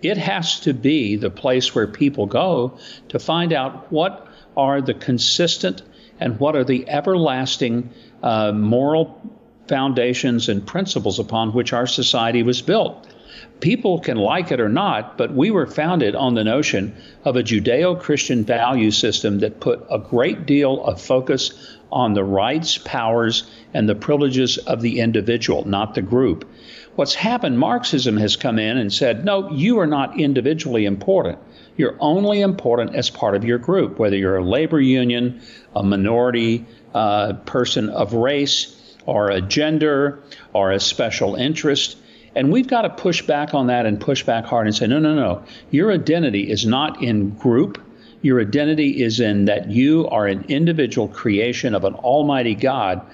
It 0.00 0.16
has 0.16 0.60
to 0.60 0.72
be 0.72 1.16
the 1.16 1.30
place 1.30 1.74
where 1.74 1.88
people 1.88 2.26
go 2.26 2.78
to 3.08 3.18
find 3.18 3.52
out 3.52 3.90
what 3.90 4.28
are 4.56 4.80
the 4.80 4.94
consistent 4.94 5.82
and 6.20 6.38
what 6.38 6.54
are 6.54 6.62
the 6.62 6.88
everlasting 6.88 7.90
uh, 8.22 8.52
moral 8.52 9.20
foundations 9.66 10.48
and 10.48 10.64
principles 10.64 11.18
upon 11.18 11.52
which 11.52 11.72
our 11.72 11.86
society 11.86 12.44
was 12.44 12.62
built 12.62 13.07
people 13.60 14.00
can 14.00 14.16
like 14.16 14.52
it 14.52 14.60
or 14.60 14.68
not, 14.68 15.18
but 15.18 15.32
we 15.32 15.50
were 15.50 15.66
founded 15.66 16.14
on 16.14 16.34
the 16.34 16.44
notion 16.44 16.94
of 17.24 17.36
a 17.36 17.42
Judeo 17.42 18.00
Christian 18.00 18.44
value 18.44 18.90
system 18.90 19.40
that 19.40 19.60
put 19.60 19.86
a 19.90 19.98
great 19.98 20.46
deal 20.46 20.82
of 20.82 21.00
focus 21.00 21.76
on 21.90 22.14
the 22.14 22.24
rights, 22.24 22.78
powers, 22.78 23.50
and 23.74 23.88
the 23.88 23.94
privileges 23.94 24.58
of 24.58 24.80
the 24.80 25.00
individual, 25.00 25.66
not 25.66 25.94
the 25.94 26.02
group. 26.02 26.48
What's 26.94 27.14
happened, 27.14 27.58
Marxism 27.58 28.16
has 28.16 28.36
come 28.36 28.58
in 28.58 28.76
and 28.76 28.92
said, 28.92 29.24
no, 29.24 29.50
you 29.52 29.78
are 29.78 29.86
not 29.86 30.18
individually 30.20 30.84
important. 30.84 31.38
You're 31.76 31.96
only 32.00 32.40
important 32.40 32.96
as 32.96 33.08
part 33.08 33.36
of 33.36 33.44
your 33.44 33.58
group, 33.58 33.98
whether 33.98 34.16
you're 34.16 34.36
a 34.36 34.44
labor 34.44 34.80
union, 34.80 35.40
a 35.74 35.82
minority 35.82 36.66
uh, 36.92 37.34
person 37.46 37.88
of 37.88 38.14
race, 38.14 38.74
or 39.06 39.30
a 39.30 39.40
gender, 39.40 40.20
or 40.52 40.72
a 40.72 40.80
special 40.80 41.36
interest 41.36 41.96
and 42.38 42.52
we've 42.52 42.68
got 42.68 42.82
to 42.82 42.90
push 42.90 43.22
back 43.22 43.52
on 43.52 43.66
that 43.66 43.84
and 43.84 44.00
push 44.00 44.22
back 44.22 44.44
hard 44.44 44.68
and 44.68 44.76
say, 44.76 44.86
no, 44.86 45.00
no, 45.00 45.12
no. 45.12 45.42
Your 45.72 45.90
identity 45.90 46.48
is 46.48 46.64
not 46.64 47.02
in 47.02 47.30
group. 47.30 47.82
Your 48.22 48.40
identity 48.40 49.02
is 49.02 49.18
in 49.18 49.46
that 49.46 49.68
you 49.72 50.06
are 50.10 50.28
an 50.28 50.44
individual 50.44 51.08
creation 51.08 51.74
of 51.74 51.82
an 51.82 51.94
almighty 51.94 52.54
God 52.54 53.04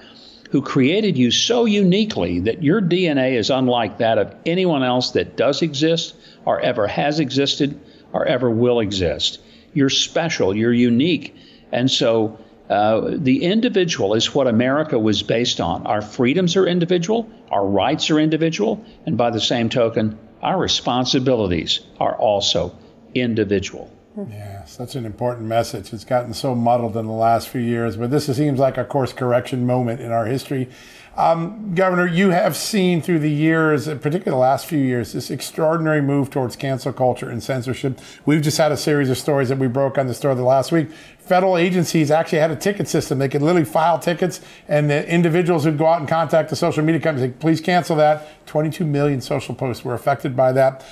who 0.51 0.61
created 0.61 1.17
you 1.17 1.31
so 1.31 1.65
uniquely 1.65 2.41
that 2.41 2.61
your 2.61 2.79
DNA 2.79 3.33
is 3.33 3.49
unlike 3.49 3.97
that 3.97 4.19
of 4.19 4.35
anyone 4.45 4.83
else 4.83 5.09
that 5.13 5.35
does 5.35 5.63
exist 5.63 6.13
or 6.45 6.59
ever 6.59 6.85
has 6.85 7.19
existed 7.19 7.79
or 8.13 8.27
ever 8.27 8.51
will 8.51 8.79
exist. 8.79 9.39
You're 9.73 9.89
special, 9.89 10.55
you're 10.55 10.71
unique. 10.71 11.35
And 11.71 11.89
so 11.89 12.39
uh, 12.69 13.11
the 13.13 13.43
individual 13.43 14.15
is 14.15 14.33
what 14.33 14.47
America 14.47 14.97
was 14.97 15.21
based 15.23 15.61
on. 15.61 15.85
Our 15.85 16.01
freedoms 16.01 16.55
are 16.55 16.65
individual, 16.65 17.29
our 17.51 17.65
rights 17.65 18.09
are 18.09 18.19
individual, 18.19 18.83
and 19.05 19.17
by 19.17 19.29
the 19.29 19.41
same 19.41 19.69
token, 19.69 20.17
our 20.41 20.57
responsibilities 20.57 21.81
are 21.99 22.15
also 22.15 22.77
individual. 23.13 23.91
Yeah, 24.17 24.65
that's 24.77 24.95
an 24.95 25.05
important 25.05 25.45
message. 25.45 25.91
It's 25.91 26.05
gotten 26.05 26.33
so 26.33 26.55
muddled 26.55 26.95
in 26.95 27.05
the 27.05 27.11
last 27.11 27.49
few 27.49 27.59
years, 27.59 27.97
but 27.97 28.11
this 28.11 28.27
seems 28.27 28.59
like 28.59 28.77
a 28.77 28.85
course 28.85 29.11
correction 29.11 29.65
moment 29.65 29.99
in 29.99 30.11
our 30.11 30.25
history. 30.25 30.69
Um, 31.17 31.73
Governor, 31.75 32.07
you 32.07 32.29
have 32.29 32.55
seen 32.55 33.01
through 33.01 33.19
the 33.19 33.31
years, 33.31 33.87
particularly 33.87 34.31
the 34.31 34.35
last 34.35 34.65
few 34.65 34.79
years, 34.79 35.13
this 35.13 35.29
extraordinary 35.29 36.01
move 36.01 36.29
towards 36.29 36.55
cancel 36.55 36.93
culture 36.93 37.29
and 37.29 37.43
censorship. 37.43 37.99
We've 38.25 38.41
just 38.41 38.57
had 38.57 38.71
a 38.71 38.77
series 38.77 39.09
of 39.09 39.17
stories 39.17 39.49
that 39.49 39.57
we 39.57 39.67
broke 39.67 39.97
on 39.97 40.07
the 40.07 40.13
story 40.13 40.35
the 40.35 40.43
last 40.43 40.71
week. 40.71 40.91
Federal 41.19 41.57
agencies 41.57 42.11
actually 42.11 42.39
had 42.39 42.51
a 42.51 42.55
ticket 42.55 42.87
system. 42.87 43.19
They 43.19 43.29
could 43.29 43.41
literally 43.41 43.65
file 43.65 43.99
tickets, 43.99 44.41
and 44.67 44.89
the 44.89 45.07
individuals 45.09 45.63
who'd 45.63 45.77
go 45.77 45.87
out 45.87 45.99
and 45.99 46.07
contact 46.07 46.49
the 46.49 46.55
social 46.55 46.83
media 46.83 47.01
companies, 47.01 47.31
say, 47.31 47.37
please 47.37 47.61
cancel 47.61 47.95
that. 47.97 48.45
22 48.45 48.85
million 48.85 49.19
social 49.19 49.55
posts 49.55 49.83
were 49.83 49.93
affected 49.93 50.35
by 50.35 50.51
that. 50.53 50.85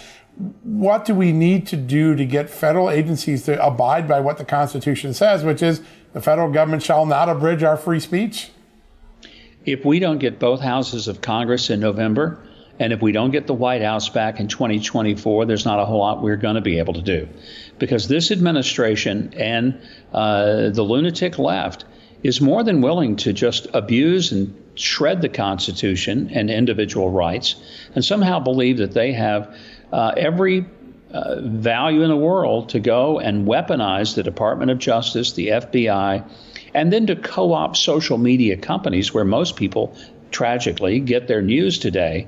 What 0.63 1.06
do 1.06 1.13
we 1.13 1.32
need 1.32 1.67
to 1.67 1.78
do 1.78 2.15
to 2.15 2.26
get 2.26 2.50
federal 2.50 2.89
agencies 2.89 3.43
to 3.43 3.63
abide 3.63 4.08
by 4.08 4.19
what 4.19 4.38
the 4.38 4.46
Constitution 4.46 5.13
says, 5.13 5.43
which 5.43 5.62
is 5.62 5.82
the 6.13 6.22
federal 6.22 6.52
government 6.52 6.84
shall 6.84 7.06
not 7.06 7.30
abridge 7.30 7.63
our 7.63 7.78
free 7.78 8.00
speech? 8.00 8.52
if 9.65 9.86
we 9.86 10.00
don't 10.00 10.19
get 10.19 10.39
both 10.39 10.62
houses 10.62 11.08
of 11.08 11.22
Congress 11.22 11.69
in 11.69 11.80
November, 11.80 12.39
and 12.80 12.91
if 12.91 13.02
we 13.02 13.12
don't 13.12 13.32
get 13.32 13.48
the 13.48 13.54
White 13.54 13.82
House 13.82 14.10
back 14.10 14.39
in 14.39 14.48
2024, 14.48 15.46
there's 15.46 15.65
not 15.65 15.80
a 15.80 15.86
whole 15.86 16.00
lot 16.00 16.22
we're 16.22 16.36
going 16.36 16.56
to 16.56 16.62
be 16.62 16.80
able 16.80 16.93
to 16.93 17.02
do. 17.02 17.30
Because 17.80 18.08
this 18.08 18.32
administration 18.32 19.34
and 19.38 19.80
uh, 20.12 20.69
the 20.69 20.82
lunatic 20.84 21.38
left 21.38 21.86
is 22.24 22.41
more 22.41 22.63
than 22.63 22.82
willing 22.82 23.15
to 23.17 23.32
just 23.32 23.67
abuse 23.74 24.32
and 24.32 24.60
shred 24.76 25.22
the 25.22 25.30
Constitution 25.30 26.32
and 26.34 26.50
individual 26.50 27.10
rights 27.12 27.56
and 27.93 28.04
somehow 28.04 28.39
believe 28.39 28.78
that 28.78 28.93
they 28.93 29.12
have 29.12 29.56
uh, 29.93 30.12
every 30.17 30.65
uh, 31.12 31.39
value 31.41 32.01
in 32.01 32.10
the 32.10 32.17
world 32.17 32.69
to 32.69 32.79
go 32.79 33.19
and 33.19 33.47
weaponize 33.47 34.15
the 34.15 34.23
Department 34.23 34.71
of 34.71 34.79
Justice, 34.79 35.34
the 35.34 35.49
FBI, 35.49 36.27
and 36.73 36.91
then 36.91 37.06
to 37.06 37.15
co 37.15 37.53
opt 37.53 37.77
social 37.77 38.17
media 38.17 38.58
companies 38.58 39.13
where 39.13 39.23
most 39.23 39.56
people 39.56 39.95
tragically 40.32 40.99
get 40.99 41.27
their 41.27 41.43
news 41.43 41.77
today. 41.77 42.27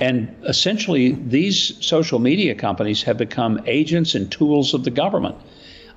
And 0.00 0.34
essentially, 0.44 1.10
these 1.10 1.84
social 1.84 2.20
media 2.20 2.54
companies 2.54 3.02
have 3.02 3.18
become 3.18 3.60
agents 3.66 4.14
and 4.14 4.30
tools 4.30 4.72
of 4.72 4.84
the 4.84 4.90
government. 4.90 5.34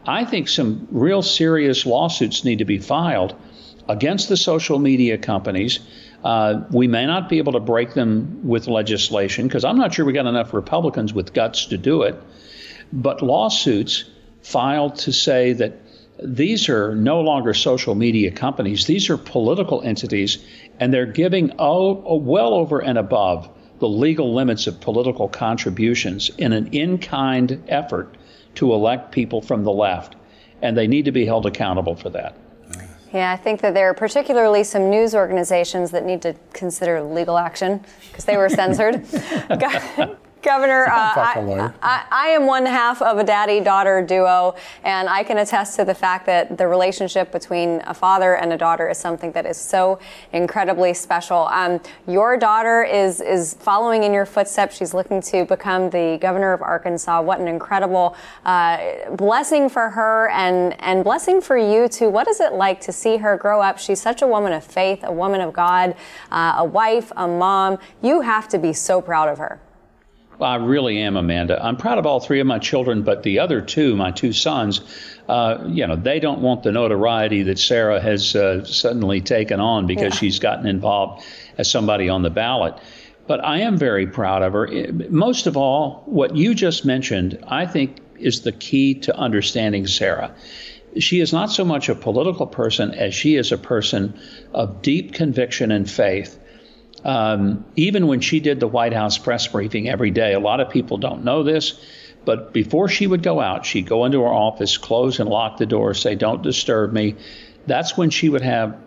I 0.08 0.26
think 0.26 0.48
some 0.48 0.88
real 0.90 1.22
serious 1.22 1.86
lawsuits 1.86 2.44
need 2.44 2.58
to 2.58 2.66
be 2.66 2.80
filed 2.80 3.36
against 3.88 4.28
the 4.30 4.38
social 4.38 4.80
media 4.80 5.20
companies. 5.20 5.80
Uh, 6.26 6.66
we 6.72 6.88
may 6.88 7.06
not 7.06 7.30
be 7.30 7.38
able 7.38 7.52
to 7.52 7.60
break 7.60 7.94
them 7.94 8.40
with 8.44 8.68
legislation 8.68 9.48
because 9.48 9.64
I'm 9.64 9.78
not 9.78 9.94
sure 9.94 10.06
we 10.06 10.14
got 10.14 10.26
enough 10.26 10.56
Republicans 10.56 11.14
with 11.14 11.34
guts 11.34 11.68
to 11.68 11.78
do 11.78 12.02
it. 12.02 12.20
But 12.92 13.22
lawsuits 13.22 14.06
filed 14.42 14.96
to 14.96 15.14
say 15.14 15.54
that 15.54 15.74
these 16.24 16.68
are 16.68 16.96
no 16.96 17.22
longer 17.22 17.54
social 17.54 17.94
media 17.94 18.32
companies. 18.32 18.88
These 18.88 19.12
are 19.12 19.18
political 19.18 19.84
entities, 19.84 20.44
and 20.80 20.92
they're 20.92 21.06
giving 21.06 21.54
oh, 21.60 22.18
well 22.18 22.56
over 22.56 22.80
and 22.80 22.98
above 22.98 23.48
the 23.78 23.88
legal 23.88 24.34
limits 24.34 24.66
of 24.66 24.82
political 24.82 25.28
contributions 25.28 26.32
in 26.40 26.54
an 26.54 26.68
in 26.68 26.98
kind 26.98 27.64
effort 27.68 28.18
to 28.56 28.74
elect 28.74 29.12
people 29.12 29.42
from 29.42 29.64
the 29.64 29.72
left. 29.72 30.16
And 30.64 30.76
they 30.76 30.88
need 30.88 31.06
to 31.06 31.12
be 31.12 31.26
held 31.26 31.46
accountable 31.46 31.96
for 31.96 32.10
that. 32.12 32.36
Yeah, 33.14 33.32
I 33.32 33.38
think 33.38 33.62
that 33.62 33.74
there 33.74 33.90
are 33.90 33.94
particularly 33.94 34.64
some 34.64 34.90
news 34.90 35.16
organizations 35.16 35.92
that 35.92 36.06
need 36.06 36.22
to 36.24 36.36
consider 36.54 37.02
legal 37.02 37.38
action 37.38 37.84
because 38.08 38.26
they 38.26 38.38
were 38.38 38.50
censored. 38.50 39.06
Governor, 40.46 40.86
uh, 40.86 41.12
I, 41.16 41.72
I, 41.82 42.06
I, 42.12 42.28
am 42.28 42.46
one 42.46 42.68
half 42.68 43.02
of 43.02 43.18
a 43.18 43.24
daddy 43.24 43.62
daughter 43.62 44.04
duo, 44.04 44.54
and 44.84 45.10
I 45.10 45.24
can 45.24 45.40
attest 45.40 45.76
to 45.78 45.84
the 45.84 45.96
fact 45.96 46.28
that 46.28 46.60
the 46.60 46.68
relationship 46.68 47.32
between 47.32 47.82
a 47.88 47.96
father 47.96 48.36
and 48.36 48.54
a 48.54 48.58
daughter 48.58 48.88
is 48.88 49.00
something 49.00 49.32
that 49.32 49.48
is 49.48 49.58
so 49.58 49.98
incredibly 50.34 50.94
special. 50.94 51.48
Um, 51.48 51.82
your 52.08 52.38
daughter 52.38 52.84
is, 52.84 53.22
is 53.22 53.56
following 53.56 54.04
in 54.04 54.14
your 54.14 54.28
footsteps. 54.28 54.78
She's 54.78 54.94
looking 54.94 55.20
to 55.24 55.46
become 55.46 55.90
the 55.90 56.20
governor 56.22 56.54
of 56.54 56.62
Arkansas. 56.62 57.24
What 57.24 57.40
an 57.40 57.48
incredible 57.48 58.16
uh, 58.46 59.16
blessing 59.16 59.68
for 59.68 59.90
her 59.90 60.30
and, 60.30 60.80
and 60.80 61.04
blessing 61.04 61.42
for 61.42 61.58
you, 61.58 61.88
too. 61.88 62.08
What 62.08 62.28
is 62.28 62.40
it 62.40 62.54
like 62.54 62.80
to 62.82 62.92
see 62.92 63.18
her 63.18 63.36
grow 63.36 63.62
up? 63.62 63.80
She's 63.80 64.00
such 64.00 64.22
a 64.22 64.28
woman 64.28 64.54
of 64.54 64.64
faith, 64.64 65.00
a 65.04 65.12
woman 65.12 65.42
of 65.42 65.54
God, 65.54 65.96
uh, 66.30 66.58
a 66.58 66.64
wife, 66.64 67.12
a 67.18 67.28
mom. 67.28 67.80
You 68.04 68.22
have 68.22 68.48
to 68.50 68.60
be 68.60 68.74
so 68.74 69.02
proud 69.02 69.28
of 69.28 69.40
her. 69.40 69.60
I 70.42 70.56
really 70.56 71.00
am, 71.00 71.16
Amanda. 71.16 71.64
I'm 71.64 71.78
proud 71.78 71.98
of 71.98 72.06
all 72.06 72.20
three 72.20 72.40
of 72.40 72.48
my 72.48 72.60
children, 72.60 73.04
but 73.04 73.24
the 73.24 73.40
other 73.40 73.62
two, 73.62 73.96
my 73.96 74.12
two 74.12 74.34
sons, 74.34 74.82
uh, 75.30 75.64
you 75.68 75.88
know, 75.88 75.96
they 75.96 76.20
don't 76.20 76.42
want 76.42 76.64
the 76.64 76.72
notoriety 76.72 77.44
that 77.44 77.60
Sarah 77.60 78.02
has 78.02 78.36
uh, 78.36 78.66
suddenly 78.66 79.22
taken 79.22 79.60
on 79.60 79.88
because 79.88 80.14
yeah. 80.14 80.20
she's 80.20 80.40
gotten 80.40 80.68
involved 80.68 81.24
as 81.58 81.70
somebody 81.70 82.10
on 82.10 82.22
the 82.22 82.30
ballot. 82.30 82.76
But 83.28 83.44
I 83.44 83.62
am 83.62 83.78
very 83.78 84.08
proud 84.08 84.44
of 84.44 84.54
her. 84.54 84.70
Most 85.10 85.48
of 85.48 85.58
all, 85.58 86.04
what 86.06 86.36
you 86.36 86.54
just 86.54 86.86
mentioned, 86.86 87.40
I 87.48 87.66
think, 87.66 87.98
is 88.20 88.42
the 88.42 88.52
key 88.52 88.96
to 88.96 89.16
understanding 89.16 89.88
Sarah. 89.88 90.36
She 91.00 91.20
is 91.20 91.34
not 91.34 91.52
so 91.52 91.66
much 91.66 91.90
a 91.90 91.96
political 91.96 92.48
person 92.48 92.94
as 92.94 93.14
she 93.14 93.36
is 93.36 93.52
a 93.52 93.58
person 93.58 94.18
of 94.54 94.82
deep 94.82 95.14
conviction 95.14 95.72
and 95.72 95.90
faith. 95.90 96.40
Um, 97.06 97.64
even 97.76 98.08
when 98.08 98.20
she 98.20 98.40
did 98.40 98.60
the 98.60 98.68
White 98.68 98.94
House 98.94 99.18
press 99.18 99.48
briefing 99.48 99.88
every 99.88 100.10
day, 100.10 100.34
a 100.34 100.40
lot 100.40 100.60
of 100.60 100.72
people 100.72 100.98
don't 100.98 101.24
know 101.24 101.44
this, 101.44 101.80
but 102.26 102.52
before 102.52 102.90
she 102.90 103.06
would 103.06 103.22
go 103.22 103.40
out, 103.40 103.66
she'd 103.66 103.86
go 103.86 104.06
into 104.06 104.22
her 104.22 104.34
office, 104.34 104.78
close 104.78 105.20
and 105.20 105.30
lock 105.30 105.58
the 105.58 105.68
door, 105.68 105.94
say, 105.94 106.16
Don't 106.16 106.42
disturb 106.42 106.92
me. 106.92 107.16
That's 107.68 107.96
when 107.96 108.10
she 108.10 108.28
would 108.28 108.42
have 108.42 108.78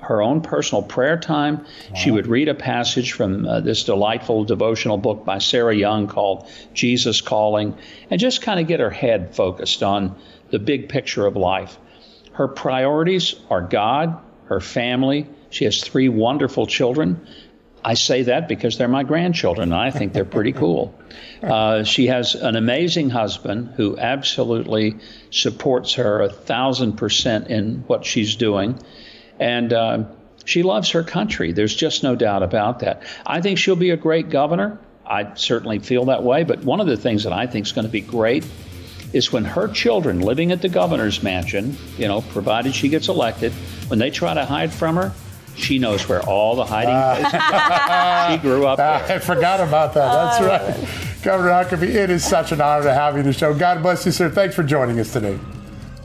her 0.00 0.22
own 0.22 0.40
personal 0.40 0.82
prayer 0.82 1.18
time. 1.18 1.58
Wow. 1.58 1.96
She 1.96 2.10
would 2.10 2.26
read 2.26 2.48
a 2.48 2.54
passage 2.54 3.12
from 3.12 3.46
uh, 3.46 3.60
this 3.60 3.84
delightful 3.84 4.44
devotional 4.44 4.96
book 4.96 5.24
by 5.24 5.38
Sarah 5.38 5.76
Young 5.76 6.08
called 6.08 6.48
Jesus 6.74 7.20
Calling, 7.20 7.76
and 8.10 8.20
just 8.20 8.42
kind 8.42 8.58
of 8.58 8.66
get 8.66 8.80
her 8.80 8.90
head 8.90 9.36
focused 9.36 9.82
on 9.82 10.16
the 10.50 10.58
big 10.58 10.88
picture 10.88 11.26
of 11.26 11.36
life. 11.36 11.78
Her 12.32 12.48
priorities 12.48 13.34
are 13.50 13.60
God, 13.60 14.18
her 14.46 14.60
family. 14.60 15.28
She 15.50 15.64
has 15.66 15.82
three 15.82 16.08
wonderful 16.08 16.66
children. 16.66 17.26
I 17.84 17.94
say 17.94 18.22
that 18.24 18.46
because 18.46 18.76
they're 18.76 18.88
my 18.88 19.04
grandchildren, 19.04 19.72
and 19.72 19.80
I 19.80 19.90
think 19.90 20.12
they're 20.12 20.24
pretty 20.24 20.52
cool. 20.52 20.94
Uh, 21.42 21.82
she 21.84 22.08
has 22.08 22.34
an 22.34 22.56
amazing 22.56 23.10
husband 23.10 23.72
who 23.76 23.98
absolutely 23.98 24.96
supports 25.30 25.94
her 25.94 26.20
a 26.20 26.28
thousand 26.28 26.98
percent 26.98 27.48
in 27.48 27.84
what 27.86 28.04
she's 28.04 28.36
doing. 28.36 28.78
And 29.38 29.72
uh, 29.72 30.04
she 30.44 30.62
loves 30.62 30.90
her 30.90 31.02
country. 31.02 31.52
There's 31.52 31.74
just 31.74 32.02
no 32.02 32.14
doubt 32.14 32.42
about 32.42 32.80
that. 32.80 33.02
I 33.26 33.40
think 33.40 33.58
she'll 33.58 33.76
be 33.76 33.90
a 33.90 33.96
great 33.96 34.28
governor. 34.28 34.78
I 35.06 35.34
certainly 35.34 35.78
feel 35.78 36.04
that 36.06 36.22
way. 36.22 36.44
But 36.44 36.62
one 36.62 36.80
of 36.80 36.86
the 36.86 36.96
things 36.96 37.24
that 37.24 37.32
I 37.32 37.46
think 37.46 37.66
is 37.66 37.72
going 37.72 37.86
to 37.86 37.90
be 37.90 38.02
great 38.02 38.46
is 39.12 39.32
when 39.32 39.44
her 39.44 39.66
children 39.68 40.20
living 40.20 40.52
at 40.52 40.62
the 40.62 40.68
governor's 40.68 41.22
mansion, 41.22 41.76
you 41.96 42.06
know, 42.06 42.20
provided 42.20 42.74
she 42.74 42.88
gets 42.90 43.08
elected, 43.08 43.52
when 43.88 43.98
they 43.98 44.10
try 44.10 44.34
to 44.34 44.44
hide 44.44 44.72
from 44.72 44.96
her, 44.96 45.12
she 45.56 45.78
knows 45.78 46.08
where 46.08 46.22
all 46.22 46.56
the 46.56 46.64
hiding 46.64 46.94
ah. 46.94 47.14
places 47.14 47.34
are. 47.34 48.30
she 48.32 48.38
grew 48.38 48.66
up 48.66 48.78
ah, 48.82 49.04
there. 49.06 49.16
I 49.16 49.20
forgot 49.20 49.60
about 49.60 49.94
that. 49.94 50.12
That's 50.12 50.40
oh. 50.40 50.46
right. 50.46 51.22
Governor 51.22 51.50
Huckabee, 51.50 51.94
it 51.94 52.10
is 52.10 52.24
such 52.24 52.50
an 52.52 52.60
honor 52.60 52.84
to 52.84 52.94
have 52.94 53.14
you 53.14 53.20
on 53.20 53.26
the 53.26 53.32
show. 53.32 53.52
God 53.52 53.82
bless 53.82 54.06
you, 54.06 54.12
sir. 54.12 54.30
Thanks 54.30 54.54
for 54.54 54.62
joining 54.62 54.98
us 54.98 55.12
today. 55.12 55.38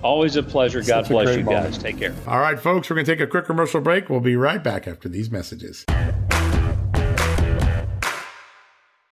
Always 0.03 0.36
a 0.36 0.43
pleasure. 0.43 0.81
God 0.81 1.08
bless 1.08 1.36
you 1.36 1.43
moment. 1.43 1.71
guys. 1.71 1.77
Take 1.77 1.97
care. 1.97 2.13
All 2.27 2.39
right, 2.39 2.60
folks, 2.60 2.89
we're 2.89 2.95
going 2.95 3.05
to 3.05 3.12
take 3.15 3.21
a 3.21 3.27
quick 3.27 3.45
commercial 3.45 3.81
break. 3.81 4.10
We'll 4.10 4.19
be 4.19 4.36
right 4.36 4.63
back 4.63 4.88
after 4.88 5.10
these 5.10 5.31
messages. 5.31 5.86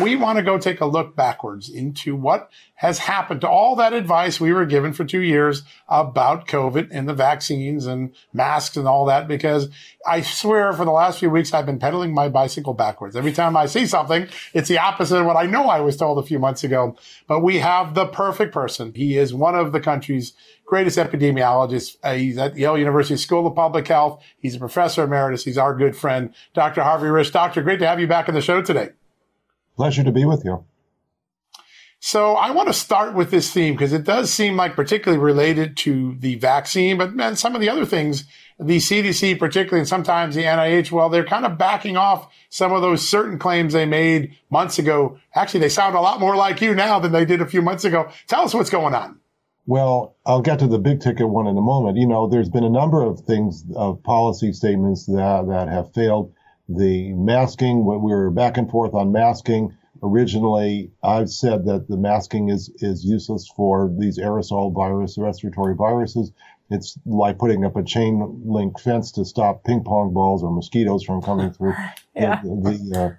We 0.00 0.16
want 0.16 0.38
to 0.38 0.42
go 0.42 0.58
take 0.58 0.80
a 0.80 0.86
look 0.86 1.14
backwards 1.16 1.68
into 1.68 2.16
what 2.16 2.50
has 2.74 2.98
happened 2.98 3.42
to 3.42 3.48
all 3.48 3.76
that 3.76 3.92
advice 3.92 4.40
we 4.40 4.52
were 4.52 4.64
given 4.64 4.92
for 4.92 5.04
two 5.04 5.20
years 5.20 5.62
about 5.88 6.48
COVID 6.48 6.88
and 6.90 7.08
the 7.08 7.14
vaccines 7.14 7.86
and 7.86 8.14
masks 8.32 8.76
and 8.76 8.88
all 8.88 9.04
that, 9.06 9.28
because 9.28 9.68
I 10.06 10.22
swear 10.22 10.72
for 10.72 10.84
the 10.84 10.90
last 10.90 11.18
few 11.18 11.28
weeks, 11.30 11.52
I've 11.52 11.66
been 11.66 11.78
pedaling 11.78 12.14
my 12.14 12.28
bicycle 12.28 12.72
backwards. 12.72 13.16
Every 13.16 13.32
time 13.32 13.56
I 13.56 13.66
see 13.66 13.86
something, 13.86 14.28
it's 14.54 14.68
the 14.68 14.78
opposite 14.78 15.20
of 15.20 15.26
what 15.26 15.36
I 15.36 15.44
know 15.44 15.68
I 15.68 15.80
was 15.80 15.96
told 15.96 16.18
a 16.18 16.26
few 16.26 16.38
months 16.38 16.64
ago. 16.64 16.96
But 17.26 17.40
we 17.40 17.58
have 17.58 17.94
the 17.94 18.06
perfect 18.06 18.54
person. 18.54 18.92
He 18.94 19.18
is 19.18 19.34
one 19.34 19.54
of 19.54 19.72
the 19.72 19.80
country's 19.80 20.32
greatest 20.64 20.98
epidemiologists. 20.98 21.96
Uh, 22.02 22.14
he's 22.14 22.38
at 22.38 22.56
Yale 22.56 22.78
University 22.78 23.16
School 23.16 23.46
of 23.46 23.54
Public 23.54 23.88
Health. 23.88 24.22
He's 24.38 24.54
a 24.54 24.58
professor 24.58 25.04
emeritus. 25.04 25.44
He's 25.44 25.58
our 25.58 25.74
good 25.74 25.96
friend, 25.96 26.34
Dr. 26.54 26.82
Harvey 26.82 27.08
Risch. 27.08 27.32
Doctor, 27.32 27.60
great 27.60 27.80
to 27.80 27.86
have 27.86 28.00
you 28.00 28.06
back 28.06 28.28
on 28.28 28.34
the 28.34 28.40
show 28.40 28.62
today. 28.62 28.90
Pleasure 29.80 30.04
to 30.04 30.12
be 30.12 30.26
with 30.26 30.44
you. 30.44 30.62
So 32.00 32.34
I 32.34 32.50
want 32.50 32.68
to 32.68 32.74
start 32.74 33.14
with 33.14 33.30
this 33.30 33.50
theme 33.50 33.72
because 33.72 33.94
it 33.94 34.04
does 34.04 34.30
seem 34.30 34.54
like 34.54 34.76
particularly 34.76 35.18
related 35.18 35.74
to 35.78 36.16
the 36.18 36.34
vaccine, 36.34 36.98
but 36.98 37.14
man, 37.14 37.34
some 37.34 37.54
of 37.54 37.62
the 37.62 37.70
other 37.70 37.86
things, 37.86 38.24
the 38.58 38.76
CDC 38.76 39.38
particularly, 39.38 39.80
and 39.80 39.88
sometimes 39.88 40.34
the 40.34 40.42
NIH, 40.42 40.90
well, 40.90 41.08
they're 41.08 41.24
kind 41.24 41.46
of 41.46 41.56
backing 41.56 41.96
off 41.96 42.30
some 42.50 42.74
of 42.74 42.82
those 42.82 43.08
certain 43.08 43.38
claims 43.38 43.72
they 43.72 43.86
made 43.86 44.36
months 44.50 44.78
ago. 44.78 45.18
Actually, 45.34 45.60
they 45.60 45.70
sound 45.70 45.96
a 45.96 46.00
lot 46.02 46.20
more 46.20 46.36
like 46.36 46.60
you 46.60 46.74
now 46.74 46.98
than 46.98 47.12
they 47.12 47.24
did 47.24 47.40
a 47.40 47.46
few 47.46 47.62
months 47.62 47.86
ago. 47.86 48.10
Tell 48.26 48.42
us 48.42 48.52
what's 48.52 48.68
going 48.68 48.94
on. 48.94 49.18
Well, 49.64 50.14
I'll 50.26 50.42
get 50.42 50.58
to 50.58 50.66
the 50.66 50.78
big 50.78 51.00
ticket 51.00 51.30
one 51.30 51.46
in 51.46 51.56
a 51.56 51.62
moment. 51.62 51.96
You 51.96 52.06
know, 52.06 52.28
there's 52.28 52.50
been 52.50 52.64
a 52.64 52.68
number 52.68 53.02
of 53.02 53.20
things, 53.20 53.64
of 53.74 54.02
policy 54.02 54.52
statements 54.52 55.06
that, 55.06 55.46
that 55.48 55.68
have 55.68 55.94
failed. 55.94 56.34
The 56.76 57.12
masking, 57.14 57.84
we 57.84 57.96
were 57.96 58.30
back 58.30 58.56
and 58.56 58.70
forth 58.70 58.94
on 58.94 59.12
masking 59.12 59.76
originally 60.02 60.90
I've 61.02 61.30
said 61.30 61.66
that 61.66 61.88
the 61.88 61.96
masking 61.96 62.48
is, 62.48 62.70
is 62.76 63.04
useless 63.04 63.48
for 63.54 63.92
these 63.98 64.18
aerosol 64.18 64.74
virus, 64.74 65.18
respiratory 65.18 65.74
viruses. 65.74 66.32
It's 66.70 66.98
like 67.04 67.38
putting 67.38 67.64
up 67.64 67.76
a 67.76 67.82
chain 67.82 68.42
link 68.44 68.78
fence 68.80 69.12
to 69.12 69.24
stop 69.24 69.64
ping 69.64 69.82
pong 69.84 70.14
balls 70.14 70.42
or 70.42 70.50
mosquitoes 70.52 71.04
from 71.04 71.20
coming 71.20 71.52
through. 71.52 71.74
yeah. 72.14 72.40
The, 72.42 72.48
the, 72.48 73.00
uh, 73.00 73.10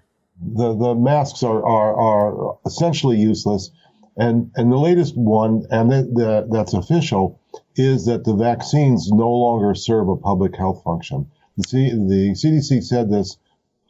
the, 0.41 0.75
the 0.75 0.95
masks 0.95 1.43
are, 1.43 1.63
are, 1.65 1.95
are 1.95 2.57
essentially 2.65 3.17
useless. 3.17 3.71
And, 4.17 4.51
and 4.55 4.71
the 4.71 4.77
latest 4.77 5.15
one, 5.15 5.65
and 5.69 5.91
the, 5.91 6.03
the, 6.03 6.47
that's 6.51 6.73
official, 6.73 7.39
is 7.75 8.05
that 8.05 8.23
the 8.23 8.35
vaccines 8.35 9.09
no 9.11 9.29
longer 9.29 9.73
serve 9.75 10.09
a 10.09 10.17
public 10.17 10.55
health 10.55 10.83
function. 10.83 11.31
The, 11.57 11.63
C, 11.63 11.89
the 11.89 12.31
CDC 12.31 12.83
said 12.83 13.09
this 13.09 13.37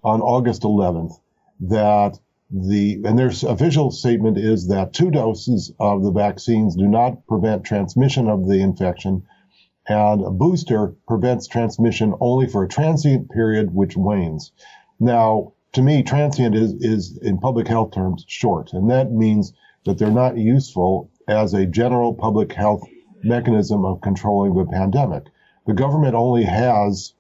on 0.03 0.21
August 0.21 0.63
11th, 0.63 1.13
that 1.61 2.17
the 2.49 3.01
and 3.05 3.17
their 3.17 3.31
official 3.47 3.91
statement 3.91 4.37
is 4.37 4.67
that 4.67 4.93
two 4.93 5.09
doses 5.09 5.71
of 5.79 6.03
the 6.03 6.11
vaccines 6.11 6.75
do 6.75 6.87
not 6.87 7.25
prevent 7.27 7.63
transmission 7.63 8.27
of 8.27 8.47
the 8.47 8.61
infection, 8.61 9.23
and 9.87 10.21
a 10.21 10.29
booster 10.29 10.95
prevents 11.07 11.47
transmission 11.47 12.13
only 12.19 12.47
for 12.47 12.63
a 12.63 12.67
transient 12.67 13.29
period 13.31 13.73
which 13.73 13.95
wanes. 13.95 14.51
Now, 14.99 15.53
to 15.73 15.81
me, 15.81 16.03
transient 16.03 16.55
is, 16.55 16.73
is 16.73 17.17
in 17.21 17.37
public 17.37 17.67
health 17.67 17.91
terms 17.91 18.25
short, 18.27 18.73
and 18.73 18.89
that 18.91 19.11
means 19.11 19.53
that 19.85 19.97
they're 19.97 20.11
not 20.11 20.37
useful 20.37 21.09
as 21.27 21.53
a 21.53 21.65
general 21.65 22.13
public 22.13 22.51
health 22.53 22.83
mechanism 23.23 23.85
of 23.85 24.01
controlling 24.01 24.53
the 24.55 24.65
pandemic. 24.65 25.23
The 25.65 25.73
government 25.73 26.15
only 26.15 26.43
has 26.43 27.13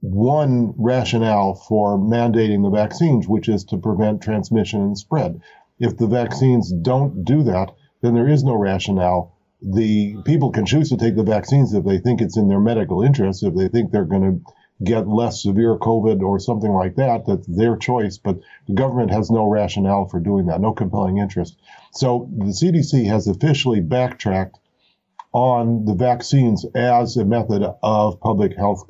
one 0.00 0.74
rationale 0.76 1.54
for 1.54 1.98
mandating 1.98 2.62
the 2.62 2.70
vaccines, 2.70 3.28
which 3.28 3.48
is 3.48 3.64
to 3.64 3.78
prevent 3.78 4.22
transmission 4.22 4.80
and 4.80 4.98
spread. 4.98 5.40
If 5.78 5.96
the 5.96 6.06
vaccines 6.06 6.72
don't 6.72 7.24
do 7.24 7.42
that, 7.44 7.72
then 8.02 8.14
there 8.14 8.28
is 8.28 8.44
no 8.44 8.54
rationale. 8.54 9.36
The 9.60 10.16
people 10.24 10.50
can 10.50 10.66
choose 10.66 10.88
to 10.90 10.96
take 10.96 11.16
the 11.16 11.24
vaccines 11.24 11.74
if 11.74 11.84
they 11.84 11.98
think 11.98 12.20
it's 12.20 12.36
in 12.36 12.48
their 12.48 12.60
medical 12.60 13.02
interest, 13.02 13.42
if 13.42 13.54
they 13.54 13.68
think 13.68 13.90
they're 13.90 14.04
going 14.04 14.22
to 14.22 14.52
get 14.84 15.08
less 15.08 15.42
severe 15.42 15.76
COVID 15.76 16.22
or 16.22 16.38
something 16.38 16.72
like 16.72 16.94
that, 16.96 17.26
that's 17.26 17.46
their 17.48 17.76
choice. 17.76 18.18
But 18.18 18.38
the 18.68 18.74
government 18.74 19.10
has 19.10 19.30
no 19.30 19.48
rationale 19.48 20.06
for 20.08 20.20
doing 20.20 20.46
that, 20.46 20.60
no 20.60 20.72
compelling 20.72 21.18
interest. 21.18 21.58
So 21.92 22.30
the 22.36 22.52
CDC 22.52 23.06
has 23.06 23.26
officially 23.26 23.80
backtracked 23.80 24.58
on 25.32 25.84
the 25.84 25.94
vaccines 25.94 26.64
as 26.74 27.16
a 27.16 27.24
method 27.24 27.68
of 27.82 28.20
public 28.20 28.56
health 28.56 28.88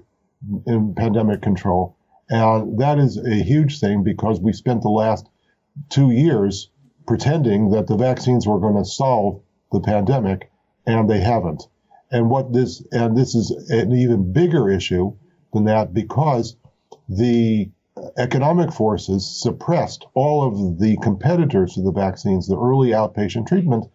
pandemic 0.96 1.42
control. 1.42 1.96
And 2.31 2.79
that 2.79 2.98
is 2.98 3.16
a 3.16 3.42
huge 3.42 3.81
thing 3.81 4.05
because 4.05 4.40
we 4.40 4.53
spent 4.53 4.83
the 4.83 4.90
last 4.90 5.29
two 5.88 6.11
years 6.11 6.70
pretending 7.07 7.70
that 7.70 7.87
the 7.87 7.96
vaccines 7.96 8.46
were 8.46 8.61
going 8.61 8.77
to 8.77 8.85
solve 8.85 9.40
the 9.72 9.81
pandemic, 9.81 10.51
and 10.87 11.09
they 11.09 11.20
haven't. 11.20 11.66
And 12.11 12.31
what 12.31 12.53
this 12.53 12.83
and 12.92 13.16
this 13.16 13.35
is 13.35 13.51
an 13.70 13.92
even 13.92 14.33
bigger 14.33 14.70
issue 14.70 15.14
than 15.53 15.64
that 15.64 15.92
because 15.92 16.57
the 17.09 17.70
economic 18.16 18.72
forces 18.72 19.40
suppressed 19.40 20.07
all 20.14 20.46
of 20.46 20.79
the 20.79 20.96
competitors 20.98 21.74
to 21.74 21.83
the 21.83 21.92
vaccines, 21.92 22.46
the 22.46 22.59
early 22.59 22.90
outpatient 22.90 23.46
treatment, 23.46 23.87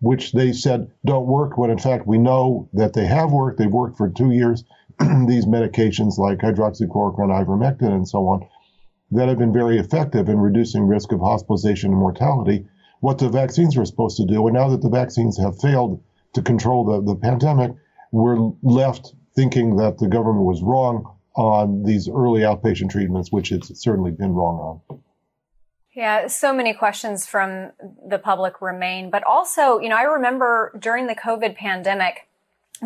which 0.00 0.32
they 0.32 0.52
said 0.52 0.90
don't 1.04 1.26
work 1.26 1.58
when 1.58 1.70
in 1.70 1.78
fact 1.78 2.06
we 2.06 2.18
know 2.18 2.68
that 2.72 2.94
they 2.94 3.06
have 3.06 3.32
worked. 3.32 3.58
They've 3.58 3.70
worked 3.70 3.96
for 3.96 4.08
two 4.08 4.30
years 4.30 4.64
these 5.26 5.46
medications 5.46 6.18
like 6.18 6.38
hydroxychloroquine, 6.38 7.44
ivermectin, 7.44 7.92
and 7.92 8.08
so 8.08 8.26
on, 8.28 8.46
that 9.10 9.28
have 9.28 9.38
been 9.38 9.52
very 9.52 9.78
effective 9.78 10.28
in 10.28 10.38
reducing 10.38 10.86
risk 10.86 11.12
of 11.12 11.20
hospitalization 11.20 11.90
and 11.90 11.98
mortality, 11.98 12.66
what 13.00 13.18
the 13.18 13.28
vaccines 13.28 13.76
were 13.76 13.84
supposed 13.84 14.16
to 14.16 14.26
do. 14.26 14.46
And 14.46 14.54
now 14.54 14.68
that 14.68 14.80
the 14.80 14.88
vaccines 14.88 15.38
have 15.38 15.58
failed 15.60 16.02
to 16.34 16.42
control 16.42 16.84
the, 16.84 17.12
the 17.12 17.18
pandemic, 17.18 17.72
we're 18.10 18.52
left 18.62 19.14
thinking 19.34 19.76
that 19.76 19.98
the 19.98 20.08
government 20.08 20.44
was 20.44 20.62
wrong 20.62 21.16
on 21.34 21.82
these 21.82 22.08
early 22.08 22.40
outpatient 22.40 22.90
treatments, 22.90 23.32
which 23.32 23.52
it's 23.52 23.82
certainly 23.82 24.10
been 24.10 24.32
wrong 24.32 24.82
on. 24.90 25.00
Yeah, 25.94 26.26
so 26.28 26.54
many 26.54 26.72
questions 26.72 27.26
from 27.26 27.72
the 28.06 28.18
public 28.18 28.62
remain. 28.62 29.10
But 29.10 29.24
also, 29.24 29.78
you 29.78 29.90
know, 29.90 29.96
I 29.96 30.04
remember 30.04 30.72
during 30.78 31.06
the 31.06 31.14
COVID 31.14 31.54
pandemic, 31.54 32.28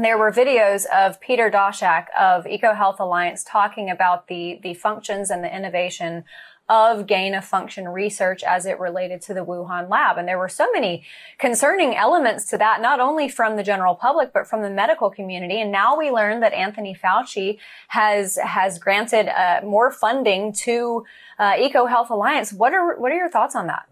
there 0.05 0.19
were 0.19 0.31
videos 0.31 0.85
of 0.87 1.21
Peter 1.21 1.51
Daszak 1.51 2.07
of 2.19 2.45
EcoHealth 2.45 3.01
Alliance 3.01 3.43
talking 3.43 3.91
about 3.91 4.29
the, 4.29 4.61
the 4.63 4.75
functions 4.75 5.31
and 5.31 5.43
the 5.43 5.55
innovation 5.55 6.25
of 6.69 7.07
gain 7.07 7.33
of 7.35 7.45
function 7.45 7.89
research 7.89 8.43
as 8.43 8.67
it 8.67 8.79
related 8.81 9.23
to 9.23 9.33
the 9.33 9.45
Wuhan 9.45 9.89
lab. 9.89 10.19
And 10.19 10.27
there 10.27 10.39
were 10.39 10.49
so 10.49 10.67
many 10.73 11.05
concerning 11.39 11.95
elements 11.95 12.45
to 12.47 12.59
that, 12.59 12.83
not 12.83 12.99
only 12.99 13.29
from 13.29 13.57
the 13.57 13.63
general 13.63 13.95
public, 13.95 14.33
but 14.33 14.49
from 14.49 14.63
the 14.63 14.71
medical 14.71 15.09
community. 15.09 15.61
And 15.61 15.71
now 15.71 15.97
we 15.97 16.11
learn 16.11 16.41
that 16.41 16.53
Anthony 16.53 16.95
Fauci 16.95 17.59
has, 17.89 18.37
has 18.37 18.79
granted 18.79 19.29
uh, 19.29 19.61
more 19.65 19.93
funding 19.93 20.53
to 20.55 21.05
uh, 21.39 21.53
EcoHealth 21.53 22.11
Alliance. 22.11 22.53
What 22.53 22.75
are, 22.75 22.99
what 22.99 23.13
are 23.13 23.17
your 23.17 23.31
thoughts 23.31 23.55
on 23.55 23.69
that? 23.69 23.89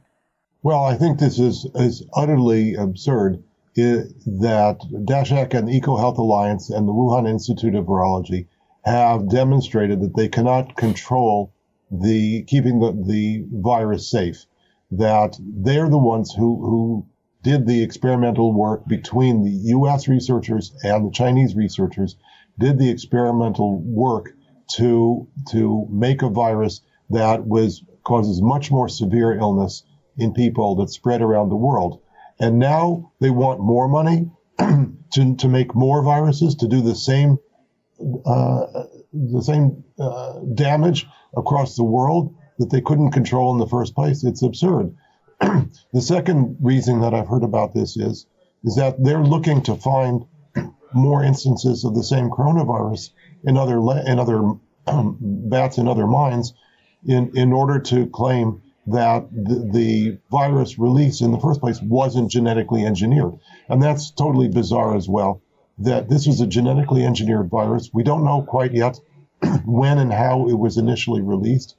Well, 0.63 0.83
I 0.83 0.97
think 0.97 1.21
this 1.21 1.39
is, 1.39 1.69
is 1.75 2.05
utterly 2.15 2.75
absurd 2.75 3.43
that 3.75 4.79
Daszak 5.05 5.55
and 5.55 5.69
the 5.69 5.81
EcoHealth 5.81 6.19
Alliance 6.19 6.71
and 6.71 6.87
the 6.87 6.93
Wuhan 6.93 7.29
Institute 7.29 7.75
of 7.75 7.87
Virology 7.87 8.47
have 8.85 9.29
demonstrated 9.29 10.01
that 10.01 10.17
they 10.17 10.29
cannot 10.29 10.77
control 10.77 11.53
the 11.91 12.45
keeping 12.45 12.81
the, 12.81 12.93
the 12.93 13.45
virus 13.51 14.11
safe. 14.11 14.47
That 14.91 15.37
they're 15.41 15.89
the 15.89 15.99
ones 15.99 16.33
who, 16.33 16.61
who 16.61 17.07
did 17.43 17.67
the 17.67 17.83
experimental 17.83 18.53
work 18.53 18.87
between 18.87 19.45
the 19.45 19.51
U.S. 19.71 20.09
researchers 20.09 20.75
and 20.83 21.07
the 21.07 21.13
Chinese 21.13 21.55
researchers, 21.55 22.17
did 22.59 22.79
the 22.79 22.91
experimental 22.91 23.81
work 23.81 24.31
to 24.77 25.29
to 25.51 25.87
make 25.91 26.23
a 26.23 26.31
virus 26.31 26.81
that 27.11 27.47
was 27.47 27.85
causes 28.05 28.41
much 28.41 28.71
more 28.71 28.89
severe 28.89 29.35
illness 29.35 29.83
in 30.17 30.33
people 30.33 30.77
that 30.77 30.91
spread 30.91 31.23
around 31.23 31.49
the 31.49 31.57
world. 31.57 32.01
And 32.41 32.59
now 32.59 33.13
they 33.21 33.31
want 33.31 33.61
more 33.61 33.89
money 33.89 34.31
to, 34.59 35.37
to 35.37 35.49
make 35.49 35.75
more 35.75 36.03
viruses 36.03 36.57
to 36.57 36.69
do 36.69 36.81
the 36.81 36.95
same 36.95 37.39
uh, 38.27 38.67
the 39.13 39.43
same 39.43 39.85
uh, 40.01 40.41
damage 40.55 41.07
across 41.37 41.77
the 41.77 41.85
world 41.85 42.35
that 42.59 42.71
they 42.71 42.81
couldn't 42.81 43.13
control 43.13 43.53
in 43.53 43.59
the 43.59 43.69
first 43.69 43.95
place. 43.95 44.25
It's 44.25 44.43
absurd. 44.43 44.97
the 45.41 46.01
second 46.01 46.57
reason 46.61 47.01
that 47.01 47.15
I've 47.15 47.29
heard 47.29 47.45
about 47.45 47.75
this 47.75 47.97
is 47.97 48.27
is 48.65 48.77
that 48.77 49.03
they're 49.03 49.23
looking 49.23 49.63
to 49.63 49.77
find 49.77 50.25
more 50.95 51.23
instances 51.23 51.85
of 51.85 51.95
the 51.95 52.03
same 52.03 52.31
coronavirus 52.31 53.11
in 53.45 53.57
other 53.57 53.79
in 54.07 54.19
other 54.19 54.55
bats 54.87 55.79
in 55.79 55.89
other 55.89 56.07
mines 56.07 56.53
in 57.07 57.37
in 57.37 57.53
order 57.53 57.79
to 57.79 58.07
claim 58.07 58.63
that 58.87 59.31
the, 59.33 59.71
the, 59.73 60.19
virus 60.31 60.79
release 60.79 61.21
in 61.21 61.33
the 61.33 61.41
first 61.41 61.61
place 61.61 61.81
wasn't 61.81 62.31
genetically 62.31 62.85
engineered. 62.85 63.39
And 63.69 63.83
that's 63.83 64.11
totally 64.11 64.49
bizarre 64.49 64.95
as 64.97 65.09
well, 65.09 65.41
that 65.79 66.09
this 66.09 66.27
was 66.27 66.41
a 66.41 66.47
genetically 66.47 67.05
engineered 67.05 67.49
virus. 67.49 67.91
We 67.93 68.03
don't 68.03 68.25
know 68.25 68.43
quite 68.43 68.75
yet 68.75 69.01
when 69.65 69.99
and 69.99 70.13
how 70.13 70.49
it 70.49 70.59
was 70.59 70.77
initially 70.77 71.23
released, 71.23 71.77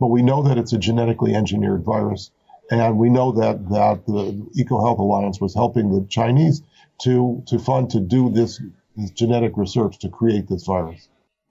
but 0.00 0.08
we 0.08 0.22
know 0.22 0.42
that 0.42 0.58
it's 0.58 0.72
a 0.72 0.78
genetically 0.78 1.34
engineered 1.34 1.84
virus. 1.84 2.30
And 2.70 2.98
we 2.98 3.08
know 3.08 3.32
that, 3.32 3.68
that 3.70 4.06
the 4.06 4.46
EcoHealth 4.58 4.98
Alliance 4.98 5.40
was 5.40 5.54
helping 5.54 5.90
the 5.90 6.06
Chinese 6.08 6.62
to, 7.02 7.42
to 7.46 7.58
fund 7.58 7.90
to 7.90 8.00
do 8.00 8.30
this, 8.30 8.60
this 8.96 9.10
genetic 9.10 9.56
research 9.56 9.98
to 10.00 10.08
create 10.08 10.48
this 10.48 10.64
virus. 10.64 11.08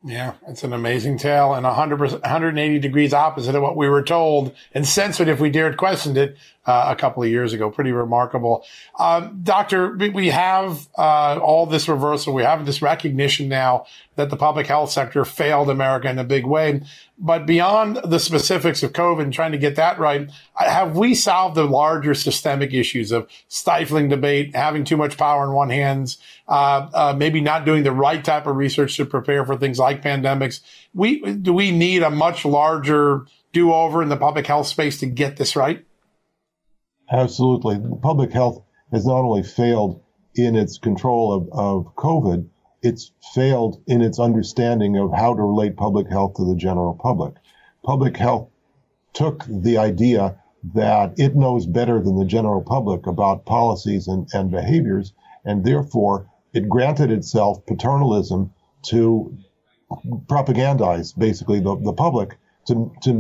Yeah, 0.08 0.36
it's 0.48 0.64
an 0.64 0.72
amazing 0.72 1.18
tale 1.18 1.54
and 1.54 1.66
100 1.66 2.00
180 2.00 2.80
degrees 2.80 3.14
opposite 3.14 3.56
of 3.56 3.62
what 3.62 3.76
we 3.76 3.90
were 3.90 4.02
told 4.02 4.56
and 4.74 4.88
censored 4.88 5.28
if 5.28 5.42
we 5.42 5.50
dared 5.50 5.76
questioned 5.76 6.18
it 6.18 6.38
uh, 6.68 6.86
a 6.90 6.96
couple 6.96 7.24
of 7.24 7.30
years 7.30 7.54
ago. 7.54 7.72
Pretty 7.72 7.94
remarkable. 7.94 8.66
Um, 9.00 9.40
doctor, 9.42 9.96
we 9.96 10.28
have 10.28 10.88
uh, 10.98 11.40
all 11.42 11.66
this 11.66 11.88
reversal. 11.88 12.34
We 12.34 12.44
have 12.44 12.66
this 12.66 12.82
recognition 12.82 13.48
now 13.48 13.86
that 14.18 14.30
the 14.30 14.36
public 14.36 14.68
health 14.68 14.92
sector 14.92 15.24
failed 15.24 15.70
America 15.70 16.10
in 16.10 16.20
a 16.20 16.24
big 16.24 16.46
way. 16.46 16.82
But 17.18 17.46
beyond 17.46 18.00
the 18.04 18.20
specifics 18.20 18.84
of 18.84 18.92
COVID 18.92 19.22
and 19.24 19.34
trying 19.34 19.54
to 19.54 19.58
get 19.58 19.76
that 19.78 19.98
right, 19.98 20.30
have 20.56 20.98
we 20.98 21.16
solved 21.16 21.56
the 21.56 21.64
larger 21.64 22.14
systemic 22.14 22.74
issues 22.74 23.12
of 23.12 23.28
stifling 23.48 24.10
debate, 24.10 24.56
having 24.56 24.84
too 24.84 24.98
much 24.98 25.18
power 25.18 25.46
in 25.46 25.54
one 25.54 25.70
hands, 25.70 26.18
uh, 26.48 26.90
uh, 26.94 27.16
maybe 27.18 27.42
not 27.42 27.66
doing 27.66 27.84
the 27.84 27.92
right 27.92 28.24
type 28.24 28.46
of 28.46 28.56
research 28.56 28.98
to 28.98 29.06
prepare 29.06 29.46
for 29.46 29.56
things 29.56 29.80
like 29.80 30.04
pandemics? 30.04 30.60
We 30.94 31.22
do 31.22 31.54
we 31.54 31.72
need 31.72 32.04
a 32.04 32.10
much 32.10 32.44
larger 32.44 33.26
do 33.54 33.72
over 33.74 34.04
in 34.04 34.10
the 34.10 34.18
public 34.18 34.46
health 34.46 34.68
space 34.68 35.00
to 35.00 35.06
get 35.06 35.38
this 35.38 35.56
right? 35.56 35.87
Absolutely. 37.12 37.80
Public 38.02 38.34
health 38.34 38.62
has 38.92 39.06
not 39.06 39.24
only 39.24 39.44
failed 39.44 40.02
in 40.36 40.56
its 40.56 40.78
control 40.78 41.34
of, 41.34 41.50
of 41.52 41.96
COVID, 41.96 42.48
it's 42.82 43.12
failed 43.34 43.82
in 43.88 44.02
its 44.02 44.20
understanding 44.20 44.98
of 44.98 45.12
how 45.14 45.34
to 45.34 45.42
relate 45.42 45.78
public 45.78 46.10
health 46.10 46.36
to 46.36 46.46
the 46.46 46.56
general 46.56 46.94
public. 46.94 47.36
Public 47.84 48.18
health 48.18 48.50
took 49.14 49.46
the 49.48 49.78
idea 49.78 50.38
that 50.74 51.14
it 51.18 51.36
knows 51.36 51.66
better 51.66 52.02
than 52.02 52.18
the 52.18 52.26
general 52.26 52.62
public 52.62 53.08
about 53.08 53.46
policies 53.46 54.08
and, 54.08 54.28
and 54.34 54.52
behaviors, 54.52 55.14
and 55.46 55.64
therefore 55.64 56.30
it 56.54 56.68
granted 56.70 57.12
itself 57.12 57.66
paternalism 57.66 58.52
to 58.84 59.36
propagandize 60.28 61.18
basically 61.18 61.60
the, 61.60 61.76
the 61.78 61.94
public 61.94 62.38
to, 62.68 62.92
to 63.02 63.14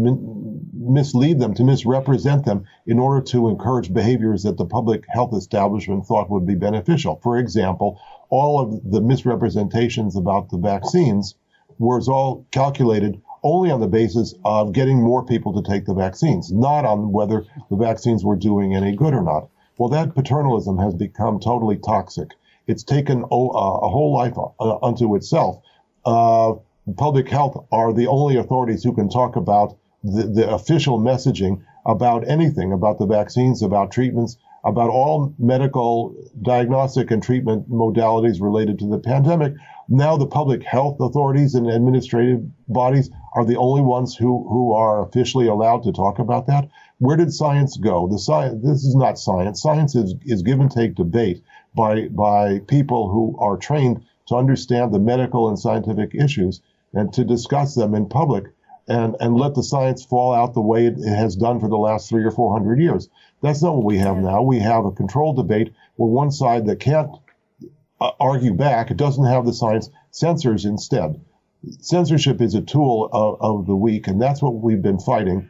mislead 0.73 1.39
them, 1.39 1.53
to 1.53 1.63
misrepresent 1.63 2.45
them 2.45 2.65
in 2.85 2.99
order 2.99 3.21
to 3.21 3.47
encourage 3.47 3.93
behaviors 3.93 4.43
that 4.43 4.57
the 4.57 4.65
public 4.65 5.05
health 5.09 5.33
establishment 5.33 6.05
thought 6.05 6.29
would 6.29 6.45
be 6.45 6.55
beneficial. 6.55 7.19
For 7.23 7.37
example, 7.37 7.99
all 8.29 8.59
of 8.59 8.91
the 8.91 9.01
misrepresentations 9.01 10.15
about 10.15 10.49
the 10.49 10.57
vaccines 10.57 11.35
was 11.79 12.07
all 12.09 12.45
calculated 12.51 13.21
only 13.43 13.71
on 13.71 13.79
the 13.79 13.87
basis 13.87 14.33
of 14.43 14.73
getting 14.73 15.01
more 15.01 15.25
people 15.25 15.53
to 15.53 15.69
take 15.69 15.85
the 15.85 15.93
vaccines, 15.93 16.51
not 16.51 16.85
on 16.85 17.11
whether 17.11 17.45
the 17.69 17.77
vaccines 17.77 18.25
were 18.25 18.35
doing 18.35 18.75
any 18.75 18.95
good 18.95 19.13
or 19.13 19.23
not. 19.23 19.47
Well, 19.77 19.89
that 19.89 20.15
paternalism 20.15 20.77
has 20.79 20.93
become 20.93 21.39
totally 21.39 21.77
toxic. 21.77 22.31
It's 22.65 22.83
taken 22.83 23.19
a, 23.19 23.35
a 23.35 23.89
whole 23.89 24.13
life 24.13 24.33
uh, 24.37 24.77
unto 24.83 25.15
itself. 25.15 25.61
Uh, 26.03 26.55
public 26.95 27.27
health 27.27 27.67
are 27.71 27.91
the 27.91 28.07
only 28.07 28.37
authorities 28.37 28.83
who 28.83 28.93
can 28.93 29.09
talk 29.09 29.35
about 29.35 29.77
the, 30.03 30.23
the 30.23 30.49
official 30.49 30.99
messaging 30.99 31.61
about 31.85 32.27
anything, 32.27 32.71
about 32.71 32.97
the 32.97 33.05
vaccines, 33.05 33.61
about 33.61 33.91
treatments, 33.91 34.37
about 34.63 34.89
all 34.89 35.33
medical 35.39 36.15
diagnostic 36.41 37.11
and 37.11 37.23
treatment 37.23 37.69
modalities 37.69 38.41
related 38.41 38.79
to 38.79 38.87
the 38.87 38.99
pandemic. 38.99 39.53
Now 39.89 40.17
the 40.17 40.27
public 40.27 40.63
health 40.63 40.97
authorities 40.99 41.55
and 41.55 41.69
administrative 41.69 42.41
bodies 42.67 43.09
are 43.33 43.45
the 43.45 43.55
only 43.55 43.81
ones 43.81 44.15
who, 44.15 44.47
who 44.49 44.73
are 44.73 45.05
officially 45.05 45.47
allowed 45.47 45.83
to 45.83 45.93
talk 45.93 46.19
about 46.19 46.47
that. 46.47 46.69
Where 46.99 47.15
did 47.15 47.33
science 47.33 47.77
go? 47.77 48.07
The 48.07 48.19
science, 48.19 48.63
this 48.63 48.83
is 48.83 48.95
not 48.95 49.19
science. 49.19 49.61
Science 49.61 49.95
is, 49.95 50.15
is 50.25 50.41
give 50.41 50.59
and 50.59 50.71
take 50.71 50.95
debate 50.95 51.43
by, 51.75 52.07
by 52.09 52.59
people 52.67 53.09
who 53.09 53.37
are 53.39 53.55
trained 53.55 54.03
to 54.27 54.35
understand 54.35 54.93
the 54.93 54.99
medical 54.99 55.47
and 55.47 55.57
scientific 55.57 56.13
issues 56.15 56.61
and 56.93 57.13
to 57.13 57.23
discuss 57.23 57.75
them 57.75 57.93
in 57.95 58.07
public 58.07 58.45
and, 58.87 59.15
and 59.19 59.35
let 59.35 59.53
the 59.53 59.63
science 59.63 60.05
fall 60.05 60.33
out 60.33 60.53
the 60.53 60.61
way 60.61 60.87
it, 60.87 60.97
has 61.03 61.35
done 61.35 61.59
for 61.59 61.67
the 61.67 61.77
last 61.77 62.09
three 62.09 62.23
or 62.23 62.31
four 62.31 62.53
hundred 62.53 62.79
years. 62.79 63.09
That's 63.41 63.61
not 63.61 63.75
what 63.75 63.85
we 63.85 63.97
have 63.97 64.17
now. 64.17 64.41
We 64.41 64.59
have 64.59 64.85
a 64.85 64.91
controlled 64.91 65.35
debate 65.35 65.73
where 65.95 66.09
one 66.09 66.31
side 66.31 66.65
that 66.67 66.79
can't 66.79 67.11
uh, 67.99 68.11
argue 68.19 68.53
back, 68.53 68.91
it 68.91 68.97
doesn't 68.97 69.25
have 69.25 69.45
the 69.45 69.53
science, 69.53 69.89
censors 70.11 70.65
instead. 70.65 71.19
Censorship 71.79 72.41
is 72.41 72.55
a 72.55 72.61
tool 72.61 73.09
of, 73.11 73.41
of 73.41 73.65
the 73.65 73.75
weak, 73.75 74.07
and 74.07 74.21
that's 74.21 74.41
what 74.41 74.55
we've 74.55 74.81
been 74.81 74.99
fighting. 74.99 75.49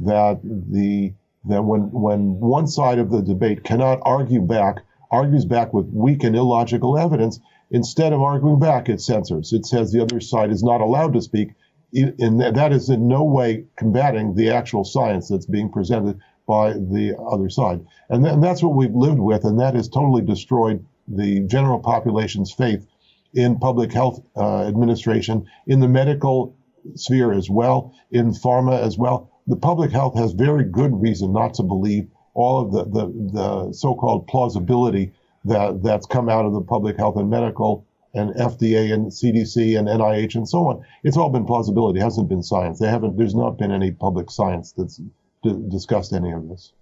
That 0.00 0.40
the 0.42 1.14
that 1.46 1.62
when 1.62 1.90
when 1.90 2.38
one 2.38 2.66
side 2.66 2.98
of 2.98 3.10
the 3.10 3.22
debate 3.22 3.64
cannot 3.64 4.00
argue 4.02 4.42
back, 4.42 4.76
argues 5.10 5.44
back 5.44 5.72
with 5.72 5.86
weak 5.86 6.22
and 6.22 6.36
illogical 6.36 6.98
evidence, 6.98 7.40
instead 7.70 8.12
of 8.12 8.22
arguing 8.22 8.58
back, 8.58 8.88
it 8.88 9.00
censors. 9.00 9.52
It 9.52 9.66
says 9.66 9.92
the 9.92 10.02
other 10.02 10.20
side 10.20 10.50
is 10.50 10.62
not 10.62 10.80
allowed 10.80 11.14
to 11.14 11.22
speak 11.22 11.50
and 11.92 12.40
that 12.40 12.72
is 12.72 12.90
in 12.90 13.08
no 13.08 13.24
way 13.24 13.64
combating 13.76 14.34
the 14.34 14.50
actual 14.50 14.84
science 14.84 15.28
that's 15.28 15.46
being 15.46 15.70
presented 15.70 16.18
by 16.46 16.72
the 16.72 17.16
other 17.30 17.48
side. 17.48 17.84
And, 18.10 18.24
th- 18.24 18.34
and 18.34 18.42
that's 18.42 18.62
what 18.62 18.74
we've 18.74 18.94
lived 18.94 19.18
with, 19.18 19.44
and 19.44 19.58
that 19.60 19.74
has 19.74 19.88
totally 19.88 20.22
destroyed 20.22 20.84
the 21.06 21.40
general 21.40 21.78
population's 21.78 22.52
faith 22.52 22.86
in 23.34 23.58
public 23.58 23.92
health 23.92 24.22
uh, 24.36 24.66
administration, 24.66 25.46
in 25.66 25.80
the 25.80 25.88
medical 25.88 26.56
sphere 26.94 27.32
as 27.32 27.48
well, 27.50 27.94
in 28.10 28.32
pharma 28.32 28.80
as 28.80 28.98
well. 28.98 29.30
The 29.46 29.56
public 29.56 29.90
health 29.90 30.16
has 30.16 30.32
very 30.32 30.64
good 30.64 30.92
reason 31.00 31.32
not 31.32 31.54
to 31.54 31.62
believe 31.62 32.08
all 32.34 32.60
of 32.60 32.72
the, 32.72 32.84
the, 32.84 33.06
the 33.32 33.72
so-called 33.72 34.26
plausibility 34.26 35.12
that, 35.44 35.82
that's 35.82 36.06
come 36.06 36.28
out 36.28 36.44
of 36.44 36.52
the 36.52 36.60
public 36.60 36.96
health 36.96 37.16
and 37.16 37.30
medical 37.30 37.86
and 38.14 38.34
FDA 38.34 38.92
and 38.92 39.10
CDC 39.10 39.78
and 39.78 39.86
NIH 39.88 40.34
and 40.34 40.48
so 40.48 40.66
on. 40.66 40.84
It's 41.04 41.16
all 41.16 41.30
been 41.30 41.44
plausibility. 41.44 42.00
It 42.00 42.02
hasn't 42.02 42.28
been 42.28 42.42
science. 42.42 42.78
They 42.78 42.88
haven't. 42.88 43.16
There's 43.16 43.34
not 43.34 43.58
been 43.58 43.70
any 43.70 43.90
public 43.90 44.30
science 44.30 44.72
that's 44.72 44.96
d- 45.42 45.64
discussed 45.68 46.12
any 46.12 46.32
of 46.32 46.48
this. 46.48 46.72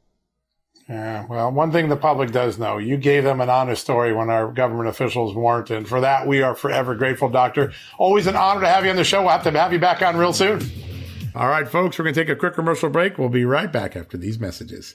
Yeah, 0.89 1.27
well, 1.27 1.51
one 1.51 1.73
thing 1.73 1.89
the 1.89 1.97
public 1.97 2.31
does 2.31 2.59
know, 2.59 2.79
you 2.79 2.97
gave 2.97 3.25
them 3.25 3.41
an 3.41 3.51
honest 3.51 3.83
story 3.83 4.13
when 4.13 4.31
our 4.31 4.53
government 4.53 4.89
officials 4.89 5.35
weren't. 5.35 5.69
And 5.71 5.87
for 5.87 6.01
that, 6.01 6.29
we 6.29 6.43
are 6.43 6.55
forever 6.55 6.95
grateful, 6.95 7.29
Doctor. 7.29 7.73
Always 7.99 8.29
an 8.29 8.37
honor 8.37 8.61
to 8.61 8.69
have 8.69 8.85
you 8.85 8.91
on 8.91 8.97
the 8.97 9.03
show. 9.03 9.23
We'll 9.23 9.31
have 9.31 9.43
to 9.43 9.51
have 9.51 9.73
you 9.73 9.81
back 9.81 10.01
on 10.03 10.17
real 10.17 10.33
soon. 10.33 10.61
All 11.35 11.49
right, 11.49 11.69
folks, 11.69 11.99
we're 11.99 12.05
going 12.05 12.15
to 12.15 12.21
take 12.21 12.31
a 12.31 12.37
quick 12.37 12.55
commercial 12.55 12.89
break. 12.89 13.19
We'll 13.19 13.29
be 13.29 13.45
right 13.45 13.71
back 13.71 13.97
after 13.97 14.17
these 14.17 14.39
messages. 14.39 14.95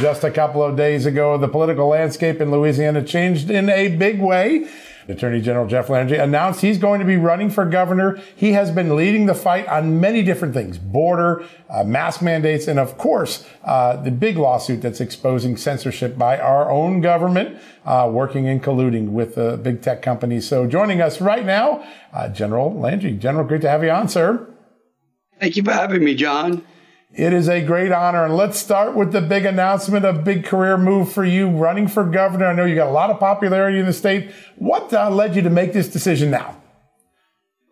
Just 0.00 0.24
a 0.24 0.30
couple 0.30 0.62
of 0.62 0.76
days 0.76 1.06
ago, 1.06 1.38
the 1.38 1.48
political 1.48 1.88
landscape 1.88 2.42
in 2.42 2.50
Louisiana 2.50 3.02
changed 3.02 3.48
in 3.48 3.70
a 3.70 3.88
big 3.88 4.20
way. 4.20 4.68
Attorney 5.08 5.40
General 5.40 5.66
Jeff 5.66 5.88
Landry 5.88 6.18
announced 6.18 6.60
he's 6.60 6.76
going 6.76 7.00
to 7.00 7.06
be 7.06 7.16
running 7.16 7.48
for 7.48 7.64
governor. 7.64 8.20
He 8.34 8.52
has 8.52 8.70
been 8.70 8.94
leading 8.94 9.24
the 9.24 9.34
fight 9.34 9.66
on 9.68 9.98
many 9.98 10.22
different 10.22 10.52
things 10.52 10.76
border, 10.76 11.44
uh, 11.70 11.82
mask 11.84 12.20
mandates, 12.20 12.68
and 12.68 12.78
of 12.78 12.98
course, 12.98 13.46
uh, 13.64 13.96
the 13.96 14.10
big 14.10 14.36
lawsuit 14.36 14.82
that's 14.82 15.00
exposing 15.00 15.56
censorship 15.56 16.18
by 16.18 16.38
our 16.38 16.70
own 16.70 17.00
government, 17.00 17.58
uh, 17.86 18.06
working 18.12 18.46
and 18.48 18.62
colluding 18.62 19.10
with 19.12 19.36
the 19.36 19.56
big 19.56 19.80
tech 19.80 20.02
companies. 20.02 20.46
So 20.46 20.66
joining 20.66 21.00
us 21.00 21.22
right 21.22 21.46
now, 21.46 21.86
uh, 22.12 22.28
General 22.28 22.74
Landry. 22.74 23.12
General, 23.12 23.46
great 23.46 23.62
to 23.62 23.70
have 23.70 23.82
you 23.82 23.90
on, 23.90 24.08
sir. 24.10 24.46
Thank 25.40 25.56
you 25.56 25.62
for 25.62 25.72
having 25.72 26.04
me, 26.04 26.14
John. 26.14 26.62
It 27.16 27.32
is 27.32 27.48
a 27.48 27.62
great 27.62 27.92
honor. 27.92 28.26
And 28.26 28.36
let's 28.36 28.58
start 28.58 28.94
with 28.94 29.12
the 29.12 29.22
big 29.22 29.46
announcement, 29.46 30.04
a 30.04 30.12
big 30.12 30.44
career 30.44 30.76
move 30.76 31.10
for 31.10 31.24
you, 31.24 31.48
running 31.48 31.88
for 31.88 32.04
governor. 32.04 32.44
I 32.44 32.52
know 32.52 32.66
you 32.66 32.74
got 32.74 32.88
a 32.88 32.90
lot 32.90 33.08
of 33.08 33.18
popularity 33.18 33.78
in 33.78 33.86
the 33.86 33.94
state. 33.94 34.32
What 34.56 34.92
uh, 34.92 35.08
led 35.08 35.34
you 35.34 35.40
to 35.40 35.50
make 35.50 35.72
this 35.72 35.88
decision 35.88 36.30
now? 36.30 36.60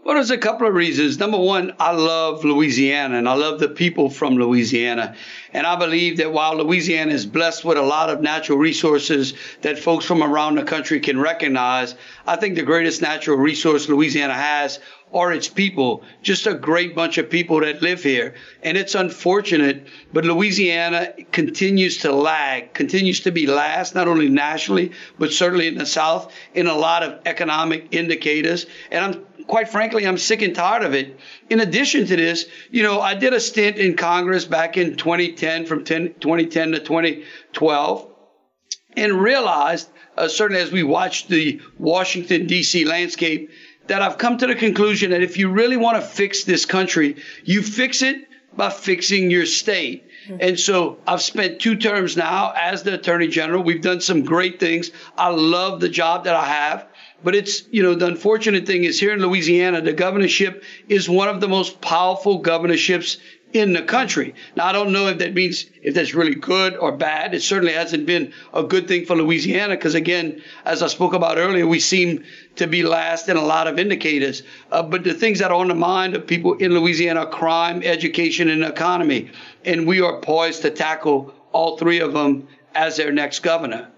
Well, 0.05 0.17
there's 0.17 0.31
a 0.31 0.39
couple 0.39 0.67
of 0.67 0.75
reasons. 0.75 1.19
Number 1.19 1.39
one, 1.39 1.75
I 1.79 1.93
love 1.93 2.45
Louisiana 2.45 3.17
and 3.17 3.27
I 3.27 3.35
love 3.35 3.59
the 3.59 3.69
people 3.69 4.11
from 4.11 4.35
Louisiana. 4.35 5.15
And 5.53 5.67
I 5.67 5.77
believe 5.77 6.19
that 6.19 6.31
while 6.31 6.57
Louisiana 6.57 7.13
is 7.13 7.25
blessed 7.25 7.65
with 7.65 7.79
a 7.79 7.83
lot 7.83 8.11
of 8.11 8.21
natural 8.21 8.59
resources 8.59 9.33
that 9.63 9.79
folks 9.79 10.05
from 10.05 10.23
around 10.23 10.57
the 10.57 10.65
country 10.65 11.01
can 11.01 11.19
recognize, 11.19 11.95
I 12.27 12.37
think 12.37 12.55
the 12.55 12.63
greatest 12.63 13.01
natural 13.01 13.39
resource 13.39 13.89
Louisiana 13.89 14.35
has 14.35 14.79
are 15.13 15.33
its 15.33 15.49
people, 15.49 16.03
just 16.23 16.47
a 16.47 16.55
great 16.55 16.95
bunch 16.95 17.19
of 17.19 17.31
people 17.31 17.61
that 17.61 17.83
live 17.83 18.03
here. 18.03 18.35
And 18.63 18.77
it's 18.77 18.95
unfortunate, 18.95 19.87
but 20.13 20.25
Louisiana 20.25 21.13
continues 21.31 21.99
to 21.99 22.13
lag, 22.13 22.75
continues 22.75 23.21
to 23.21 23.31
be 23.31 23.47
last, 23.47 23.95
not 23.95 24.09
only 24.09 24.29
nationally, 24.29 24.93
but 25.19 25.33
certainly 25.33 25.69
in 25.69 25.79
the 25.79 25.87
South, 25.87 26.33
in 26.55 26.67
a 26.67 26.75
lot 26.75 27.03
of 27.05 27.21
economic 27.27 27.89
indicators. 27.93 28.67
And 28.91 29.05
I'm 29.05 29.27
quite 29.47 29.69
frankly, 29.69 30.07
I'm 30.07 30.19
sick 30.19 30.43
and 30.43 30.55
tired 30.55 30.83
of 30.83 30.95
it. 30.95 31.19
In 31.51 31.61
addition 31.61 32.07
to 32.07 32.17
this, 32.17 32.47
you 32.71 32.83
know, 32.83 33.01
I 33.01 33.15
did 33.15 33.33
a 33.33 33.41
stint 33.41 33.77
in 33.77 33.97
Congress 33.97 34.45
back 34.45 34.77
in 34.77 34.97
2010, 34.97 35.67
from 35.67 35.85
10, 35.85 36.15
2010 36.21 36.73
to 36.73 36.79
2012, 36.81 38.11
and 38.97 39.13
realized, 39.21 39.89
uh, 40.17 40.29
certainly 40.29 40.63
as 40.63 40.73
we 40.73 40.83
watched 40.83 41.29
the 41.29 41.61
Washington, 41.79 42.47
D.C. 42.47 42.85
landscape, 42.85 43.51
that 43.87 44.03
I've 44.03 44.19
come 44.19 44.39
to 44.39 44.47
the 44.47 44.55
conclusion 44.55 45.11
that 45.11 45.23
if 45.23 45.37
you 45.37 45.51
really 45.51 45.77
want 45.77 45.97
to 45.97 46.03
fix 46.03 46.45
this 46.45 46.65
country, 46.65 47.17
you 47.45 47.63
fix 47.63 48.03
it 48.03 48.29
by 48.57 48.71
fixing 48.71 49.31
your 49.31 49.47
state. 49.47 50.09
And 50.41 50.59
so 50.59 50.99
I've 51.07 51.21
spent 51.21 51.61
two 51.61 51.77
terms 51.77 52.17
now 52.17 52.55
as 52.57 52.83
the 52.83 52.95
Attorney 52.95 53.29
General. 53.29 53.63
We've 53.63 53.83
done 53.83 54.01
some 54.01 54.25
great 54.25 54.59
things. 54.59 54.91
I 55.19 55.29
love 55.29 55.81
the 55.81 55.89
job 55.89 56.25
that 56.25 56.35
I 56.35 56.47
have. 56.47 56.87
But 57.23 57.35
it's, 57.35 57.63
you 57.71 57.83
know, 57.83 57.95
the 57.95 58.07
unfortunate 58.07 58.67
thing 58.67 58.85
is 58.85 59.01
here 59.01 59.13
in 59.13 59.21
Louisiana, 59.21 59.81
the 59.81 59.93
governorship 59.93 60.63
is 60.89 61.09
one 61.09 61.29
of 61.29 61.41
the 61.41 61.49
most 61.49 61.81
powerful 61.81 62.39
governorships 62.39 63.19
in 63.55 63.73
the 63.73 63.83
country. 63.83 64.35
Now, 64.57 64.67
I 64.67 64.73
don't 64.73 64.93
know 64.93 65.07
if 65.07 65.19
that 65.19 65.33
means 65.33 65.67
if 65.81 65.95
that's 65.95 66.13
really 66.13 66.35
good 66.35 66.77
or 66.77 66.93
bad. 66.93 67.35
It 67.35 67.43
certainly 67.43 67.73
hasn't 67.73 68.05
been 68.05 68.33
a 68.53 68.65
good 68.65 68.89
thing 68.89 69.07
for 69.07 69.17
Louisiana 69.17 69.77
because, 69.77 69.95
again, 69.95 70.43
as 70.65 70.83
I 70.83 70.89
spoke 70.89 71.15
about 71.15 71.39
earlier, 71.39 71.67
we 71.67 71.79
seem 71.79 72.25
to 72.57 72.67
be 72.67 72.83
last 72.83 73.29
in 73.29 73.37
a 73.37 73.45
lot 73.45 73.69
of 73.69 73.79
indicators. 73.79 74.43
Uh, 74.73 74.83
but 74.83 75.05
the 75.05 75.15
things 75.15 75.39
that 75.39 75.53
are 75.53 75.61
on 75.61 75.69
the 75.69 75.75
mind 75.75 76.17
of 76.17 76.27
people 76.27 76.55
in 76.55 76.75
Louisiana 76.75 77.21
are 77.21 77.31
crime, 77.31 77.83
education, 77.85 78.51
and 78.51 78.65
economy. 78.65 79.31
And 79.65 79.87
we 79.87 80.01
are 80.01 80.21
poised 80.21 80.63
to 80.63 80.71
tackle 80.71 81.33
all 81.53 81.79
three 81.79 82.01
of 82.01 82.13
them 82.13 82.49
as 82.75 82.97
their 82.97 83.13
next 83.13 83.45
governor. 83.45 83.94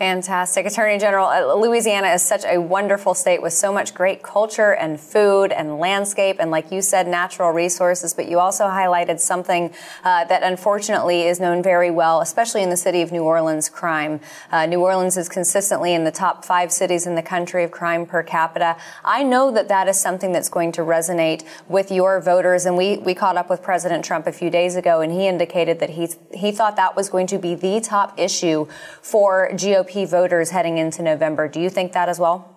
Fantastic. 0.00 0.64
Attorney 0.64 0.96
General, 0.96 1.26
uh, 1.26 1.54
Louisiana 1.56 2.08
is 2.08 2.22
such 2.22 2.46
a 2.46 2.56
wonderful 2.56 3.12
state 3.12 3.42
with 3.42 3.52
so 3.52 3.70
much 3.70 3.92
great 3.92 4.22
culture 4.22 4.74
and 4.74 4.98
food 4.98 5.52
and 5.52 5.78
landscape 5.78 6.36
and, 6.40 6.50
like 6.50 6.72
you 6.72 6.80
said, 6.80 7.06
natural 7.06 7.50
resources. 7.50 8.14
But 8.14 8.26
you 8.26 8.38
also 8.38 8.64
highlighted 8.64 9.20
something 9.20 9.70
uh, 10.02 10.24
that 10.24 10.42
unfortunately 10.42 11.24
is 11.24 11.38
known 11.38 11.62
very 11.62 11.90
well, 11.90 12.22
especially 12.22 12.62
in 12.62 12.70
the 12.70 12.78
city 12.78 13.02
of 13.02 13.12
New 13.12 13.24
Orleans, 13.24 13.68
crime. 13.68 14.20
Uh, 14.50 14.64
New 14.64 14.80
Orleans 14.80 15.18
is 15.18 15.28
consistently 15.28 15.92
in 15.92 16.04
the 16.04 16.10
top 16.10 16.46
five 16.46 16.72
cities 16.72 17.06
in 17.06 17.14
the 17.14 17.22
country 17.22 17.62
of 17.62 17.70
crime 17.70 18.06
per 18.06 18.22
capita. 18.22 18.78
I 19.04 19.22
know 19.22 19.50
that 19.50 19.68
that 19.68 19.86
is 19.86 20.00
something 20.00 20.32
that's 20.32 20.48
going 20.48 20.72
to 20.72 20.80
resonate 20.80 21.44
with 21.68 21.92
your 21.92 22.22
voters. 22.22 22.64
And 22.64 22.74
we, 22.74 22.96
we 22.96 23.12
caught 23.12 23.36
up 23.36 23.50
with 23.50 23.62
President 23.62 24.02
Trump 24.06 24.26
a 24.26 24.32
few 24.32 24.48
days 24.48 24.76
ago, 24.76 25.02
and 25.02 25.12
he 25.12 25.26
indicated 25.26 25.78
that 25.80 25.90
he, 25.90 26.08
he 26.32 26.52
thought 26.52 26.76
that 26.76 26.96
was 26.96 27.10
going 27.10 27.26
to 27.26 27.38
be 27.38 27.54
the 27.54 27.82
top 27.82 28.18
issue 28.18 28.66
for 29.02 29.50
GOP 29.52 29.89
Voters 30.06 30.50
heading 30.50 30.78
into 30.78 31.02
November. 31.02 31.48
Do 31.48 31.60
you 31.60 31.70
think 31.70 31.92
that 31.92 32.08
as 32.08 32.18
well? 32.18 32.56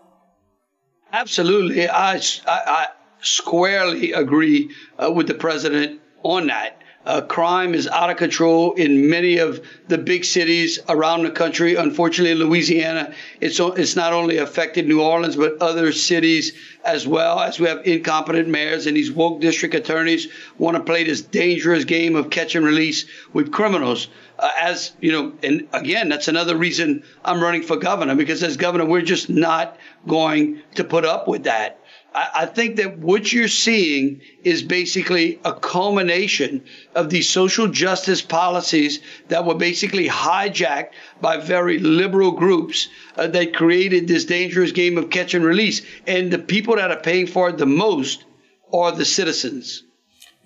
Absolutely. 1.11 1.87
I, 1.89 2.15
I, 2.15 2.19
I 2.47 2.87
squarely 3.21 4.11
agree 4.13 4.71
uh, 4.97 5.11
with 5.11 5.27
the 5.27 5.33
president 5.33 6.01
on 6.23 6.47
that. 6.47 6.82
Uh, 7.05 7.19
crime 7.21 7.73
is 7.73 7.87
out 7.87 8.09
of 8.09 8.15
control 8.15 8.73
in 8.73 9.09
many 9.09 9.37
of 9.37 9.61
the 9.89 9.97
big 9.97 10.23
cities 10.23 10.79
around 10.87 11.23
the 11.23 11.31
country. 11.31 11.75
Unfortunately, 11.75 12.33
Louisiana, 12.33 13.13
it's 13.41 13.59
it's 13.59 13.95
not 13.97 14.13
only 14.13 14.37
affected 14.37 14.87
New 14.87 15.01
Orleans 15.01 15.35
but 15.35 15.61
other 15.61 15.91
cities 15.91 16.53
as 16.85 17.05
well. 17.05 17.41
As 17.41 17.59
we 17.59 17.67
have 17.67 17.85
incompetent 17.85 18.47
mayors 18.47 18.87
and 18.87 18.95
these 18.95 19.11
woke 19.11 19.41
district 19.41 19.75
attorneys 19.75 20.29
want 20.57 20.77
to 20.77 20.83
play 20.83 21.03
this 21.03 21.21
dangerous 21.21 21.83
game 21.83 22.15
of 22.15 22.29
catch 22.29 22.55
and 22.55 22.65
release 22.65 23.05
with 23.33 23.51
criminals. 23.51 24.07
Uh, 24.39 24.49
as 24.59 24.93
you 25.01 25.11
know, 25.11 25.33
and 25.43 25.67
again, 25.73 26.09
that's 26.09 26.29
another 26.29 26.55
reason 26.55 27.03
I'm 27.23 27.41
running 27.41 27.63
for 27.63 27.75
governor 27.75 28.15
because 28.15 28.41
as 28.43 28.57
governor, 28.57 28.85
we're 28.85 29.01
just 29.01 29.29
not 29.29 29.77
going 30.07 30.61
to 30.75 30.83
put 30.83 31.05
up 31.05 31.27
with 31.27 31.43
that. 31.43 31.79
I 32.15 32.45
think 32.45 32.75
that 32.75 32.99
what 32.99 33.33
you're 33.33 33.47
seeing 33.47 34.21
is 34.43 34.61
basically 34.61 35.39
a 35.43 35.53
culmination 35.53 36.63
of 36.93 37.09
these 37.09 37.27
social 37.27 37.67
justice 37.67 38.21
policies 38.21 38.99
that 39.29 39.45
were 39.45 39.55
basically 39.55 40.07
hijacked 40.07 40.91
by 41.21 41.37
very 41.37 41.79
liberal 41.79 42.31
groups 42.31 42.87
uh, 43.15 43.27
that 43.27 43.55
created 43.55 44.07
this 44.07 44.25
dangerous 44.25 44.71
game 44.71 44.99
of 44.99 45.09
catch 45.09 45.33
and 45.33 45.43
release. 45.43 45.81
And 46.05 46.29
the 46.29 46.37
people 46.37 46.75
that 46.75 46.91
are 46.91 46.99
paying 46.99 47.25
for 47.25 47.49
it 47.49 47.57
the 47.57 47.65
most 47.65 48.25
are 48.71 48.91
the 48.91 49.05
citizens. 49.05 49.83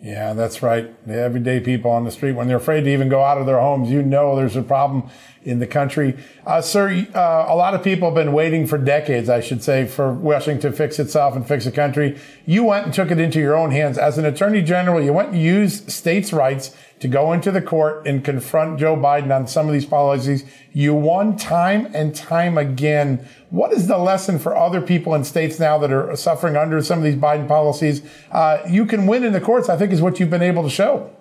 Yeah, 0.02 0.34
that's 0.34 0.62
right. 0.62 1.06
The 1.08 1.20
everyday 1.20 1.60
people 1.60 1.90
on 1.90 2.06
the 2.06 2.12
street, 2.12 2.34
when 2.34 2.48
they're 2.48 2.58
afraid 2.58 2.84
to 2.84 2.94
even 2.94 3.10
go 3.10 3.24
out 3.24 3.40
of 3.40 3.46
their 3.48 3.60
homes, 3.60 3.90
you 3.90 4.04
know 4.04 4.36
there's 4.36 4.56
a 4.56 4.62
problem 4.62 5.10
in 5.48 5.60
the 5.60 5.68
country. 5.68 6.16
Uh, 6.46 6.62
sir, 6.62 7.08
uh, 7.16 7.46
a 7.48 7.56
lot 7.56 7.74
of 7.74 7.84
people 7.84 8.10
have 8.10 8.16
been 8.16 8.34
waiting 8.34 8.68
for 8.68 8.78
decades, 8.78 9.30
I 9.30 9.40
should 9.40 9.64
say, 9.64 9.86
for 9.86 10.14
Washington 10.14 10.72
to 10.72 10.78
fix 10.78 11.00
itself 11.00 11.36
and 11.36 11.48
fix 11.48 11.66
the 11.66 11.72
country. 11.72 12.20
You 12.46 12.66
went 12.66 12.86
and 12.86 12.94
took 12.94 13.12
it 13.12 13.20
into 13.20 13.40
your 13.40 13.56
own 13.56 13.72
hands. 13.72 13.98
As 13.98 14.18
an 14.18 14.26
attorney 14.26 14.62
general, 14.62 15.02
you 15.02 15.14
went 15.14 15.30
and 15.30 15.42
used 15.42 15.90
states' 15.90 16.34
rights 16.34 16.76
to 17.00 17.08
go 17.08 17.32
into 17.32 17.52
the 17.52 17.62
court 17.62 18.06
and 18.06 18.26
confront 18.26 18.80
Joe 18.80 18.96
Biden 18.96 19.34
on 19.34 19.48
some 19.48 19.68
of 19.68 19.74
these 19.74 19.86
policies. 19.86 20.44
You 20.74 20.94
won 20.94 21.38
time 21.38 21.90
and 21.94 22.14
time 22.14 22.58
again. 22.58 23.26
What 23.50 23.72
is 23.72 23.88
the 23.88 23.98
lesson 23.98 24.40
for 24.40 24.56
other 24.56 24.82
people 24.82 25.16
in 25.16 25.24
states 25.24 25.60
now 25.60 25.78
that 25.78 25.94
are 25.94 26.16
suffering 26.16 26.58
under 26.58 26.82
some 26.82 26.98
of 26.98 27.06
these 27.06 27.16
Biden 27.16 27.48
policies? 27.48 28.02
Uh, 28.32 28.60
you 28.68 28.86
can 28.86 29.08
win 29.08 29.24
in 29.24 29.32
the 29.32 29.42
courts, 29.42 29.70
I 29.70 29.78
think, 29.78 29.94
is 29.94 30.02
what 30.02 30.20
you've 30.20 30.30
been 30.30 30.42
able 30.42 30.64
to 30.64 30.70
show 30.70 31.12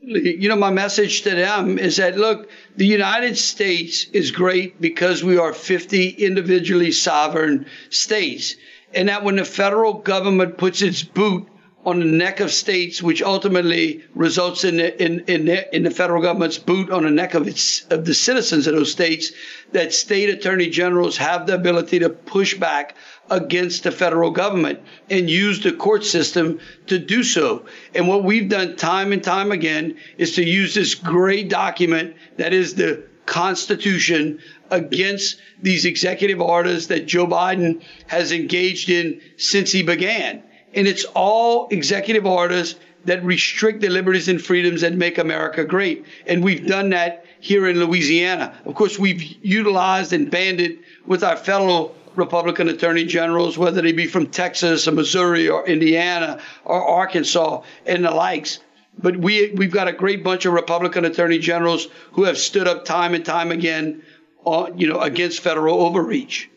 you 0.00 0.48
know, 0.48 0.56
my 0.56 0.70
message 0.70 1.22
to 1.22 1.30
them 1.30 1.78
is 1.78 1.96
that 1.96 2.16
look, 2.16 2.48
the 2.76 2.86
United 2.86 3.36
States 3.36 4.04
is 4.12 4.30
great 4.30 4.80
because 4.80 5.24
we 5.24 5.38
are 5.38 5.52
50 5.52 6.08
individually 6.10 6.92
sovereign 6.92 7.66
states. 7.90 8.54
And 8.94 9.08
that 9.08 9.24
when 9.24 9.36
the 9.36 9.44
federal 9.44 9.94
government 9.94 10.56
puts 10.56 10.82
its 10.82 11.02
boot 11.02 11.48
on 11.84 12.00
the 12.00 12.06
neck 12.06 12.40
of 12.40 12.52
states, 12.52 13.02
which 13.02 13.22
ultimately 13.22 14.04
results 14.14 14.64
in 14.64 14.76
the, 14.76 15.02
in, 15.02 15.20
in, 15.20 15.46
the, 15.46 15.74
in 15.74 15.82
the 15.82 15.90
federal 15.90 16.22
government's 16.22 16.58
boot 16.58 16.90
on 16.90 17.04
the 17.04 17.10
neck 17.10 17.34
of 17.34 17.46
its 17.46 17.82
of 17.90 18.04
the 18.04 18.14
citizens 18.14 18.66
of 18.66 18.74
those 18.74 18.92
states, 18.92 19.32
that 19.72 19.92
state 19.92 20.28
attorney 20.28 20.68
generals 20.68 21.16
have 21.16 21.46
the 21.46 21.54
ability 21.54 21.98
to 22.00 22.10
push 22.10 22.54
back 22.54 22.94
against 23.30 23.84
the 23.84 23.90
federal 23.90 24.30
government 24.30 24.80
and 25.10 25.28
use 25.28 25.62
the 25.62 25.72
court 25.72 26.04
system 26.04 26.58
to 26.86 26.98
do 26.98 27.22
so. 27.22 27.66
And 27.94 28.08
what 28.08 28.24
we've 28.24 28.48
done 28.48 28.76
time 28.76 29.12
and 29.12 29.22
time 29.22 29.52
again 29.52 29.96
is 30.16 30.34
to 30.36 30.44
use 30.44 30.74
this 30.74 30.94
great 30.94 31.48
document 31.48 32.16
that 32.36 32.52
is 32.52 32.74
the 32.74 33.04
Constitution 33.26 34.40
against 34.70 35.38
these 35.60 35.84
executive 35.84 36.40
orders 36.40 36.88
that 36.88 37.06
Joe 37.06 37.26
Biden 37.26 37.82
has 38.06 38.32
engaged 38.32 38.88
in 38.88 39.20
since 39.36 39.70
he 39.70 39.82
began. 39.82 40.42
And 40.74 40.86
it's 40.86 41.04
all 41.14 41.68
executive 41.68 42.26
orders 42.26 42.76
that 43.04 43.24
restrict 43.24 43.80
the 43.80 43.88
liberties 43.88 44.28
and 44.28 44.40
freedoms 44.40 44.80
that 44.80 44.94
make 44.94 45.18
America 45.18 45.64
great. 45.64 46.04
And 46.26 46.42
we've 46.42 46.66
done 46.66 46.90
that 46.90 47.24
here 47.40 47.68
in 47.68 47.78
Louisiana. 47.78 48.58
Of 48.64 48.74
course, 48.74 48.98
we've 48.98 49.22
utilized 49.44 50.12
and 50.12 50.30
banded 50.30 50.78
with 51.06 51.22
our 51.22 51.36
fellow 51.36 51.94
Republican 52.16 52.68
attorney 52.68 53.04
generals, 53.04 53.58
whether 53.58 53.82
they 53.82 53.92
be 53.92 54.06
from 54.06 54.26
Texas 54.26 54.88
or 54.88 54.92
Missouri 54.92 55.48
or 55.48 55.66
Indiana 55.66 56.40
or 56.64 56.82
Arkansas 56.82 57.62
and 57.86 58.04
the 58.04 58.10
likes. 58.10 58.60
But 58.98 59.16
we, 59.16 59.50
we've 59.50 59.70
got 59.72 59.88
a 59.88 59.92
great 59.92 60.24
bunch 60.24 60.44
of 60.44 60.52
Republican 60.52 61.04
attorney 61.04 61.38
generals 61.38 61.86
who 62.12 62.24
have 62.24 62.38
stood 62.38 62.66
up 62.66 62.84
time 62.84 63.14
and 63.14 63.24
time 63.24 63.52
again, 63.52 64.02
uh, 64.44 64.70
you 64.76 64.88
know, 64.88 65.00
against 65.00 65.40
federal 65.40 65.80
overreach. 65.80 66.50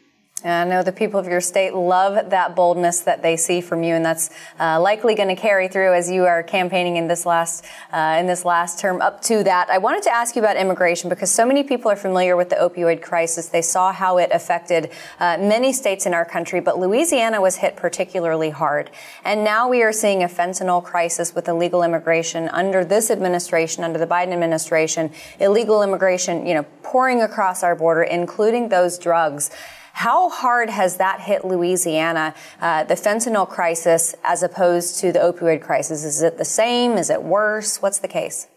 I 0.44 0.66
know 0.66 0.82
the 0.82 0.92
people 0.92 1.20
of 1.20 1.28
your 1.28 1.42
state 1.42 1.76
love 1.76 2.32
that 2.32 2.56
boldness 2.56 3.02
that 3.02 3.22
they 3.22 3.38
see 3.38 3.62
from 3.62 3.84
you, 3.84 3.94
and 3.94 4.04
that's 4.04 4.32
uh, 4.60 4.82
likely 4.82 5.14
going 5.14 5.30
to 5.30 5.36
carry 5.36 5.68
through 5.68 5.94
as 5.94 6.10
you 6.10 6.26
are 6.26 6.42
campaigning 6.42 6.96
in 6.98 7.08
this 7.08 7.28
last 7.28 7.64
uh, 7.94 8.18
in 8.20 8.26
this 8.26 8.44
last 8.44 8.80
term. 8.80 9.02
Up 9.02 9.22
to 9.24 9.44
that, 9.44 9.70
I 9.70 9.78
wanted 9.78 10.02
to 10.04 10.10
ask 10.10 10.36
you 10.36 10.42
about 10.42 10.58
immigration 10.58 11.10
because 11.10 11.30
so 11.30 11.46
many 11.46 11.64
people 11.64 11.92
are 11.92 11.96
familiar 11.96 12.36
with 12.36 12.50
the 12.50 12.56
opioid 12.56 13.04
crisis. 13.04 13.50
They 13.50 13.62
saw 13.62 13.94
how 13.94 14.18
it 14.18 14.32
affected 14.32 14.92
uh, 15.20 15.38
many 15.40 15.72
states 15.74 16.08
in 16.08 16.14
our 16.14 16.26
country, 16.26 16.60
but 16.60 16.80
Louisiana 16.80 17.40
was 17.40 17.58
hit 17.58 17.76
particularly 17.76 18.50
hard. 18.50 18.90
And 19.24 19.44
now 19.44 19.70
we 19.70 19.84
are 19.84 19.94
seeing 19.94 20.24
a 20.24 20.28
fentanyl 20.28 20.84
crisis 20.84 21.36
with 21.36 21.48
illegal 21.48 21.84
immigration 21.84 22.50
under 22.50 22.84
this 22.84 23.12
administration, 23.12 23.84
under 23.84 24.00
the 24.00 24.08
Biden 24.08 24.34
administration. 24.34 25.12
Illegal 25.40 25.84
immigration, 25.84 26.48
you 26.48 26.56
know, 26.56 26.66
pouring 26.82 27.22
across 27.22 27.62
our 27.62 27.76
border, 27.76 28.02
including 28.02 28.70
those 28.70 28.98
drugs. 28.98 29.52
How 29.94 30.30
hard 30.30 30.70
has 30.70 30.98
that 30.98 31.22
hit 31.22 31.46
Louisiana, 31.46 32.34
uh, 32.60 32.84
the 32.86 32.96
fentanyl 32.96 33.48
crisis, 33.48 34.16
as 34.24 34.44
opposed 34.44 35.00
to 35.00 35.12
the 35.12 35.20
opioid 35.20 35.62
crisis? 35.62 36.04
Is 36.04 36.22
it 36.22 36.38
the 36.38 36.46
same? 36.46 36.98
Is 36.98 37.10
it 37.10 37.22
worse? 37.24 37.82
What's 37.82 38.00
the 38.00 38.08
case? 38.08 38.48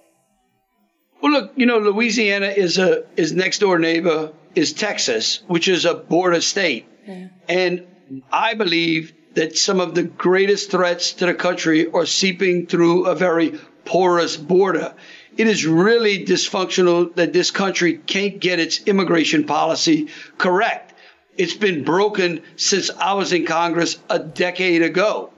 Well, 1.21 1.33
look, 1.33 1.53
you 1.57 1.67
know, 1.67 1.79
Louisiana 1.79 2.49
is 2.49 2.79
a 2.79 3.05
is 3.17 3.33
next 3.33 3.59
door 3.59 3.79
neighbor 3.79 4.33
is 4.55 4.73
Texas, 4.73 5.43
which 5.47 5.69
is 5.69 5.85
a 5.85 5.95
border 5.95 6.41
state, 6.41 6.87
yeah. 7.07 7.29
and 7.49 7.87
I 8.31 8.55
believe 8.55 9.13
that 9.35 9.57
some 9.57 9.81
of 9.81 9.95
the 9.95 10.03
greatest 10.03 10.71
threats 10.71 11.15
to 11.15 11.27
the 11.27 11.35
country 11.35 11.91
are 11.91 12.07
seeping 12.07 12.67
through 12.67 13.07
a 13.07 13.15
very 13.15 13.59
porous 13.85 14.37
border. 14.37 14.95
It 15.37 15.49
is 15.49 15.67
really 15.67 16.25
dysfunctional 16.25 17.15
that 17.17 17.33
this 17.33 17.51
country 17.51 17.95
can't 17.99 18.39
get 18.39 18.61
its 18.61 18.83
immigration 18.85 19.45
policy 19.45 20.09
correct. 20.39 20.94
It's 21.37 21.55
been 21.55 21.83
broken 21.85 22.43
since 22.57 22.91
I 22.91 23.15
was 23.15 23.33
in 23.33 23.47
Congress 23.47 23.99
a 24.09 24.19
decade 24.19 24.83
ago. 24.83 25.31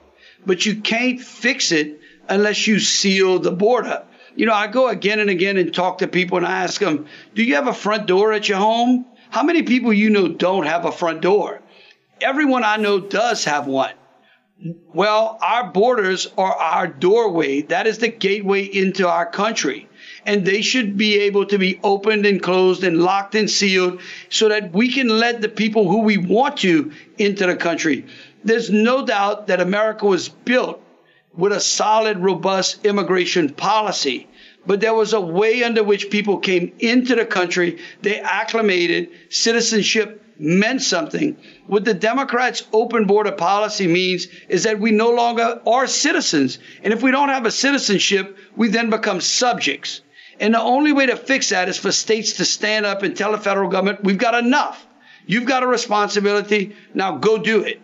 But 0.45 0.65
you 0.65 0.81
can't 0.81 1.19
fix 1.19 1.71
it 1.71 1.99
unless 2.29 2.67
you 2.67 2.79
seal 2.79 3.39
the 3.39 3.51
border. 3.51 4.03
You 4.35 4.45
know, 4.45 4.53
I 4.53 4.67
go 4.67 4.87
again 4.87 5.19
and 5.19 5.29
again 5.29 5.57
and 5.57 5.73
talk 5.73 5.99
to 5.99 6.07
people 6.07 6.37
and 6.37 6.45
I 6.45 6.63
ask 6.63 6.79
them, 6.79 7.07
Do 7.33 7.43
you 7.43 7.55
have 7.55 7.67
a 7.67 7.73
front 7.73 8.05
door 8.05 8.33
at 8.33 8.47
your 8.47 8.59
home? 8.59 9.05
How 9.31 9.43
many 9.43 9.63
people 9.63 9.91
you 9.91 10.09
know 10.11 10.27
don't 10.27 10.67
have 10.67 10.85
a 10.85 10.91
front 10.91 11.21
door? 11.21 11.61
Everyone 12.21 12.63
I 12.63 12.77
know 12.77 12.99
does 12.99 13.45
have 13.45 13.65
one. 13.67 13.93
Well, 14.93 15.37
our 15.41 15.71
borders 15.71 16.27
are 16.37 16.53
our 16.53 16.87
doorway. 16.87 17.61
That 17.63 17.87
is 17.87 17.97
the 17.97 18.07
gateway 18.07 18.63
into 18.63 19.07
our 19.07 19.25
country 19.25 19.87
and 20.27 20.45
they 20.45 20.61
should 20.61 20.97
be 20.97 21.21
able 21.21 21.45
to 21.45 21.57
be 21.57 21.79
opened 21.83 22.25
and 22.25 22.43
closed 22.43 22.83
and 22.83 23.01
locked 23.01 23.33
and 23.33 23.49
sealed 23.49 24.01
so 24.29 24.49
that 24.49 24.73
we 24.73 24.91
can 24.91 25.07
let 25.07 25.41
the 25.41 25.47
people 25.47 25.87
who 25.87 26.01
we 26.01 26.17
want 26.17 26.57
to 26.57 26.91
into 27.17 27.47
the 27.47 27.55
country. 27.55 28.05
There's 28.43 28.69
no 28.69 29.05
doubt 29.05 29.47
that 29.47 29.61
America 29.61 30.05
was 30.05 30.27
built 30.27 30.83
with 31.33 31.53
a 31.53 31.61
solid, 31.61 32.19
robust 32.19 32.85
immigration 32.85 33.49
policy. 33.49 34.27
But 34.65 34.81
there 34.81 34.93
was 34.93 35.13
a 35.13 35.21
way 35.21 35.63
under 35.63 35.81
which 35.81 36.09
people 36.09 36.39
came 36.39 36.73
into 36.79 37.15
the 37.15 37.25
country. 37.25 37.79
They 38.01 38.19
acclimated. 38.19 39.09
Citizenship 39.29 40.21
meant 40.37 40.81
something. 40.81 41.37
What 41.67 41.85
the 41.85 41.93
Democrats' 41.93 42.63
open 42.73 43.05
border 43.05 43.31
policy 43.31 43.87
means 43.87 44.27
is 44.49 44.63
that 44.63 44.81
we 44.81 44.91
no 44.91 45.09
longer 45.09 45.61
are 45.65 45.87
citizens. 45.87 46.59
And 46.83 46.91
if 46.91 47.01
we 47.01 47.11
don't 47.11 47.29
have 47.29 47.45
a 47.45 47.51
citizenship, 47.51 48.37
we 48.57 48.67
then 48.67 48.89
become 48.89 49.21
subjects. 49.21 50.01
And 50.39 50.53
the 50.53 50.61
only 50.61 50.91
way 50.91 51.07
to 51.07 51.15
fix 51.15 51.49
that 51.49 51.69
is 51.69 51.77
for 51.77 51.91
states 51.91 52.33
to 52.33 52.45
stand 52.45 52.85
up 52.85 53.03
and 53.03 53.15
tell 53.15 53.31
the 53.31 53.37
federal 53.37 53.69
government, 53.69 54.03
we've 54.03 54.17
got 54.17 54.35
enough. 54.35 54.85
You've 55.25 55.45
got 55.45 55.63
a 55.63 55.67
responsibility. 55.67 56.75
Now 56.93 57.17
go 57.17 57.37
do 57.37 57.63
it. 57.63 57.81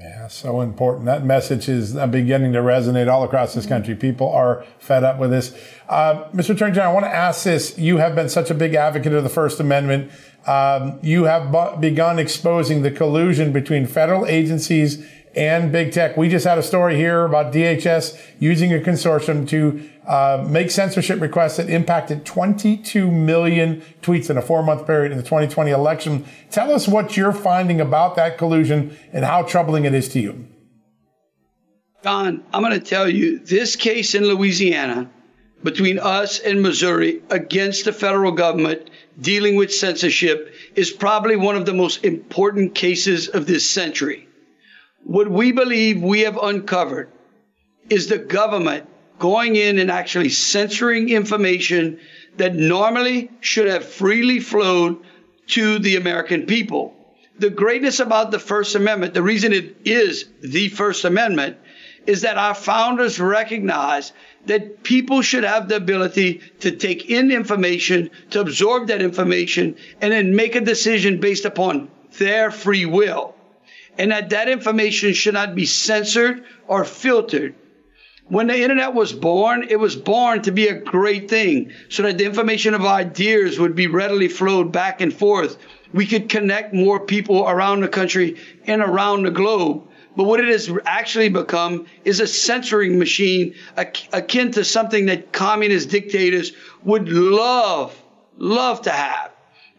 Yeah, 0.00 0.26
so 0.26 0.62
important. 0.62 1.06
That 1.06 1.24
message 1.24 1.68
is 1.68 1.92
beginning 1.92 2.54
to 2.54 2.58
resonate 2.58 3.08
all 3.08 3.22
across 3.22 3.54
this 3.54 3.66
country. 3.66 3.94
People 3.94 4.28
are 4.28 4.64
fed 4.80 5.04
up 5.04 5.18
with 5.20 5.30
this. 5.30 5.56
Uh, 5.88 6.24
Mr. 6.30 6.54
Attorney 6.54 6.74
General, 6.74 6.90
I 6.90 6.94
want 6.94 7.06
to 7.06 7.14
ask 7.14 7.44
this. 7.44 7.78
You 7.78 7.98
have 7.98 8.16
been 8.16 8.28
such 8.28 8.50
a 8.50 8.54
big 8.54 8.74
advocate 8.74 9.12
of 9.12 9.22
the 9.22 9.28
First 9.28 9.60
Amendment. 9.60 10.10
Um, 10.44 10.98
you 11.02 11.24
have 11.24 11.52
bu- 11.52 11.76
begun 11.76 12.18
exposing 12.18 12.82
the 12.82 12.90
collusion 12.90 13.52
between 13.52 13.86
federal 13.86 14.26
agencies 14.26 15.06
and 15.34 15.70
big 15.70 15.92
tech. 15.92 16.16
We 16.16 16.28
just 16.28 16.44
had 16.44 16.58
a 16.58 16.62
story 16.62 16.96
here 16.96 17.24
about 17.24 17.52
DHS 17.52 18.20
using 18.38 18.72
a 18.74 18.78
consortium 18.78 19.48
to 19.48 19.88
uh, 20.06 20.44
make 20.48 20.70
censorship 20.70 21.20
requests 21.20 21.58
that 21.58 21.70
impacted 21.70 22.24
22 22.24 23.10
million 23.10 23.82
tweets 24.02 24.28
in 24.28 24.36
a 24.36 24.42
four 24.42 24.62
month 24.62 24.86
period 24.86 25.12
in 25.12 25.18
the 25.18 25.24
2020 25.24 25.70
election. 25.70 26.24
Tell 26.50 26.72
us 26.72 26.88
what 26.88 27.16
you're 27.16 27.32
finding 27.32 27.80
about 27.80 28.16
that 28.16 28.38
collusion 28.38 28.96
and 29.12 29.24
how 29.24 29.42
troubling 29.42 29.84
it 29.84 29.94
is 29.94 30.08
to 30.10 30.20
you. 30.20 30.48
John, 32.02 32.42
I'm 32.52 32.62
going 32.62 32.72
to 32.72 32.84
tell 32.84 33.08
you 33.08 33.38
this 33.40 33.76
case 33.76 34.14
in 34.14 34.24
Louisiana 34.24 35.10
between 35.62 35.98
us 35.98 36.38
and 36.38 36.62
Missouri 36.62 37.22
against 37.28 37.84
the 37.84 37.92
federal 37.92 38.32
government 38.32 38.88
dealing 39.20 39.56
with 39.56 39.72
censorship 39.72 40.54
is 40.74 40.90
probably 40.90 41.36
one 41.36 41.56
of 41.56 41.66
the 41.66 41.74
most 41.74 42.04
important 42.04 42.74
cases 42.74 43.28
of 43.28 43.46
this 43.46 43.68
century. 43.68 44.26
What 45.04 45.30
we 45.30 45.52
believe 45.52 46.02
we 46.02 46.20
have 46.20 46.36
uncovered 46.36 47.10
is 47.88 48.06
the 48.06 48.18
government 48.18 48.86
going 49.18 49.56
in 49.56 49.78
and 49.78 49.90
actually 49.90 50.28
censoring 50.28 51.08
information 51.08 51.98
that 52.36 52.54
normally 52.54 53.30
should 53.40 53.66
have 53.66 53.84
freely 53.84 54.40
flowed 54.40 54.98
to 55.48 55.78
the 55.78 55.96
American 55.96 56.46
people. 56.46 56.94
The 57.38 57.50
greatness 57.50 58.00
about 58.00 58.30
the 58.30 58.38
First 58.38 58.74
Amendment, 58.74 59.14
the 59.14 59.22
reason 59.22 59.52
it 59.52 59.76
is 59.84 60.26
the 60.42 60.68
First 60.68 61.04
Amendment, 61.04 61.56
is 62.06 62.22
that 62.22 62.38
our 62.38 62.54
founders 62.54 63.18
recognized 63.18 64.12
that 64.46 64.82
people 64.82 65.22
should 65.22 65.44
have 65.44 65.68
the 65.68 65.76
ability 65.76 66.40
to 66.60 66.70
take 66.70 67.10
in 67.10 67.30
information, 67.30 68.10
to 68.30 68.40
absorb 68.40 68.88
that 68.88 69.02
information, 69.02 69.76
and 70.00 70.12
then 70.12 70.36
make 70.36 70.54
a 70.54 70.60
decision 70.60 71.20
based 71.20 71.44
upon 71.44 71.90
their 72.18 72.50
free 72.50 72.86
will 72.86 73.34
and 74.00 74.12
that 74.12 74.30
that 74.30 74.48
information 74.48 75.12
should 75.12 75.34
not 75.34 75.54
be 75.54 75.66
censored 75.66 76.42
or 76.66 76.86
filtered. 76.86 77.54
When 78.28 78.46
the 78.46 78.58
internet 78.58 78.94
was 78.94 79.12
born, 79.12 79.66
it 79.68 79.78
was 79.78 79.94
born 79.94 80.40
to 80.42 80.50
be 80.50 80.68
a 80.68 80.80
great 80.80 81.28
thing 81.28 81.72
so 81.90 82.04
that 82.04 82.16
the 82.16 82.24
information 82.24 82.72
of 82.72 82.86
ideas 82.86 83.58
would 83.58 83.74
be 83.74 83.88
readily 83.88 84.28
flowed 84.28 84.72
back 84.72 85.02
and 85.02 85.12
forth. 85.12 85.58
We 85.92 86.06
could 86.06 86.30
connect 86.30 86.72
more 86.72 87.00
people 87.00 87.46
around 87.46 87.82
the 87.82 87.88
country 87.88 88.38
and 88.66 88.80
around 88.80 89.24
the 89.24 89.30
globe. 89.30 89.86
But 90.16 90.24
what 90.24 90.40
it 90.40 90.48
has 90.48 90.72
actually 90.86 91.28
become 91.28 91.84
is 92.06 92.20
a 92.20 92.26
censoring 92.26 92.98
machine 92.98 93.54
akin 93.76 94.52
to 94.52 94.64
something 94.64 95.06
that 95.06 95.30
communist 95.30 95.90
dictators 95.90 96.52
would 96.84 97.10
love, 97.10 97.94
love 98.38 98.80
to 98.82 98.90
have. 98.90 99.32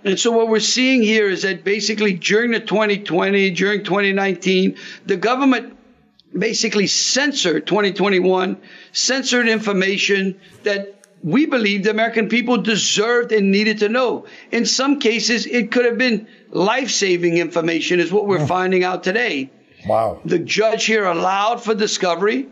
And 0.04 0.20
so 0.20 0.32
what 0.32 0.48
we're 0.48 0.60
seeing 0.60 1.04
here 1.04 1.30
is 1.30 1.44
that 1.44 1.64
basically 1.64 2.14
during 2.14 2.52
the 2.52 2.60
2020, 2.60 3.52
during 3.52 3.84
2019, 3.84 4.78
the 5.06 5.18
government 5.18 5.78
basically 6.38 6.88
censored 6.88 7.68
2021, 7.68 8.58
censored 8.94 9.48
information 9.48 10.40
that 10.64 10.96
we 11.24 11.46
believe 11.46 11.84
the 11.84 11.92
American 11.92 12.30
people 12.30 12.58
deserved 12.58 13.32
and 13.32 13.52
needed 13.52 13.80
to 13.80 13.90
know. 13.90 14.26
In 14.52 14.66
some 14.66 15.00
cases, 15.00 15.46
it 15.46 15.72
could 15.72 15.86
have 15.86 15.98
been 15.98 16.28
life 16.50 16.90
saving 16.90 17.38
information, 17.38 18.00
is 18.00 18.12
what 18.12 18.28
we're 18.28 18.48
finding 18.48 18.84
out 18.84 19.04
today. 19.04 19.52
Wow. 19.86 20.22
The 20.26 20.40
judge 20.40 20.86
here 20.86 21.06
allowed 21.06 21.64
for 21.64 21.76
discovery. 21.76 22.48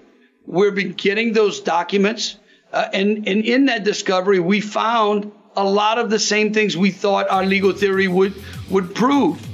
We've 0.45 0.75
been 0.75 0.93
getting 0.93 1.33
those 1.33 1.61
documents. 1.61 2.37
Uh, 2.71 2.87
and, 2.93 3.27
and 3.27 3.43
in 3.43 3.65
that 3.65 3.83
discovery, 3.83 4.39
we 4.39 4.61
found 4.61 5.31
a 5.55 5.63
lot 5.63 5.97
of 5.97 6.09
the 6.09 6.19
same 6.19 6.53
things 6.53 6.77
we 6.77 6.91
thought 6.91 7.29
our 7.29 7.45
legal 7.45 7.71
theory 7.71 8.07
would 8.07 8.33
would 8.69 8.93
prove. 8.93 9.45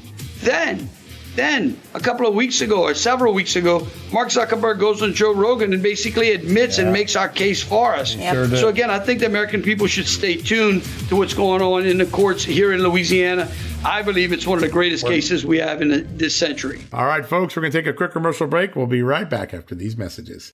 Then, 0.41 0.89
then 1.35 1.79
a 1.93 1.99
couple 1.99 2.27
of 2.27 2.35
weeks 2.35 2.61
ago 2.61 2.83
or 2.83 2.93
several 2.93 3.33
weeks 3.33 3.55
ago, 3.55 3.87
Mark 4.11 4.29
Zuckerberg 4.29 4.79
goes 4.79 5.01
on 5.01 5.13
Joe 5.13 5.33
Rogan 5.33 5.73
and 5.73 5.81
basically 5.81 6.31
admits 6.31 6.77
yeah. 6.77 6.85
and 6.85 6.93
makes 6.93 7.15
our 7.15 7.29
case 7.29 7.61
for 7.61 7.95
us. 7.95 8.15
Yep. 8.15 8.33
Sure 8.33 8.57
so 8.57 8.67
again, 8.67 8.89
I 8.89 8.99
think 8.99 9.19
the 9.19 9.25
American 9.25 9.61
people 9.61 9.87
should 9.87 10.07
stay 10.07 10.35
tuned 10.35 10.83
to 11.09 11.15
what's 11.15 11.33
going 11.33 11.61
on 11.61 11.85
in 11.85 11.97
the 11.97 12.05
courts 12.05 12.43
here 12.43 12.73
in 12.73 12.83
Louisiana. 12.83 13.49
I 13.83 14.01
believe 14.01 14.31
it's 14.31 14.47
one 14.47 14.57
of 14.57 14.63
the 14.63 14.69
greatest 14.69 15.05
cases 15.05 15.45
we 15.45 15.59
have 15.59 15.81
in 15.81 16.17
this 16.17 16.35
century. 16.35 16.83
All 16.91 17.05
right, 17.05 17.25
folks, 17.25 17.55
we're 17.55 17.61
going 17.61 17.71
to 17.71 17.77
take 17.77 17.87
a 17.87 17.93
quick 17.93 18.11
commercial 18.11 18.47
break. 18.47 18.75
We'll 18.75 18.87
be 18.87 19.03
right 19.03 19.29
back 19.29 19.53
after 19.53 19.75
these 19.75 19.95
messages. 19.95 20.53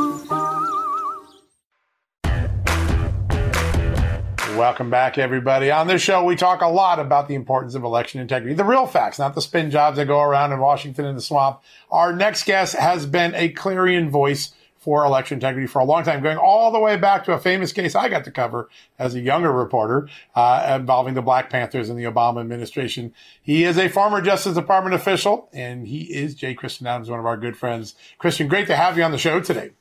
Welcome 4.61 4.91
back, 4.91 5.17
everybody. 5.17 5.71
On 5.71 5.87
this 5.87 6.03
show, 6.03 6.23
we 6.23 6.35
talk 6.35 6.61
a 6.61 6.67
lot 6.67 6.99
about 6.99 7.27
the 7.27 7.33
importance 7.33 7.73
of 7.73 7.83
election 7.83 8.21
integrity, 8.21 8.53
the 8.53 8.63
real 8.63 8.85
facts, 8.85 9.17
not 9.17 9.33
the 9.33 9.41
spin 9.41 9.71
jobs 9.71 9.97
that 9.97 10.05
go 10.05 10.21
around 10.21 10.53
in 10.53 10.59
Washington 10.59 11.03
in 11.05 11.15
the 11.15 11.21
swamp. 11.21 11.61
Our 11.89 12.13
next 12.15 12.43
guest 12.43 12.75
has 12.75 13.07
been 13.07 13.33
a 13.33 13.49
clarion 13.49 14.11
voice 14.11 14.53
for 14.77 15.03
election 15.03 15.37
integrity 15.37 15.65
for 15.65 15.79
a 15.79 15.83
long 15.83 16.03
time, 16.03 16.21
going 16.21 16.37
all 16.37 16.71
the 16.71 16.79
way 16.79 16.95
back 16.95 17.23
to 17.23 17.33
a 17.33 17.39
famous 17.39 17.73
case 17.73 17.95
I 17.95 18.07
got 18.07 18.23
to 18.25 18.31
cover 18.31 18.69
as 18.99 19.15
a 19.15 19.19
younger 19.19 19.51
reporter 19.51 20.07
uh, 20.35 20.77
involving 20.79 21.15
the 21.15 21.23
Black 21.23 21.49
Panthers 21.49 21.89
and 21.89 21.97
the 21.97 22.03
Obama 22.03 22.39
administration. 22.39 23.15
He 23.41 23.63
is 23.63 23.79
a 23.79 23.89
former 23.89 24.21
Justice 24.21 24.53
Department 24.53 24.93
official, 24.93 25.49
and 25.51 25.87
he 25.87 26.01
is 26.13 26.35
J. 26.35 26.53
Christian 26.53 26.85
Adams, 26.85 27.09
one 27.09 27.19
of 27.19 27.25
our 27.25 27.35
good 27.35 27.57
friends. 27.57 27.95
Christian, 28.19 28.47
great 28.47 28.67
to 28.67 28.75
have 28.75 28.95
you 28.95 29.01
on 29.01 29.11
the 29.11 29.17
show 29.17 29.39
today. 29.39 29.71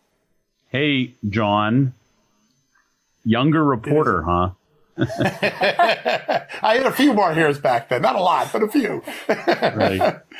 Hey, 0.70 1.16
John. 1.28 1.92
Younger 3.26 3.62
reporter, 3.62 4.22
huh? 4.22 4.52
I 6.62 6.74
had 6.76 6.86
a 6.86 6.92
few 6.92 7.12
more 7.12 7.32
hairs 7.32 7.58
back 7.58 7.88
then. 7.88 8.02
Not 8.02 8.16
a 8.16 8.20
lot, 8.20 8.52
but 8.52 8.62
a 8.62 8.68
few. 8.68 9.02
right. 9.28 10.20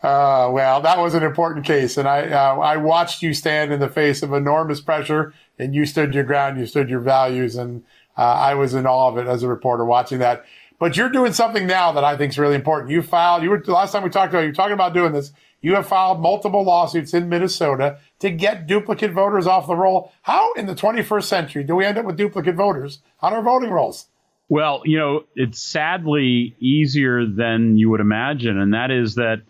Uh, 0.00 0.48
well, 0.52 0.80
that 0.80 0.98
was 0.98 1.14
an 1.14 1.24
important 1.24 1.66
case, 1.66 1.96
and 1.96 2.06
I 2.06 2.28
uh, 2.30 2.56
I 2.58 2.76
watched 2.76 3.20
you 3.20 3.34
stand 3.34 3.72
in 3.72 3.80
the 3.80 3.88
face 3.88 4.22
of 4.22 4.32
enormous 4.32 4.80
pressure, 4.80 5.34
and 5.58 5.74
you 5.74 5.86
stood 5.86 6.14
your 6.14 6.22
ground, 6.22 6.56
you 6.56 6.66
stood 6.66 6.88
your 6.88 7.00
values, 7.00 7.56
and 7.56 7.82
uh, 8.16 8.22
I 8.22 8.54
was 8.54 8.74
in 8.74 8.86
awe 8.86 9.08
of 9.08 9.18
it 9.18 9.26
as 9.26 9.42
a 9.42 9.48
reporter 9.48 9.84
watching 9.84 10.20
that. 10.20 10.44
But 10.78 10.96
you're 10.96 11.08
doing 11.08 11.32
something 11.32 11.66
now 11.66 11.90
that 11.90 12.04
I 12.04 12.16
think 12.16 12.30
is 12.30 12.38
really 12.38 12.54
important. 12.54 12.92
You 12.92 13.02
filed. 13.02 13.42
You 13.42 13.50
were 13.50 13.58
the 13.58 13.72
last 13.72 13.90
time 13.90 14.04
we 14.04 14.10
talked 14.10 14.32
about. 14.32 14.42
You 14.42 14.50
were 14.50 14.54
talking 14.54 14.74
about 14.74 14.94
doing 14.94 15.12
this. 15.12 15.32
You 15.60 15.74
have 15.74 15.88
filed 15.88 16.20
multiple 16.20 16.62
lawsuits 16.62 17.14
in 17.14 17.28
Minnesota 17.28 17.98
to 18.20 18.30
get 18.30 18.66
duplicate 18.66 19.12
voters 19.12 19.46
off 19.46 19.66
the 19.66 19.74
roll. 19.74 20.12
How 20.22 20.52
in 20.52 20.66
the 20.66 20.74
21st 20.74 21.24
century 21.24 21.64
do 21.64 21.74
we 21.74 21.84
end 21.84 21.98
up 21.98 22.04
with 22.04 22.16
duplicate 22.16 22.54
voters 22.54 23.00
on 23.20 23.32
our 23.32 23.42
voting 23.42 23.70
rolls? 23.70 24.06
Well, 24.48 24.82
you 24.84 24.98
know, 24.98 25.24
it's 25.34 25.60
sadly 25.60 26.54
easier 26.58 27.26
than 27.26 27.76
you 27.76 27.90
would 27.90 28.00
imagine, 28.00 28.58
and 28.58 28.72
that 28.72 28.90
is 28.90 29.16
that 29.16 29.42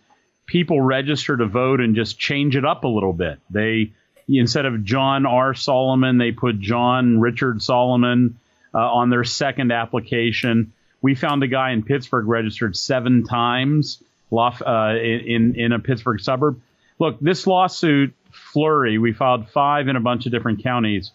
people 0.46 0.80
register 0.80 1.36
to 1.36 1.46
vote 1.46 1.80
and 1.80 1.94
just 1.94 2.18
change 2.18 2.56
it 2.56 2.64
up 2.64 2.84
a 2.84 2.88
little 2.88 3.12
bit. 3.12 3.38
They 3.50 3.92
instead 4.28 4.66
of 4.66 4.84
John 4.84 5.24
R. 5.24 5.54
Solomon, 5.54 6.18
they 6.18 6.32
put 6.32 6.58
John 6.58 7.20
Richard 7.20 7.62
Solomon 7.62 8.38
uh, 8.74 8.78
on 8.78 9.10
their 9.10 9.24
second 9.24 9.72
application. 9.72 10.72
We 11.00 11.14
found 11.14 11.42
a 11.42 11.46
guy 11.46 11.70
in 11.70 11.82
Pittsburgh 11.84 12.26
registered 12.26 12.76
seven 12.76 13.24
times 13.24 14.02
uh, 14.32 14.94
in 14.96 15.54
in 15.56 15.72
a 15.72 15.78
Pittsburgh 15.78 16.20
suburb. 16.20 16.60
Look, 16.98 17.20
this 17.20 17.46
lawsuit 17.46 18.14
flurry, 18.32 18.98
we 18.98 19.12
filed 19.12 19.48
five 19.50 19.88
in 19.88 19.96
a 19.96 20.00
bunch 20.00 20.26
of 20.26 20.32
different 20.32 20.62
counties, 20.62 21.12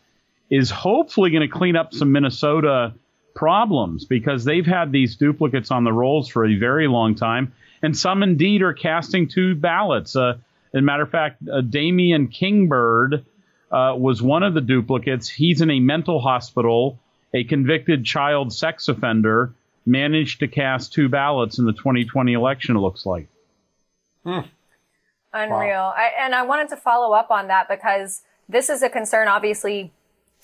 is 0.50 0.70
hopefully 0.70 1.30
going 1.30 1.42
to 1.42 1.54
clean 1.54 1.76
up 1.76 1.94
some 1.94 2.12
Minnesota 2.12 2.94
problems 3.36 4.06
because 4.06 4.46
they've 4.46 4.66
had 4.66 4.92
these 4.92 5.16
duplicates 5.16 5.72
on 5.72 5.84
the 5.84 5.92
rolls 5.92 6.30
for 6.30 6.46
a 6.46 6.56
very 6.56 6.88
long 6.88 7.16
time 7.16 7.52
and 7.84 7.96
some 7.96 8.24
indeed 8.24 8.64
are 8.64 8.74
casting 8.74 9.28
two 9.28 9.54
ballots. 9.54 10.16
Uh, 10.16 10.38
as 10.74 10.80
a 10.80 10.82
matter 10.82 11.04
of 11.04 11.12
fact, 11.12 11.44
uh, 11.48 11.62
Damian 11.62 12.30
Kingbird 12.30 13.26
uh, 13.72 13.94
was 13.96 14.22
one 14.22 14.42
of 14.42 14.54
the 14.54 14.62
duplicates. 14.62 15.28
He's 15.28 15.62
in 15.62 15.70
a 15.70 15.80
mental 15.80 16.20
hospital. 16.20 16.98
A 17.36 17.44
convicted 17.44 18.06
child 18.06 18.54
sex 18.54 18.88
offender 18.88 19.54
managed 19.86 20.40
to 20.40 20.48
cast 20.48 20.94
two 20.94 21.10
ballots 21.10 21.60
in 21.60 21.66
the 21.66 21.74
2020 21.74 22.34
election. 22.34 22.76
It 22.76 22.80
looks 22.80 23.06
like. 23.06 23.28
Hmm. 24.24 24.40
Unreal. 25.34 25.70
Wow. 25.70 25.94
I, 25.96 26.12
and 26.20 26.36
I 26.36 26.44
wanted 26.44 26.70
to 26.70 26.78
follow 26.78 27.14
up 27.14 27.32
on 27.32 27.48
that 27.48 27.68
because 27.68 28.22
this 28.48 28.70
is 28.70 28.84
a 28.84 28.90
concern, 28.90 29.28
obviously, 29.28 29.92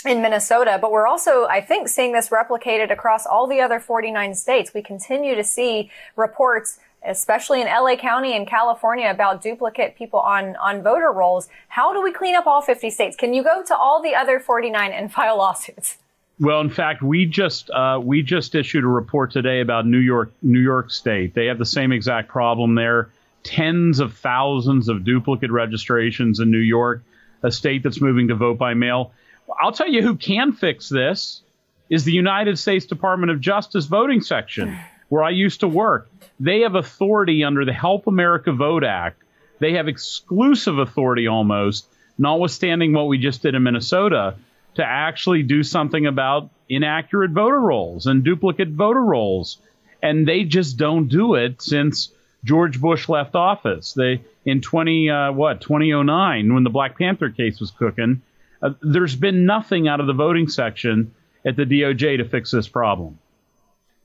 in 0.06 0.22
Minnesota, 0.22 0.78
but 0.82 0.92
we're 0.92 1.08
also, 1.08 1.46
I 1.46 1.62
think, 1.62 1.90
seeing 1.90 2.14
this 2.14 2.30
replicated 2.30 2.92
across 2.92 3.26
all 3.26 3.48
the 3.48 3.62
other 3.62 3.80
49 3.80 4.34
states. 4.34 4.74
We 4.74 4.82
continue 4.82 5.36
to 5.36 5.44
see 5.44 5.92
reports 6.16 6.80
especially 7.06 7.62
in 7.62 7.68
LA 7.68 7.96
County 7.96 8.36
and 8.36 8.48
California 8.48 9.10
about 9.10 9.42
duplicate 9.42 9.96
people 9.96 10.20
on, 10.20 10.56
on 10.58 10.84
voter 10.84 11.12
rolls. 11.12 11.48
How 11.70 11.94
do 11.94 12.02
we 12.02 12.12
clean 12.12 12.36
up 12.36 12.46
all 12.46 12.62
50 12.62 12.90
states? 12.90 13.16
Can 13.16 13.34
you 13.34 13.44
go 13.44 13.64
to 13.64 13.76
all 13.76 14.02
the 14.02 14.16
other 14.16 14.40
49 14.40 14.92
and 14.92 15.12
file 15.12 15.38
lawsuits? 15.38 15.98
Well, 16.40 16.62
in 16.62 16.70
fact, 16.70 17.02
we 17.02 17.26
just 17.26 17.70
uh, 17.70 18.00
we 18.02 18.22
just 18.22 18.56
issued 18.56 18.86
a 18.86 18.88
report 18.88 19.32
today 19.32 19.60
about 19.60 19.86
New 19.86 19.98
York 19.98 20.32
New 20.42 20.60
York 20.60 20.90
State. 20.90 21.34
They 21.34 21.48
have 21.48 21.58
the 21.58 21.66
same 21.66 21.92
exact 21.92 22.30
problem 22.30 22.76
there. 22.76 23.10
Tens 23.44 24.00
of 24.00 24.14
thousands 24.18 24.88
of 24.88 25.04
duplicate 25.04 25.52
registrations 25.52 26.40
in 26.40 26.50
New 26.50 26.58
York, 26.58 27.04
a 27.44 27.52
state 27.52 27.84
that's 27.84 28.00
moving 28.00 28.30
to 28.30 28.36
vote 28.36 28.58
by 28.58 28.74
mail. 28.74 29.12
I'll 29.60 29.72
tell 29.72 29.90
you 29.90 30.02
who 30.02 30.16
can 30.16 30.54
fix 30.54 30.88
this 30.88 31.42
is 31.90 32.04
the 32.04 32.12
United 32.12 32.58
States 32.58 32.86
Department 32.86 33.32
of 33.32 33.42
Justice 33.42 33.86
voting 33.86 34.22
section, 34.22 34.78
where 35.10 35.24
I 35.24 35.32
used 35.32 35.62
to 35.62 35.68
work. 35.68 36.10
They 36.40 36.62
have 36.62 36.76
authority 36.76 37.44
under 37.44 37.66
the 37.66 37.74
Help 37.74 38.08
America 38.08 38.52
Vote 38.52 38.84
Act. 38.84 39.24
They 39.60 39.74
have 39.74 39.88
exclusive 39.88 40.78
authority 40.78 41.28
almost, 41.28 41.88
notwithstanding 42.18 42.94
what 42.94 43.08
we 43.08 43.18
just 43.18 43.42
did 43.42 43.56
in 43.56 43.64
Minnesota, 43.64 44.36
to 44.76 44.84
actually 44.86 45.44
do 45.44 45.64
something 45.64 46.06
about 46.06 46.50
inaccurate 46.68 47.32
voter 47.32 47.60
rolls 47.60 48.06
and 48.06 48.24
duplicate 48.24 48.70
voter 48.70 49.04
rolls. 49.04 49.58
And 50.02 50.28
they 50.28 50.44
just 50.44 50.78
don't 50.78 51.08
do 51.08 51.36
it 51.36 51.62
since 51.62 52.10
George 52.44 52.80
Bush 52.80 53.10
left 53.10 53.36
office. 53.36 53.94
They 53.94 54.22
in 54.46 54.62
20 54.62 55.10
uh, 55.10 55.32
what 55.34 55.62
2009 55.62 56.54
when 56.54 56.64
the 56.64 56.70
Black 56.70 56.98
Panther 56.98 57.30
case 57.30 57.60
was 57.60 57.72
cooking. 57.72 58.22
Uh, 58.62 58.72
there's 58.82 59.16
been 59.16 59.46
nothing 59.46 59.88
out 59.88 60.00
of 60.00 60.08
the 60.08 60.14
voting 60.14 60.48
section 60.48 61.14
at 61.46 61.56
the 61.56 61.66
DOJ 61.66 62.18
to 62.18 62.26
fix 62.26 62.52
this 62.52 62.68
problem. 62.68 63.20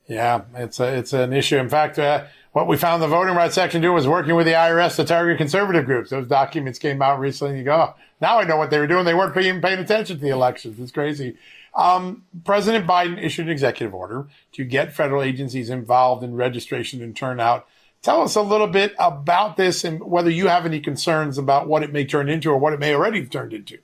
Yeah, 0.06 0.42
it's 0.54 0.80
a, 0.80 0.96
it's 0.96 1.12
an 1.12 1.32
issue. 1.32 1.56
In 1.56 1.68
fact, 1.68 1.98
uh, 1.98 2.24
what 2.52 2.68
we 2.68 2.76
found 2.76 3.02
the 3.02 3.08
voting 3.08 3.34
rights 3.34 3.54
section 3.54 3.80
do 3.80 3.92
was 3.92 4.06
working 4.06 4.34
with 4.34 4.46
the 4.46 4.52
IRS 4.52 4.96
to 4.96 5.04
target 5.04 5.38
conservative 5.38 5.86
groups. 5.86 6.10
Those 6.10 6.28
documents 6.28 6.78
came 6.78 7.02
out 7.02 7.18
recently. 7.18 7.58
You 7.58 7.64
go, 7.64 7.94
now 8.24 8.38
I 8.38 8.44
know 8.44 8.56
what 8.56 8.70
they 8.70 8.78
were 8.78 8.86
doing. 8.86 9.04
They 9.04 9.12
weren't 9.12 9.34
paying, 9.34 9.60
paying 9.60 9.78
attention 9.78 10.16
to 10.16 10.22
the 10.22 10.30
elections. 10.30 10.80
It's 10.80 10.90
crazy. 10.90 11.36
Um, 11.74 12.24
President 12.44 12.86
Biden 12.86 13.22
issued 13.22 13.46
an 13.46 13.52
executive 13.52 13.94
order 13.94 14.28
to 14.52 14.64
get 14.64 14.94
federal 14.94 15.22
agencies 15.22 15.68
involved 15.68 16.24
in 16.24 16.34
registration 16.34 17.02
and 17.02 17.14
turnout. 17.14 17.66
Tell 18.00 18.22
us 18.22 18.34
a 18.34 18.40
little 18.40 18.66
bit 18.66 18.94
about 18.98 19.58
this 19.58 19.84
and 19.84 20.02
whether 20.02 20.30
you 20.30 20.46
have 20.46 20.64
any 20.64 20.80
concerns 20.80 21.36
about 21.36 21.68
what 21.68 21.82
it 21.82 21.92
may 21.92 22.06
turn 22.06 22.30
into 22.30 22.50
or 22.50 22.56
what 22.56 22.72
it 22.72 22.80
may 22.80 22.94
already 22.94 23.20
have 23.20 23.28
turned 23.28 23.52
into. 23.52 23.78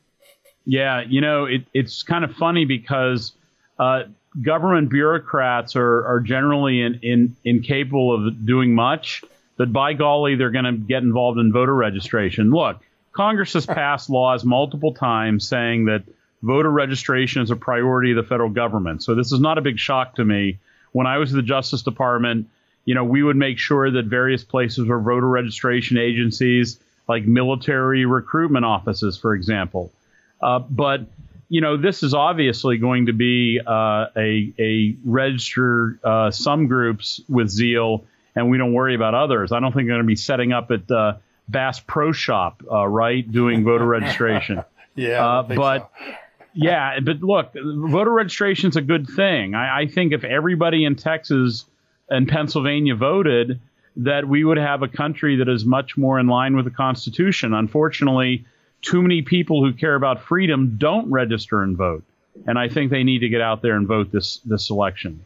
Yeah, 0.64 1.02
you 1.06 1.20
know, 1.20 1.44
it, 1.44 1.66
it's 1.74 2.02
kind 2.02 2.24
of 2.24 2.32
funny 2.32 2.64
because 2.64 3.32
uh, 3.78 4.04
government 4.40 4.88
bureaucrats 4.88 5.76
are, 5.76 6.06
are 6.06 6.20
generally 6.20 6.80
in, 6.80 7.00
in, 7.02 7.36
incapable 7.44 8.14
of 8.14 8.46
doing 8.46 8.74
much, 8.74 9.22
but 9.58 9.70
by 9.70 9.92
golly, 9.92 10.36
they're 10.36 10.50
going 10.50 10.64
to 10.64 10.72
get 10.72 11.02
involved 11.02 11.38
in 11.38 11.52
voter 11.52 11.74
registration. 11.74 12.50
Look, 12.50 12.80
Congress 13.12 13.52
has 13.54 13.66
passed 13.66 14.08
laws 14.08 14.44
multiple 14.44 14.94
times 14.94 15.46
saying 15.46 15.86
that 15.86 16.04
voter 16.42 16.70
registration 16.70 17.42
is 17.42 17.50
a 17.50 17.56
priority 17.56 18.12
of 18.12 18.16
the 18.16 18.22
federal 18.22 18.50
government. 18.50 19.02
So 19.02 19.14
this 19.14 19.32
is 19.32 19.40
not 19.40 19.58
a 19.58 19.60
big 19.60 19.78
shock 19.78 20.16
to 20.16 20.24
me. 20.24 20.58
When 20.92 21.06
I 21.06 21.18
was 21.18 21.32
at 21.32 21.36
the 21.36 21.42
Justice 21.42 21.82
Department, 21.82 22.48
you 22.84 22.94
know, 22.94 23.04
we 23.04 23.22
would 23.22 23.36
make 23.36 23.58
sure 23.58 23.90
that 23.90 24.06
various 24.06 24.42
places 24.42 24.86
were 24.86 25.00
voter 25.00 25.28
registration 25.28 25.98
agencies, 25.98 26.78
like 27.08 27.24
military 27.24 28.06
recruitment 28.06 28.64
offices, 28.64 29.18
for 29.18 29.34
example. 29.34 29.92
Uh, 30.40 30.60
but 30.60 31.02
you 31.50 31.60
know, 31.60 31.76
this 31.76 32.04
is 32.04 32.14
obviously 32.14 32.78
going 32.78 33.06
to 33.06 33.12
be 33.12 33.60
uh, 33.66 34.06
a, 34.16 34.52
a 34.58 34.96
register 35.04 35.98
uh, 36.04 36.30
some 36.30 36.68
groups 36.68 37.20
with 37.28 37.48
zeal, 37.48 38.04
and 38.36 38.48
we 38.48 38.56
don't 38.56 38.72
worry 38.72 38.94
about 38.94 39.14
others. 39.14 39.50
I 39.50 39.58
don't 39.58 39.72
think 39.72 39.88
they're 39.88 39.96
going 39.96 40.06
to 40.06 40.06
be 40.06 40.16
setting 40.16 40.52
up 40.52 40.70
at 40.70 40.88
uh, 40.88 41.14
Bass 41.50 41.80
Pro 41.80 42.12
Shop, 42.12 42.62
uh, 42.70 42.86
right, 42.86 43.30
doing 43.30 43.64
voter 43.64 43.86
registration. 43.98 44.62
yeah, 44.94 45.26
uh, 45.26 45.42
but. 45.42 45.90
So. 46.06 46.14
Yeah, 46.52 46.98
but 46.98 47.20
look, 47.22 47.52
voter 47.54 48.10
registration 48.10 48.70
is 48.70 48.76
a 48.76 48.80
good 48.80 49.06
thing. 49.06 49.54
I, 49.54 49.82
I 49.82 49.86
think 49.86 50.12
if 50.12 50.24
everybody 50.24 50.84
in 50.84 50.96
Texas 50.96 51.64
and 52.08 52.26
Pennsylvania 52.26 52.96
voted, 52.96 53.60
that 53.96 54.26
we 54.26 54.44
would 54.44 54.56
have 54.56 54.82
a 54.82 54.88
country 54.88 55.36
that 55.36 55.48
is 55.48 55.64
much 55.64 55.96
more 55.96 56.18
in 56.18 56.26
line 56.26 56.56
with 56.56 56.64
the 56.64 56.70
Constitution. 56.70 57.54
Unfortunately, 57.54 58.44
too 58.82 59.02
many 59.02 59.22
people 59.22 59.64
who 59.64 59.72
care 59.72 59.94
about 59.94 60.22
freedom 60.22 60.76
don't 60.78 61.10
register 61.10 61.62
and 61.62 61.76
vote. 61.76 62.04
And 62.46 62.58
I 62.58 62.68
think 62.68 62.90
they 62.90 63.04
need 63.04 63.20
to 63.20 63.28
get 63.28 63.40
out 63.40 63.62
there 63.62 63.76
and 63.76 63.86
vote 63.86 64.10
this, 64.10 64.38
this 64.38 64.70
election. 64.70 65.24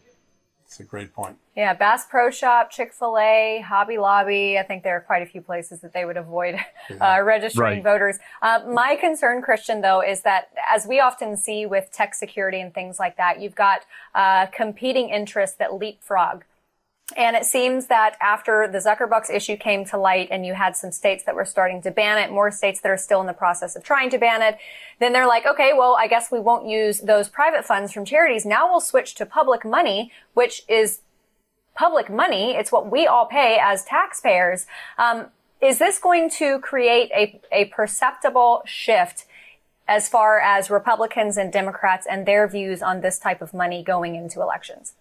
That's 0.64 0.80
a 0.80 0.84
great 0.84 1.12
point. 1.14 1.36
Yeah, 1.56 1.72
Bass 1.72 2.04
Pro 2.06 2.30
Shop, 2.30 2.70
Chick 2.70 2.92
fil 2.92 3.16
A, 3.16 3.62
Hobby 3.64 3.96
Lobby. 3.96 4.58
I 4.58 4.64
think 4.64 4.82
there 4.82 4.96
are 4.96 5.00
quite 5.00 5.22
a 5.22 5.26
few 5.26 5.40
places 5.40 5.80
that 5.82 5.92
they 5.92 6.04
would 6.04 6.16
avoid 6.16 6.56
uh, 7.00 7.20
registering 7.22 7.74
Right. 7.76 7.82
voters. 7.84 8.18
Uh, 8.42 8.60
my 8.68 8.96
concern, 8.96 9.40
Christian, 9.40 9.80
though, 9.80 10.00
is 10.02 10.22
that 10.22 10.48
as 10.68 10.84
we 10.84 10.98
often 10.98 11.36
see 11.36 11.64
with 11.64 11.92
tech 11.92 12.14
security 12.16 12.60
and 12.60 12.74
things 12.74 12.98
like 12.98 13.16
that, 13.18 13.40
you've 13.40 13.54
got 13.54 13.82
uh, 14.16 14.46
competing 14.46 15.10
interests 15.10 15.56
that 15.58 15.74
leapfrog. 15.74 16.42
And 17.16 17.36
it 17.36 17.44
seems 17.44 17.86
that 17.86 18.16
after 18.20 18.66
the 18.66 18.78
Zuckerbucks 18.78 19.30
issue 19.32 19.56
came 19.56 19.84
to 19.86 19.98
light 19.98 20.28
and 20.32 20.44
you 20.44 20.54
had 20.54 20.74
some 20.74 20.90
states 20.90 21.22
that 21.24 21.34
were 21.36 21.44
starting 21.44 21.82
to 21.82 21.90
ban 21.92 22.18
it, 22.18 22.32
more 22.32 22.50
states 22.50 22.80
that 22.80 22.90
are 22.90 22.96
still 22.96 23.20
in 23.20 23.26
the 23.26 23.34
process 23.34 23.76
of 23.76 23.84
trying 23.84 24.08
to 24.10 24.18
ban 24.18 24.40
it, 24.42 24.56
then 24.98 25.12
they're 25.12 25.26
like, 25.26 25.44
okay, 25.46 25.72
well, 25.76 25.96
I 26.00 26.08
guess 26.08 26.32
we 26.32 26.40
won't 26.40 26.66
use 26.66 27.00
those 27.00 27.28
private 27.28 27.64
funds 27.64 27.92
from 27.92 28.04
charities. 28.06 28.44
Now 28.46 28.68
we'll 28.70 28.80
switch 28.80 29.14
to 29.16 29.26
public 29.26 29.64
money, 29.66 30.10
which 30.32 30.62
is 30.66 31.00
public 31.74 32.10
money. 32.10 32.54
It's 32.54 32.70
what 32.70 32.90
we 32.90 33.06
all 33.06 33.26
pay 33.26 33.58
as 33.60 33.84
taxpayers. 33.84 34.66
Um, 34.98 35.26
is 35.60 35.78
this 35.78 35.98
going 35.98 36.30
to 36.30 36.58
create 36.60 37.10
a, 37.12 37.40
a 37.52 37.64
perceptible 37.66 38.62
shift 38.66 39.24
as 39.86 40.08
far 40.08 40.40
as 40.40 40.70
Republicans 40.70 41.36
and 41.36 41.52
Democrats 41.52 42.06
and 42.08 42.26
their 42.26 42.46
views 42.48 42.82
on 42.82 43.00
this 43.00 43.18
type 43.18 43.42
of 43.42 43.52
money 43.52 43.82
going 43.82 44.14
into 44.14 44.40
elections? 44.40 44.94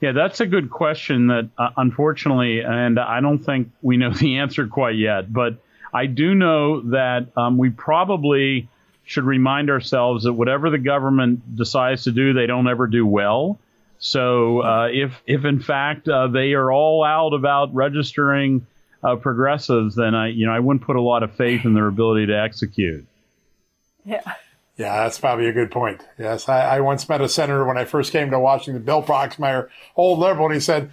Yeah, 0.00 0.12
that's 0.12 0.40
a 0.40 0.46
good 0.46 0.70
question 0.70 1.26
that 1.26 1.50
uh, 1.58 1.70
unfortunately, 1.76 2.60
and 2.60 2.98
I 2.98 3.20
don't 3.20 3.38
think 3.38 3.70
we 3.82 3.96
know 3.96 4.10
the 4.14 4.38
answer 4.38 4.66
quite 4.66 4.96
yet, 4.96 5.32
but 5.32 5.56
I 5.92 6.06
do 6.06 6.34
know 6.34 6.80
that 6.90 7.26
um, 7.36 7.58
we 7.58 7.70
probably 7.70 8.68
should 9.04 9.24
remind 9.24 9.70
ourselves 9.70 10.24
that 10.24 10.32
whatever 10.32 10.70
the 10.70 10.78
government 10.78 11.56
decides 11.56 12.04
to 12.04 12.12
do, 12.12 12.32
they 12.32 12.46
don't 12.46 12.68
ever 12.68 12.86
do 12.86 13.04
well. 13.04 13.58
So 14.00 14.62
uh, 14.62 14.88
if 14.90 15.12
if 15.26 15.44
in 15.44 15.60
fact 15.60 16.08
uh, 16.08 16.26
they 16.28 16.54
are 16.54 16.72
all 16.72 17.04
out 17.04 17.34
about 17.34 17.72
registering 17.74 18.66
uh, 19.04 19.16
progressives, 19.16 19.94
then 19.94 20.14
I 20.14 20.28
you 20.28 20.46
know 20.46 20.52
I 20.52 20.58
wouldn't 20.58 20.84
put 20.84 20.96
a 20.96 21.02
lot 21.02 21.22
of 21.22 21.32
faith 21.32 21.64
in 21.64 21.74
their 21.74 21.86
ability 21.86 22.26
to 22.26 22.40
execute. 22.40 23.06
Yeah. 24.04 24.22
Yeah, 24.78 25.02
that's 25.02 25.18
probably 25.18 25.46
a 25.46 25.52
good 25.52 25.70
point. 25.70 26.00
Yes, 26.18 26.48
I, 26.48 26.76
I 26.76 26.80
once 26.80 27.06
met 27.06 27.20
a 27.20 27.28
senator 27.28 27.66
when 27.66 27.76
I 27.76 27.84
first 27.84 28.12
came 28.12 28.30
to 28.30 28.40
Washington, 28.40 28.82
Bill 28.82 29.02
Proxmire, 29.02 29.68
old 29.94 30.18
liberal, 30.18 30.46
and 30.46 30.54
he 30.54 30.60
said, 30.60 30.90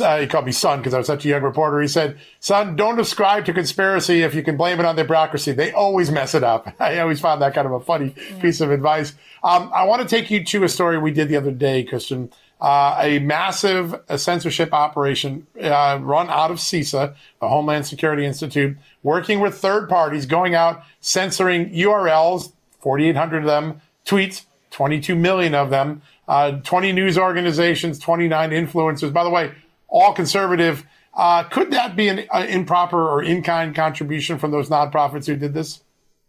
uh, 0.00 0.18
he 0.18 0.26
called 0.26 0.46
me 0.46 0.52
son 0.52 0.78
because 0.78 0.94
I 0.94 0.98
was 0.98 1.06
such 1.06 1.24
a 1.24 1.28
young 1.28 1.42
reporter. 1.42 1.80
He 1.80 1.88
said, 1.88 2.18
son, 2.40 2.76
don't 2.76 3.00
ascribe 3.00 3.44
to 3.46 3.52
conspiracy 3.52 4.22
if 4.22 4.34
you 4.34 4.42
can 4.42 4.56
blame 4.56 4.78
it 4.78 4.86
on 4.86 4.96
the 4.96 5.04
bureaucracy. 5.04 5.52
They 5.52 5.72
always 5.72 6.10
mess 6.10 6.34
it 6.34 6.44
up. 6.44 6.72
I 6.80 6.98
always 7.00 7.20
found 7.20 7.42
that 7.42 7.54
kind 7.54 7.66
of 7.66 7.72
a 7.72 7.80
funny 7.80 8.14
piece 8.40 8.60
of 8.60 8.70
advice. 8.70 9.14
Um, 9.42 9.70
I 9.74 9.84
want 9.84 10.02
to 10.02 10.08
take 10.08 10.30
you 10.30 10.44
to 10.44 10.64
a 10.64 10.68
story 10.68 10.98
we 10.98 11.10
did 11.10 11.28
the 11.28 11.36
other 11.36 11.50
day, 11.50 11.84
Christian. 11.84 12.30
Uh, 12.60 12.96
a 13.00 13.18
massive 13.18 14.00
uh, 14.08 14.16
censorship 14.16 14.72
operation 14.72 15.48
uh, 15.60 15.98
run 16.00 16.30
out 16.30 16.52
of 16.52 16.58
CISA, 16.58 17.12
the 17.40 17.48
Homeland 17.48 17.86
Security 17.86 18.24
Institute, 18.24 18.76
working 19.02 19.40
with 19.40 19.56
third 19.58 19.88
parties, 19.88 20.26
going 20.26 20.54
out 20.54 20.84
censoring 21.00 21.70
URLs, 21.70 22.52
4,800 22.78 23.38
of 23.38 23.44
them, 23.46 23.80
tweets, 24.06 24.44
22 24.70 25.16
million 25.16 25.56
of 25.56 25.70
them, 25.70 26.02
uh, 26.28 26.52
20 26.52 26.92
news 26.92 27.18
organizations, 27.18 27.98
29 27.98 28.50
influencers. 28.50 29.12
By 29.12 29.24
the 29.24 29.30
way, 29.30 29.52
all 29.92 30.12
conservative. 30.12 30.84
Uh, 31.14 31.44
could 31.44 31.70
that 31.70 31.94
be 31.94 32.08
an 32.08 32.26
uh, 32.32 32.46
improper 32.48 32.98
or 32.98 33.22
in-kind 33.22 33.74
contribution 33.74 34.38
from 34.38 34.50
those 34.50 34.68
nonprofits 34.68 35.26
who 35.26 35.36
did 35.36 35.52
this? 35.54 35.82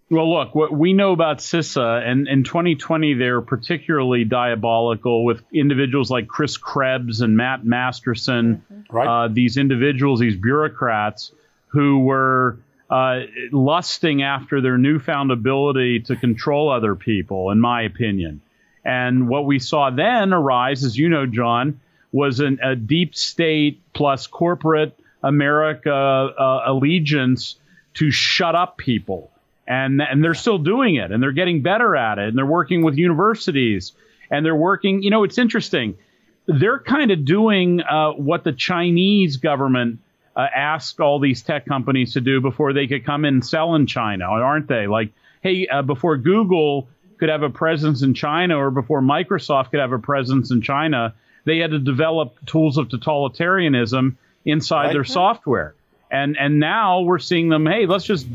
Well, 0.10 0.32
look, 0.32 0.54
what 0.54 0.72
we 0.72 0.94
know 0.94 1.14
about 1.14 1.38
CISA, 1.38 2.06
and 2.06 2.28
in 2.28 2.44
2020, 2.44 3.16
they're 3.16 3.42
particularly 3.42 4.26
diabolical 4.26 5.24
with 5.24 5.42
individuals 5.52 6.12
like 6.12 6.28
Chris 6.28 6.58
Krebs 6.58 7.22
and 7.22 7.38
Matt 7.38 7.66
Masterson, 7.66 8.64
uh, 8.94 9.30
these 9.32 9.58
individuals, 9.58 10.20
these 10.20 10.36
bureaucrats 10.36 11.32
who 11.68 12.00
were 12.00 12.60
uh, 12.90 13.22
lusting 13.52 14.22
after 14.22 14.62
their 14.62 14.78
newfound 14.78 15.32
ability 15.32 16.02
to 16.02 16.16
control 16.16 16.70
other 16.70 16.96
people, 16.96 17.50
in 17.50 17.60
my 17.60 17.82
opinion. 17.84 18.42
And 18.86 19.30
what 19.30 19.46
we 19.46 19.58
saw 19.58 19.90
then 19.90 20.34
arise, 20.34 20.84
as 20.84 20.98
you 20.98 21.10
know, 21.10 21.26
John, 21.26 21.80
was 22.14 22.40
an, 22.40 22.60
a 22.64 22.76
deep 22.78 23.16
state 23.16 23.82
plus 23.94 24.28
corporate 24.28 24.98
America 25.22 25.92
uh, 25.92 26.62
allegiance 26.66 27.56
to 27.96 28.12
shut 28.12 28.56
up 28.56 28.78
people. 28.78 29.32
And, 29.68 30.02
and 30.02 30.24
they're 30.24 30.34
still 30.34 30.58
doing 30.58 30.96
it 30.96 31.12
and 31.12 31.24
they're 31.24 31.32
getting 31.32 31.62
better 31.62 31.96
at 31.96 32.20
it 32.20 32.28
and 32.30 32.38
they're 32.38 32.46
working 32.46 32.84
with 32.84 32.96
universities 32.98 33.94
and 34.30 34.46
they're 34.46 34.56
working, 34.56 35.04
you 35.04 35.10
know, 35.10 35.24
it's 35.24 35.38
interesting. 35.38 35.98
They're 36.46 36.80
kind 36.80 37.12
of 37.12 37.24
doing 37.24 37.82
uh, 37.82 38.12
what 38.12 38.44
the 38.44 38.52
Chinese 38.52 39.38
government 39.38 40.00
uh, 40.36 40.48
asked 40.54 41.00
all 41.00 41.20
these 41.20 41.42
tech 41.42 41.66
companies 41.66 42.14
to 42.14 42.22
do 42.22 42.42
before 42.42 42.74
they 42.74 42.88
could 42.88 43.06
come 43.06 43.26
in 43.26 43.36
and 43.36 43.46
sell 43.46 43.76
in 43.76 43.88
China, 43.88 44.26
aren't 44.26 44.68
they? 44.68 44.88
Like, 44.88 45.14
hey, 45.42 45.68
uh, 45.68 45.82
before 45.82 46.18
Google 46.18 46.90
could 47.18 47.30
have 47.30 47.44
a 47.44 47.50
presence 47.50 48.02
in 48.02 48.14
China 48.14 48.58
or 48.58 48.70
before 48.70 49.02
Microsoft 49.02 49.72
could 49.72 49.80
have 49.80 49.94
a 49.94 50.00
presence 50.00 50.52
in 50.52 50.62
China, 50.62 51.14
they 51.46 51.58
had 51.60 51.72
to 51.72 51.80
develop 51.80 52.36
tools 52.46 52.78
of 52.78 52.88
totalitarianism 52.90 54.16
inside 54.46 54.86
Right. 54.86 54.94
their 54.94 55.04
software. 55.04 55.74
And 56.12 56.38
and 56.38 56.60
now 56.60 57.02
we're 57.02 57.20
seeing 57.20 57.50
them, 57.50 57.66
hey, 57.66 57.86
let's 57.86 58.06
just 58.06 58.28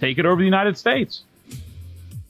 take 0.00 0.18
it 0.18 0.26
over 0.26 0.36
the 0.40 0.44
United 0.44 0.76
States. 0.78 1.22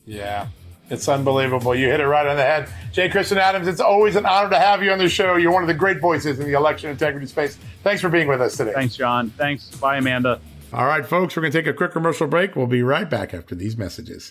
Yeah, 0.07 0.49
it's 0.91 1.09
unbelievable. 1.09 1.75
You 1.75 1.89
hit 1.89 2.01
it 2.01 2.07
right 2.07 2.27
on 2.27 2.37
the 2.37 2.43
head. 2.43 2.69
J. 2.93 3.09
Christian 3.09 3.39
Adams, 3.39 3.67
it's 3.69 3.81
always 3.81 4.17
an 4.17 4.27
honor 4.27 4.51
to 4.51 4.59
have 4.59 4.83
you 4.83 4.91
on 4.93 4.99
the 4.99 5.09
show. 5.09 5.37
You're 5.37 5.53
one 5.53 5.63
of 5.63 5.69
the 5.69 5.75
great 5.75 6.01
voices 6.01 6.39
in 6.41 6.47
the 6.47 6.53
election 6.53 6.91
integrity 6.91 7.27
space. 7.27 7.57
Thanks 7.83 8.01
for 8.03 8.09
being 8.09 8.29
with 8.29 8.41
us 8.41 8.57
today. 8.57 8.73
Thanks, 8.75 8.97
John. 8.97 9.31
Thanks. 9.31 9.69
Bye, 9.77 9.97
Amanda. 9.99 10.41
All 10.73 10.87
right, 10.87 11.07
folks, 11.07 11.37
we're 11.37 11.43
going 11.43 11.53
to 11.53 11.59
take 11.63 11.67
a 11.69 11.73
quick 11.73 11.93
commercial 11.93 12.27
break. 12.27 12.57
We'll 12.57 12.67
be 12.67 12.83
right 12.83 13.09
back 13.09 13.33
after 13.33 13.55
these 13.55 13.77
messages. 13.77 14.31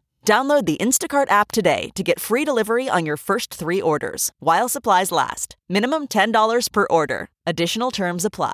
Download 0.25 0.65
the 0.65 0.77
Instacart 0.77 1.29
app 1.29 1.51
today 1.51 1.89
to 1.95 2.03
get 2.03 2.19
free 2.19 2.45
delivery 2.45 2.87
on 2.87 3.05
your 3.05 3.17
first 3.17 3.53
three 3.53 3.81
orders 3.81 4.31
while 4.39 4.69
supplies 4.69 5.11
last. 5.11 5.57
Minimum 5.67 6.07
$10 6.07 6.71
per 6.71 6.87
order. 6.89 7.27
Additional 7.45 7.91
terms 7.91 8.23
apply. 8.23 8.53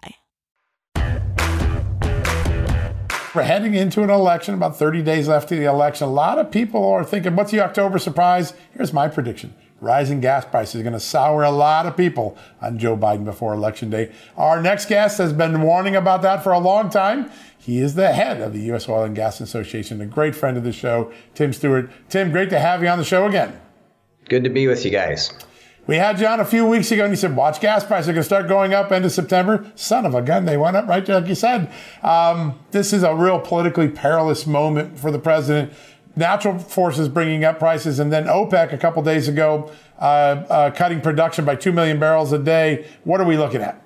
We're 3.36 3.44
heading 3.44 3.76
into 3.76 4.02
an 4.02 4.10
election, 4.10 4.56
about 4.56 4.80
30 4.80 5.04
days 5.04 5.28
left 5.28 5.50
to 5.50 5.56
the 5.56 5.66
election. 5.66 6.08
A 6.08 6.12
lot 6.12 6.40
of 6.40 6.50
people 6.50 6.84
are 6.90 7.04
thinking, 7.04 7.36
what's 7.36 7.52
the 7.52 7.60
October 7.60 8.00
surprise? 8.00 8.54
Here's 8.74 8.94
my 8.94 9.08
prediction. 9.08 9.54
Rising 9.80 10.22
gas 10.22 10.44
prices 10.44 10.82
are 10.82 10.84
going 10.84 10.94
to 10.94 11.00
sour 11.00 11.44
a 11.44 11.52
lot 11.52 11.86
of 11.86 11.96
people 11.96 12.36
on 12.62 12.80
Joe 12.80 12.98
Biden 12.98 13.26
before 13.26 13.54
Election 13.54 13.92
Day. 13.92 14.12
Our 14.36 14.60
next 14.60 14.90
guest 14.90 15.20
has 15.20 15.34
been 15.34 15.62
warning 15.62 15.96
about 15.96 16.24
that 16.24 16.44
for 16.44 16.52
a 16.52 16.58
long 16.58 16.90
time. 16.90 17.30
He 17.68 17.80
is 17.80 17.96
the 17.96 18.14
head 18.14 18.40
of 18.40 18.54
the 18.54 18.62
U.S. 18.62 18.88
Oil 18.88 19.04
and 19.04 19.14
Gas 19.14 19.42
Association, 19.42 20.00
a 20.00 20.06
great 20.06 20.34
friend 20.34 20.56
of 20.56 20.64
the 20.64 20.72
show, 20.72 21.12
Tim 21.36 21.52
Stewart. 21.52 21.92
Tim, 22.08 22.32
great 22.32 22.50
to 22.52 22.60
have 22.60 22.82
you 22.82 22.88
on 22.88 22.98
the 22.98 23.04
show 23.04 23.26
again. 23.26 23.60
Good 24.30 24.46
to 24.46 24.50
be 24.50 24.68
with 24.68 24.86
you 24.86 24.92
guys. 24.92 25.34
We 25.86 25.98
had 25.98 26.18
you 26.22 26.28
on 26.28 26.40
a 26.40 26.46
few 26.46 26.66
weeks 26.66 26.94
ago 26.94 27.04
and 27.04 27.12
you 27.12 27.18
said, 27.18 27.36
watch 27.36 27.60
gas 27.60 27.84
prices 27.84 28.08
are 28.08 28.14
going 28.14 28.22
to 28.22 28.26
start 28.26 28.48
going 28.48 28.74
up 28.74 28.94
end 28.94 29.04
of 29.04 29.12
September. 29.12 29.70
Son 29.76 30.06
of 30.06 30.16
a 30.16 30.22
gun, 30.22 30.46
they 30.46 30.56
went 30.56 30.78
up 30.78 30.88
right 30.88 31.06
there, 31.06 31.20
like 31.20 31.28
you 31.28 31.36
said. 31.36 31.70
Um, 32.04 32.58
this 32.72 32.94
is 32.94 33.04
a 33.04 33.14
real 33.14 33.38
politically 33.38 33.90
perilous 33.90 34.48
moment 34.48 34.98
for 34.98 35.12
the 35.12 35.20
president. 35.20 35.74
Natural 36.16 36.58
forces 36.58 37.10
bringing 37.10 37.44
up 37.44 37.60
prices, 37.60 38.00
and 38.00 38.14
then 38.14 38.28
OPEC 38.28 38.72
a 38.72 38.78
couple 38.78 39.04
days 39.04 39.28
ago 39.28 39.74
uh, 40.00 40.02
uh, 40.50 40.72
cutting 40.72 41.02
production 41.02 41.44
by 41.44 41.58
2 41.58 41.74
million 41.74 42.00
barrels 42.00 42.32
a 42.32 42.40
day. 42.40 42.88
What 43.04 43.20
are 43.20 43.26
we 43.26 43.36
looking 43.36 43.62
at? 43.62 43.84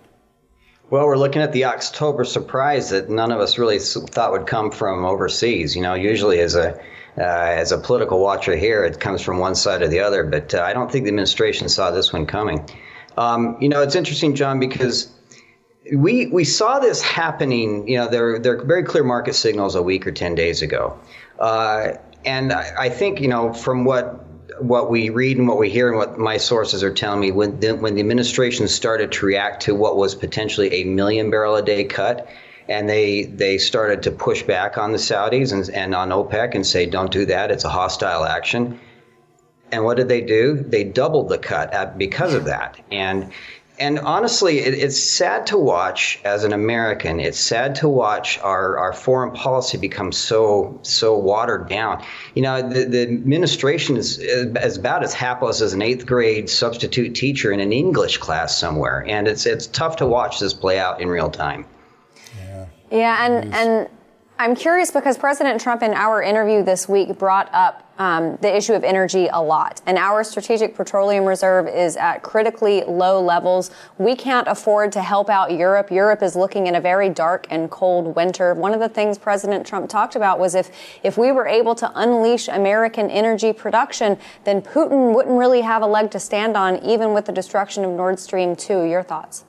Well, 0.91 1.07
we're 1.07 1.15
looking 1.15 1.41
at 1.41 1.53
the 1.53 1.63
October 1.63 2.25
surprise 2.25 2.89
that 2.89 3.09
none 3.09 3.31
of 3.31 3.39
us 3.39 3.57
really 3.57 3.79
thought 3.79 4.33
would 4.33 4.45
come 4.45 4.71
from 4.71 5.05
overseas. 5.05 5.73
You 5.73 5.81
know, 5.81 5.93
usually 5.93 6.41
as 6.41 6.53
a 6.53 6.77
uh, 7.17 7.21
as 7.21 7.71
a 7.71 7.77
political 7.77 8.19
watcher 8.19 8.57
here, 8.57 8.83
it 8.83 8.99
comes 8.99 9.21
from 9.21 9.37
one 9.37 9.55
side 9.55 9.81
or 9.81 9.87
the 9.87 10.01
other. 10.01 10.25
But 10.25 10.53
uh, 10.53 10.61
I 10.61 10.73
don't 10.73 10.91
think 10.91 11.05
the 11.05 11.07
administration 11.07 11.69
saw 11.69 11.91
this 11.91 12.11
one 12.11 12.25
coming. 12.25 12.69
Um, 13.17 13.55
you 13.61 13.69
know, 13.69 13.81
it's 13.81 13.95
interesting, 13.95 14.35
John, 14.35 14.59
because 14.59 15.09
we 15.95 16.27
we 16.27 16.43
saw 16.43 16.79
this 16.79 17.01
happening. 17.01 17.87
You 17.87 17.99
know, 17.99 18.09
there 18.09 18.37
there 18.37 18.57
are 18.57 18.65
very 18.65 18.83
clear 18.83 19.05
market 19.05 19.35
signals 19.35 19.75
a 19.75 19.81
week 19.81 20.05
or 20.05 20.11
ten 20.11 20.35
days 20.35 20.61
ago, 20.61 20.99
uh, 21.39 21.93
and 22.25 22.51
I, 22.51 22.69
I, 22.77 22.89
think 22.89 23.21
you 23.21 23.29
know 23.29 23.53
from 23.53 23.85
what 23.85 24.25
what 24.61 24.89
we 24.89 25.09
read 25.09 25.37
and 25.37 25.47
what 25.47 25.57
we 25.57 25.69
hear 25.69 25.89
and 25.89 25.97
what 25.97 26.17
my 26.17 26.37
sources 26.37 26.83
are 26.83 26.93
telling 26.93 27.19
me 27.19 27.31
when 27.31 27.59
the, 27.59 27.75
when 27.75 27.95
the 27.95 28.01
administration 28.01 28.67
started 28.67 29.11
to 29.11 29.25
react 29.25 29.63
to 29.63 29.75
what 29.75 29.97
was 29.97 30.15
potentially 30.15 30.73
a 30.73 30.83
million 30.83 31.29
barrel 31.29 31.55
a 31.55 31.61
day 31.61 31.83
cut 31.83 32.27
and 32.69 32.87
they 32.87 33.23
they 33.23 33.57
started 33.57 34.03
to 34.03 34.11
push 34.11 34.43
back 34.43 34.77
on 34.77 34.91
the 34.91 34.97
Saudis 34.97 35.51
and, 35.51 35.69
and 35.75 35.95
on 35.95 36.09
OPEC 36.09 36.55
and 36.55 36.65
say, 36.65 36.85
don't 36.85 37.11
do 37.11 37.25
that. 37.25 37.51
It's 37.51 37.65
a 37.65 37.69
hostile 37.69 38.23
action. 38.23 38.79
And 39.71 39.83
what 39.83 39.97
did 39.97 40.09
they 40.09 40.21
do? 40.21 40.55
They 40.55 40.83
doubled 40.83 41.29
the 41.29 41.37
cut 41.37 41.97
because 41.97 42.33
of 42.33 42.45
that. 42.45 42.79
And 42.91 43.31
and 43.81 43.97
honestly, 43.99 44.59
it, 44.59 44.75
it's 44.75 45.01
sad 45.01 45.47
to 45.47 45.57
watch 45.57 46.19
as 46.23 46.43
an 46.43 46.53
American. 46.53 47.19
It's 47.19 47.39
sad 47.39 47.73
to 47.75 47.89
watch 47.89 48.37
our, 48.39 48.77
our 48.77 48.93
foreign 48.93 49.31
policy 49.31 49.77
become 49.79 50.11
so 50.11 50.79
so 50.83 51.17
watered 51.17 51.67
down. 51.67 52.03
You 52.35 52.43
know, 52.43 52.61
the, 52.61 52.85
the 52.85 53.01
administration 53.01 53.97
is, 53.97 54.19
uh, 54.19 54.53
is 54.61 54.77
about 54.77 55.03
as 55.03 55.15
hapless 55.15 55.61
as 55.61 55.73
an 55.73 55.81
eighth 55.81 56.05
grade 56.05 56.47
substitute 56.47 57.15
teacher 57.15 57.51
in 57.51 57.59
an 57.59 57.73
English 57.73 58.19
class 58.19 58.55
somewhere, 58.55 59.03
and 59.07 59.27
it's 59.27 59.47
it's 59.47 59.65
tough 59.65 59.95
to 59.97 60.05
watch 60.05 60.39
this 60.39 60.53
play 60.53 60.77
out 60.77 61.01
in 61.01 61.09
real 61.09 61.31
time. 61.31 61.65
Yeah, 62.91 63.25
and 63.25 63.53
and 63.53 63.89
I'm 64.41 64.55
curious 64.55 64.89
because 64.89 65.19
President 65.19 65.61
Trump 65.61 65.83
in 65.83 65.93
our 65.93 66.19
interview 66.19 66.63
this 66.63 66.89
week 66.89 67.19
brought 67.19 67.47
up 67.53 67.87
um, 67.99 68.39
the 68.41 68.51
issue 68.51 68.73
of 68.73 68.83
energy 68.83 69.27
a 69.31 69.39
lot. 69.39 69.83
And 69.85 69.99
our 69.99 70.23
strategic 70.23 70.73
petroleum 70.73 71.25
reserve 71.25 71.67
is 71.67 71.95
at 71.95 72.23
critically 72.23 72.83
low 72.85 73.21
levels. 73.21 73.69
We 73.99 74.15
can't 74.15 74.47
afford 74.47 74.93
to 74.93 75.03
help 75.03 75.29
out 75.29 75.51
Europe. 75.51 75.91
Europe 75.91 76.23
is 76.23 76.35
looking 76.35 76.67
at 76.67 76.73
a 76.73 76.81
very 76.81 77.07
dark 77.07 77.45
and 77.51 77.69
cold 77.69 78.15
winter. 78.15 78.55
One 78.55 78.73
of 78.73 78.79
the 78.79 78.89
things 78.89 79.19
President 79.19 79.67
Trump 79.67 79.91
talked 79.91 80.15
about 80.15 80.39
was 80.39 80.55
if, 80.55 80.71
if 81.03 81.19
we 81.19 81.31
were 81.31 81.45
able 81.45 81.75
to 81.75 81.91
unleash 81.93 82.47
American 82.47 83.11
energy 83.11 83.53
production, 83.53 84.17
then 84.43 84.63
Putin 84.63 85.13
wouldn't 85.13 85.37
really 85.37 85.61
have 85.61 85.83
a 85.83 85.87
leg 85.87 86.09
to 86.09 86.19
stand 86.19 86.57
on, 86.57 86.83
even 86.83 87.13
with 87.13 87.25
the 87.25 87.31
destruction 87.31 87.85
of 87.85 87.91
Nord 87.91 88.19
Stream 88.19 88.55
2. 88.55 88.85
Your 88.85 89.03
thoughts? 89.03 89.45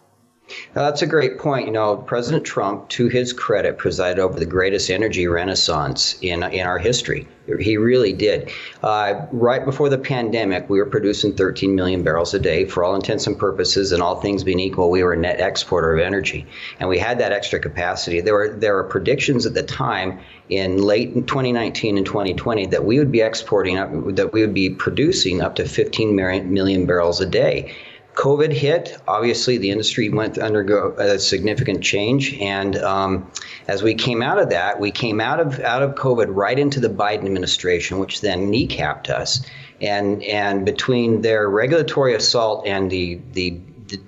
Now, 0.74 0.82
that's 0.82 1.03
a 1.03 1.07
great 1.07 1.38
point. 1.38 1.66
You 1.66 1.72
know, 1.72 1.96
President 1.96 2.44
Trump, 2.44 2.88
to 2.90 3.09
his 3.09 3.32
credit, 3.32 3.78
presided 3.78 4.18
over 4.18 4.38
the 4.38 4.46
greatest 4.46 4.90
energy 4.90 5.26
renaissance 5.26 6.16
in 6.20 6.42
in 6.42 6.66
our 6.66 6.78
history. 6.78 7.26
He 7.59 7.76
really 7.76 8.12
did. 8.12 8.50
Uh, 8.82 9.26
right 9.32 9.64
before 9.64 9.88
the 9.88 9.98
pandemic, 9.98 10.70
we 10.70 10.78
were 10.78 10.86
producing 10.86 11.34
13 11.34 11.74
million 11.74 12.05
barrels 12.05 12.34
a 12.34 12.38
day. 12.38 12.66
For 12.66 12.84
all 12.84 12.94
intents 12.94 13.26
and 13.26 13.36
purposes, 13.36 13.90
and 13.90 14.00
all 14.00 14.20
things 14.20 14.44
being 14.44 14.61
equal, 14.61 14.90
we 14.90 15.03
were 15.03 15.12
a 15.12 15.16
net 15.16 15.40
exporter 15.40 15.92
of 15.92 16.00
energy, 16.00 16.46
and 16.78 16.88
we 16.88 16.98
had 16.98 17.18
that 17.18 17.32
extra 17.32 17.59
capacity. 17.59 18.20
There 18.20 18.34
were 18.34 18.57
there 18.57 18.74
were 18.74 18.84
predictions 18.84 19.44
at 19.44 19.55
the 19.55 19.62
time 19.62 20.20
in 20.48 20.82
late 20.82 21.14
2019 21.14 21.96
and 21.96 22.07
2020 22.07 22.66
that 22.66 22.84
we 22.84 22.98
would 22.98 23.11
be 23.11 23.20
exporting 23.20 23.78
up, 23.78 23.90
that 24.14 24.32
we 24.32 24.40
would 24.42 24.55
be 24.55 24.70
producing 24.70 25.40
up 25.40 25.57
to 25.57 25.64
15 25.66 26.14
million 26.14 26.86
barrels 26.86 27.20
a 27.20 27.26
day. 27.26 27.74
COVID 28.15 28.53
hit, 28.53 28.97
obviously 29.09 29.59
the 29.59 29.71
industry 29.71 30.09
went 30.09 30.35
to 30.35 30.43
undergo 30.43 30.95
a 30.99 31.19
significant 31.19 31.83
change, 31.83 32.35
and 32.35 32.77
um, 32.77 33.31
as 33.69 33.83
we 33.83 33.95
came 33.95 34.23
out 34.23 34.39
of 34.39 34.51
that, 34.51 34.79
we 34.79 34.91
came 34.91 35.21
out 35.21 35.41
of 35.41 35.61
out 35.61 35.83
of 35.83 35.95
COVID 35.95 36.27
right 36.29 36.59
into 36.59 36.79
the 36.79 36.89
Biden 36.91 37.25
administration, 37.25 37.99
which 37.99 38.21
then 38.21 38.53
kneecapped 38.53 39.09
us. 39.09 39.45
And 39.81 40.23
and 40.25 40.65
between 40.67 41.23
their 41.23 41.49
regulatory 41.49 42.15
assault 42.15 42.67
and 42.67 42.91
the 42.91 43.21
the, 43.33 43.59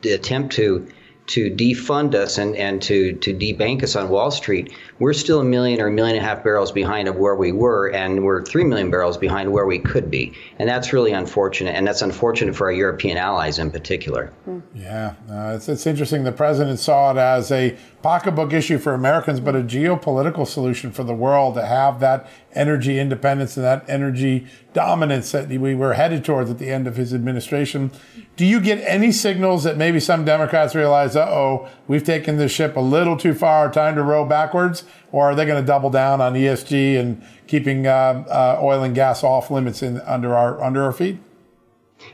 the 0.03 0.13
attempt 0.13 0.55
to 0.57 0.87
to 1.27 1.51
defund 1.51 2.15
us 2.15 2.39
and, 2.39 2.55
and 2.57 2.83
to, 2.83 3.15
to 3.15 3.33
debank 3.33 3.83
us 3.83 3.97
on 3.97 4.11
Wall 4.11 4.31
Street, 4.31 4.73
we're 4.99 5.13
still 5.13 5.41
a 5.41 5.45
million 5.45 5.81
or 5.81 5.89
a 5.89 5.91
million 5.91 6.17
and 6.17 6.25
a 6.25 6.29
half 6.29 6.45
barrels 6.45 6.71
behind 6.71 7.09
of 7.09 7.17
where 7.17 7.35
we 7.35 7.53
were, 7.53 7.89
and 7.89 8.25
we're 8.25 8.45
three 8.45 8.65
million 8.65 8.91
barrels 8.91 9.17
behind 9.17 9.51
where 9.53 9.67
we 9.67 9.79
could 9.79 10.11
be. 10.11 10.33
And 10.59 10.69
that's 10.69 10.93
really 10.93 11.13
unfortunate, 11.13 11.75
and 11.75 11.87
that's 11.87 12.03
unfortunate 12.03 12.55
for 12.55 12.67
our 12.67 12.73
European 12.73 13.17
allies 13.17 13.59
in 13.59 13.71
particular. 13.71 14.33
Yeah, 14.75 15.15
uh, 15.31 15.55
it's, 15.57 15.69
it's 15.69 15.87
interesting. 15.87 16.25
The 16.25 16.33
president 16.33 16.79
saw 16.79 17.11
it 17.11 17.17
as 17.19 17.51
a 17.51 17.77
pocketbook 18.03 18.53
issue 18.53 18.79
for 18.79 18.95
Americans, 18.95 19.41
but 19.41 19.57
a 19.57 19.63
geopolitical 19.63 20.47
solution 20.47 20.93
for 20.93 21.05
the 21.05 21.15
world 21.15 21.55
to 21.55 21.65
have 21.65 22.01
that 22.01 22.29
energy 22.53 22.99
independence 22.99 23.57
and 23.57 23.65
that 23.65 23.85
energy 23.89 24.47
dominance 24.73 25.33
that 25.33 25.49
we 25.49 25.75
were 25.75 25.95
headed 25.95 26.25
towards 26.25 26.51
at 26.51 26.59
the 26.59 26.71
end 26.71 26.87
of 26.87 26.97
his 26.97 27.13
administration. 27.13 27.91
Do 28.37 28.45
you 28.45 28.61
get 28.61 28.79
any 28.87 29.11
signals 29.11 29.65
that 29.65 29.77
maybe 29.77 30.01
some 30.01 30.25
Democrats 30.25 30.75
realize, 30.75 31.17
uh 31.17 31.27
oh, 31.29 31.69
we've 31.89 32.05
taken 32.05 32.37
this 32.37 32.53
ship 32.53 32.77
a 32.77 32.81
little 32.81 33.17
too 33.17 33.35
far, 33.35 33.71
time 33.73 33.95
to 33.97 34.03
row 34.03 34.25
backwards? 34.25 34.84
Or 35.13 35.31
are 35.31 35.35
they 35.35 35.47
going 35.47 35.63
to 35.63 35.67
double 35.67 35.91
down 35.91 36.21
on 36.21 36.35
ESG 36.35 36.99
and 36.99 37.23
keeping 37.47 37.87
uh, 37.87 38.25
uh, 38.29 38.59
oil 38.63 38.83
and 38.83 38.95
gas 38.95 39.23
off 39.23 39.51
limits 39.51 39.83
in, 39.83 40.01
under, 40.01 40.35
our, 40.35 40.63
under 40.63 40.83
our 40.83 40.93
feet? 40.93 41.19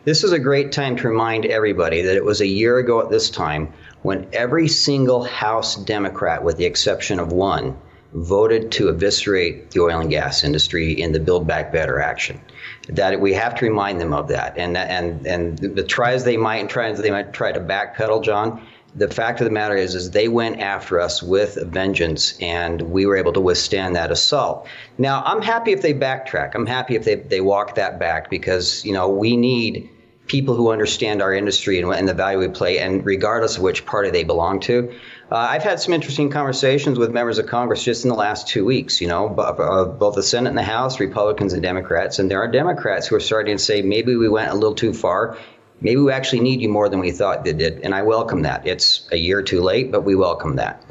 This 0.04 0.22
is 0.22 0.32
a 0.32 0.38
great 0.38 0.72
time 0.72 0.96
to 0.96 1.08
remind 1.08 1.46
everybody 1.46 2.02
that 2.02 2.16
it 2.16 2.24
was 2.24 2.40
a 2.40 2.46
year 2.46 2.78
ago 2.78 3.00
at 3.00 3.10
this 3.10 3.30
time 3.30 3.72
when 4.02 4.26
every 4.32 4.68
single 4.68 5.24
House 5.24 5.76
Democrat, 5.76 6.44
with 6.44 6.56
the 6.58 6.64
exception 6.64 7.18
of 7.18 7.32
one, 7.32 7.76
voted 8.14 8.72
to 8.72 8.88
eviscerate 8.88 9.70
the 9.70 9.80
oil 9.80 10.00
and 10.00 10.10
gas 10.10 10.42
industry 10.42 10.92
in 10.92 11.12
the 11.12 11.20
Build 11.20 11.46
Back 11.46 11.72
Better 11.72 12.00
action. 12.00 12.40
That 12.88 13.20
we 13.20 13.32
have 13.34 13.54
to 13.56 13.66
remind 13.66 14.00
them 14.00 14.12
of 14.12 14.28
that, 14.28 14.56
and 14.58 14.76
and 14.76 15.26
and 15.26 15.58
the 15.58 16.22
they 16.24 16.36
might 16.36 16.56
and 16.56 16.68
try 16.68 16.88
as 16.88 17.00
they 17.00 17.10
might 17.10 17.32
try 17.32 17.52
to 17.52 17.60
backpedal, 17.60 18.24
John. 18.24 18.66
The 18.94 19.08
fact 19.08 19.40
of 19.40 19.44
the 19.44 19.52
matter 19.52 19.76
is, 19.76 19.94
is 19.94 20.10
they 20.10 20.28
went 20.28 20.60
after 20.60 21.00
us 21.00 21.22
with 21.22 21.56
a 21.56 21.64
vengeance, 21.64 22.36
and 22.40 22.82
we 22.82 23.06
were 23.06 23.16
able 23.16 23.32
to 23.34 23.40
withstand 23.40 23.94
that 23.96 24.10
assault. 24.10 24.66
Now, 24.98 25.22
I'm 25.24 25.42
happy 25.42 25.72
if 25.72 25.82
they 25.82 25.94
backtrack. 25.94 26.54
I'm 26.54 26.66
happy 26.66 26.96
if 26.96 27.04
they 27.04 27.14
they 27.14 27.40
walk 27.40 27.76
that 27.76 27.98
back 27.98 28.30
because 28.30 28.84
you 28.84 28.92
know 28.92 29.08
we 29.08 29.36
need 29.36 29.88
people 30.30 30.54
who 30.54 30.70
understand 30.70 31.20
our 31.20 31.34
industry 31.34 31.80
and, 31.80 31.92
and, 31.92 32.08
the 32.08 32.14
value 32.14 32.38
we 32.38 32.48
play, 32.48 32.78
and 32.78 33.04
regardless 33.04 33.56
of 33.56 33.62
which 33.64 33.84
party 33.84 34.10
they 34.10 34.22
belong 34.22 34.60
to. 34.60 34.94
Uh, 35.30 35.36
I've 35.36 35.64
had 35.64 35.80
some 35.80 35.92
interesting 35.92 36.30
conversations 36.30 36.98
with 36.98 37.10
members 37.10 37.38
of 37.38 37.46
Congress 37.46 37.82
just 37.82 38.04
in 38.04 38.10
the 38.10 38.16
last 38.16 38.46
two 38.46 38.64
weeks, 38.64 39.00
you 39.00 39.08
know, 39.08 39.28
uh, 39.28 39.86
both 39.86 40.14
the 40.14 40.22
Senate 40.22 40.48
and 40.48 40.58
the 40.58 40.62
House, 40.62 41.00
Republicans 41.00 41.52
and 41.52 41.62
Democrats. 41.62 42.20
And 42.20 42.30
there 42.30 42.40
are 42.40 42.48
Democrats 42.48 43.08
who 43.08 43.16
are 43.16 43.20
starting 43.20 43.56
to 43.56 43.62
say 43.62 43.82
maybe 43.82 44.14
we 44.14 44.28
went 44.28 44.50
a 44.50 44.54
little 44.54 44.74
too 44.74 44.92
far. 44.92 45.36
Maybe 45.80 46.00
we 46.00 46.12
actually 46.12 46.40
need 46.40 46.60
you 46.60 46.68
more 46.68 46.88
than 46.88 47.00
we 47.00 47.10
thought 47.10 47.44
they 47.44 47.52
did. 47.52 47.80
And 47.80 47.94
I 47.94 48.02
welcome 48.02 48.42
that. 48.42 48.66
It's 48.66 49.08
a 49.12 49.16
year 49.16 49.42
too 49.42 49.62
late, 49.62 49.90
but 49.90 50.02
we 50.02 50.14
welcome 50.14 50.56
that. 50.56 50.84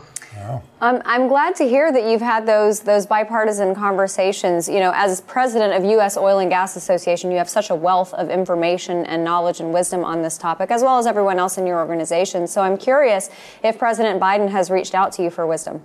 Um, 0.82 1.02
I'm 1.06 1.28
glad 1.28 1.56
to 1.56 1.68
hear 1.68 1.92
that 1.92 2.10
you've 2.10 2.22
had 2.22 2.46
those 2.46 2.80
those 2.80 3.06
bipartisan 3.06 3.76
conversations. 3.76 4.68
You 4.68 4.80
know, 4.80 4.92
as 4.96 5.22
president 5.22 5.74
of 5.74 5.90
U.S. 5.92 6.18
Oil 6.18 6.40
and 6.40 6.50
Gas 6.50 6.76
Association, 6.76 7.30
you 7.30 7.38
have 7.38 7.50
such 7.50 7.70
a 7.70 7.76
wealth 7.76 8.14
of 8.14 8.30
information 8.30 9.06
and 9.06 9.24
knowledge 9.24 9.60
and 9.60 9.74
wisdom 9.74 10.04
on 10.04 10.22
this 10.22 10.38
topic, 10.38 10.72
as 10.72 10.82
well 10.82 10.98
as 10.98 11.06
everyone 11.06 11.40
else 11.40 11.58
in 11.58 11.68
your 11.68 11.78
organization. 11.78 12.48
So 12.48 12.62
I'm 12.62 12.78
curious 12.78 13.30
if 13.64 13.78
President 13.78 14.20
Biden 14.20 14.50
has 14.50 14.72
reached 14.72 14.96
out 14.96 15.12
to 15.14 15.24
you 15.24 15.30
for 15.30 15.46
wisdom. 15.46 15.84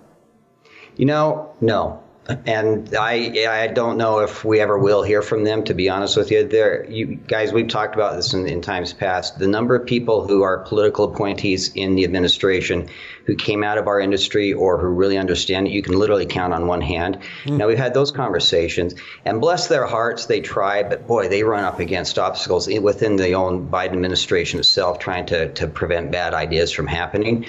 You 0.97 1.07
know, 1.07 1.53
no 1.61 2.03
and 2.47 2.95
I 2.97 3.47
I 3.49 3.67
don't 3.67 3.99
know 3.99 4.21
if 4.21 4.45
we 4.45 4.61
ever 4.61 4.79
will 4.79 5.03
hear 5.03 5.21
from 5.21 5.45
them. 5.45 5.65
To 5.65 5.75
be 5.75 5.91
honest 5.91 6.17
with 6.17 6.31
you, 6.31 6.47
there 6.47 6.89
you 6.91 7.17
guys 7.17 7.53
we've 7.53 7.69
talked 7.69 7.95
about 7.95 8.17
this 8.17 8.33
in, 8.33 8.49
in, 8.49 8.63
times 8.63 8.93
past. 8.95 9.39
The 9.39 9.47
number 9.47 9.75
of 9.75 9.87
people 9.87 10.27
who 10.27 10.43
are 10.43 10.59
political 10.59 11.05
appointees 11.13 11.73
in 11.75 11.97
the 11.97 12.05
administration 12.05 12.89
who 13.27 13.35
came 13.35 13.63
out 13.63 13.77
of 13.77 13.89
our 13.89 14.01
industry 14.01 14.53
or 14.53 14.79
who 14.79 14.89
really 14.89 15.19
understand 15.19 15.67
it, 15.67 15.71
you 15.71 15.83
can 15.83 15.99
literally 15.99 16.27
count 16.27 16.55
on 16.55 16.67
one 16.67 16.81
hand. 16.81 17.19
Mm. 17.45 17.59
Now 17.59 17.69
we've 17.69 17.79
had 17.79 17.95
those 17.95 18.11
conversations, 18.11 18.95
and 19.25 19.41
bless 19.41 19.69
their 19.69 19.87
hearts, 19.87 20.27
they 20.27 20.41
try, 20.41 20.83
but 20.83 21.07
boy, 21.07 21.29
they 21.29 21.43
run 21.43 21.65
up 21.65 21.79
against 21.79 22.19
obstacles 22.19 22.69
within 22.69 23.17
the 23.17 23.33
own 23.33 23.69
Biden 23.69 23.93
administration 23.93 24.61
itself, 24.61 24.99
trying 24.99 25.27
to 25.27 25.53
to 25.53 25.67
prevent 25.67 26.11
bad 26.11 26.33
ideas 26.33 26.73
from 26.73 26.87
happening. 26.87 27.47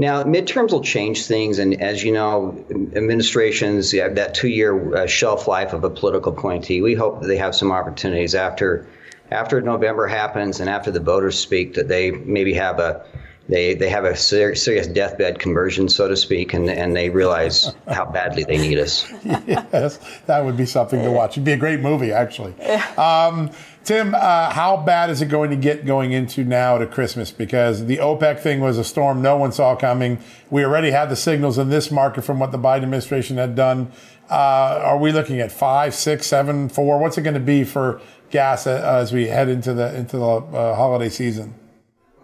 Now, 0.00 0.22
midterms 0.22 0.70
will 0.70 0.82
change 0.82 1.26
things, 1.26 1.58
and 1.58 1.82
as 1.82 2.04
you 2.04 2.12
know, 2.12 2.64
administrations 2.94 3.90
have 3.92 4.14
that 4.14 4.32
two-year 4.32 4.96
uh, 4.96 5.06
shelf 5.06 5.48
life 5.48 5.72
of 5.72 5.82
a 5.82 5.90
political 5.90 6.32
appointee. 6.32 6.80
We 6.80 6.94
hope 6.94 7.20
that 7.20 7.26
they 7.26 7.36
have 7.36 7.54
some 7.54 7.72
opportunities 7.72 8.36
after 8.36 8.86
after 9.30 9.60
November 9.60 10.06
happens 10.06 10.60
and 10.60 10.70
after 10.70 10.90
the 10.90 11.00
voters 11.00 11.38
speak, 11.38 11.74
that 11.74 11.88
they 11.88 12.12
maybe 12.12 12.54
have 12.54 12.78
a 12.78 13.04
they 13.48 13.74
they 13.74 13.88
have 13.88 14.04
a 14.04 14.14
ser- 14.14 14.54
serious 14.54 14.86
deathbed 14.86 15.38
conversion, 15.38 15.88
so 15.88 16.06
to 16.08 16.16
speak, 16.16 16.52
and 16.52 16.68
and 16.68 16.94
they 16.94 17.08
realize 17.08 17.72
how 17.88 18.04
badly 18.04 18.44
they 18.44 18.58
need 18.58 18.78
us. 18.78 19.10
yes, 19.24 19.98
that 20.26 20.44
would 20.44 20.56
be 20.56 20.66
something 20.66 21.02
to 21.02 21.10
watch. 21.10 21.32
It'd 21.32 21.44
be 21.44 21.52
a 21.52 21.56
great 21.56 21.80
movie, 21.80 22.12
actually. 22.12 22.54
Um, 22.96 23.50
Tim, 23.84 24.14
uh, 24.14 24.50
how 24.50 24.76
bad 24.76 25.08
is 25.08 25.22
it 25.22 25.30
going 25.30 25.48
to 25.48 25.56
get 25.56 25.86
going 25.86 26.12
into 26.12 26.44
now 26.44 26.76
to 26.76 26.86
Christmas? 26.86 27.30
Because 27.30 27.86
the 27.86 27.96
OPEC 27.96 28.38
thing 28.38 28.60
was 28.60 28.76
a 28.76 28.84
storm 28.84 29.22
no 29.22 29.38
one 29.38 29.50
saw 29.50 29.74
coming. 29.76 30.18
We 30.50 30.62
already 30.62 30.90
had 30.90 31.08
the 31.08 31.16
signals 31.16 31.56
in 31.56 31.70
this 31.70 31.90
market 31.90 32.22
from 32.22 32.38
what 32.38 32.52
the 32.52 32.58
Biden 32.58 32.82
administration 32.82 33.38
had 33.38 33.54
done. 33.54 33.90
Uh, 34.30 34.80
are 34.84 34.98
we 34.98 35.10
looking 35.10 35.40
at 35.40 35.50
five, 35.50 35.94
six, 35.94 36.26
seven, 36.26 36.68
four? 36.68 36.98
What's 36.98 37.16
it 37.16 37.22
going 37.22 37.32
to 37.32 37.40
be 37.40 37.64
for 37.64 38.02
gas 38.28 38.66
uh, 38.66 38.82
as 39.00 39.10
we 39.10 39.28
head 39.28 39.48
into 39.48 39.72
the 39.72 39.94
into 39.96 40.18
the 40.18 40.26
uh, 40.26 40.74
holiday 40.74 41.08
season? 41.08 41.54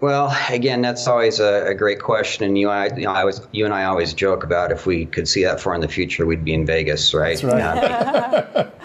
Well, 0.01 0.37
again, 0.51 0.83
that's 0.83 1.07
always 1.07 1.41
a, 1.41 1.67
a 1.69 1.75
great 1.75 2.01
question, 2.01 2.45
and 2.45 2.59
you, 2.59 2.69
I, 2.69 2.95
you 2.95 3.05
know, 3.05 3.13
I 3.13 3.25
was, 3.25 3.47
you 3.53 3.65
and 3.65 3.73
I 3.73 3.85
always 3.85 4.13
joke 4.13 4.45
about 4.45 4.71
if 4.71 4.87
we 4.87 5.07
could 5.07 5.27
see 5.27 5.45
that 5.45 5.61
far 5.61 5.75
in 5.75 5.81
the 5.81 5.89
future, 5.89 6.27
we'd 6.27 6.45
be 6.45 6.53
in 6.53 6.67
Vegas, 6.67 7.15
right? 7.15 7.39
That's 7.41 8.53
right. 8.53 8.71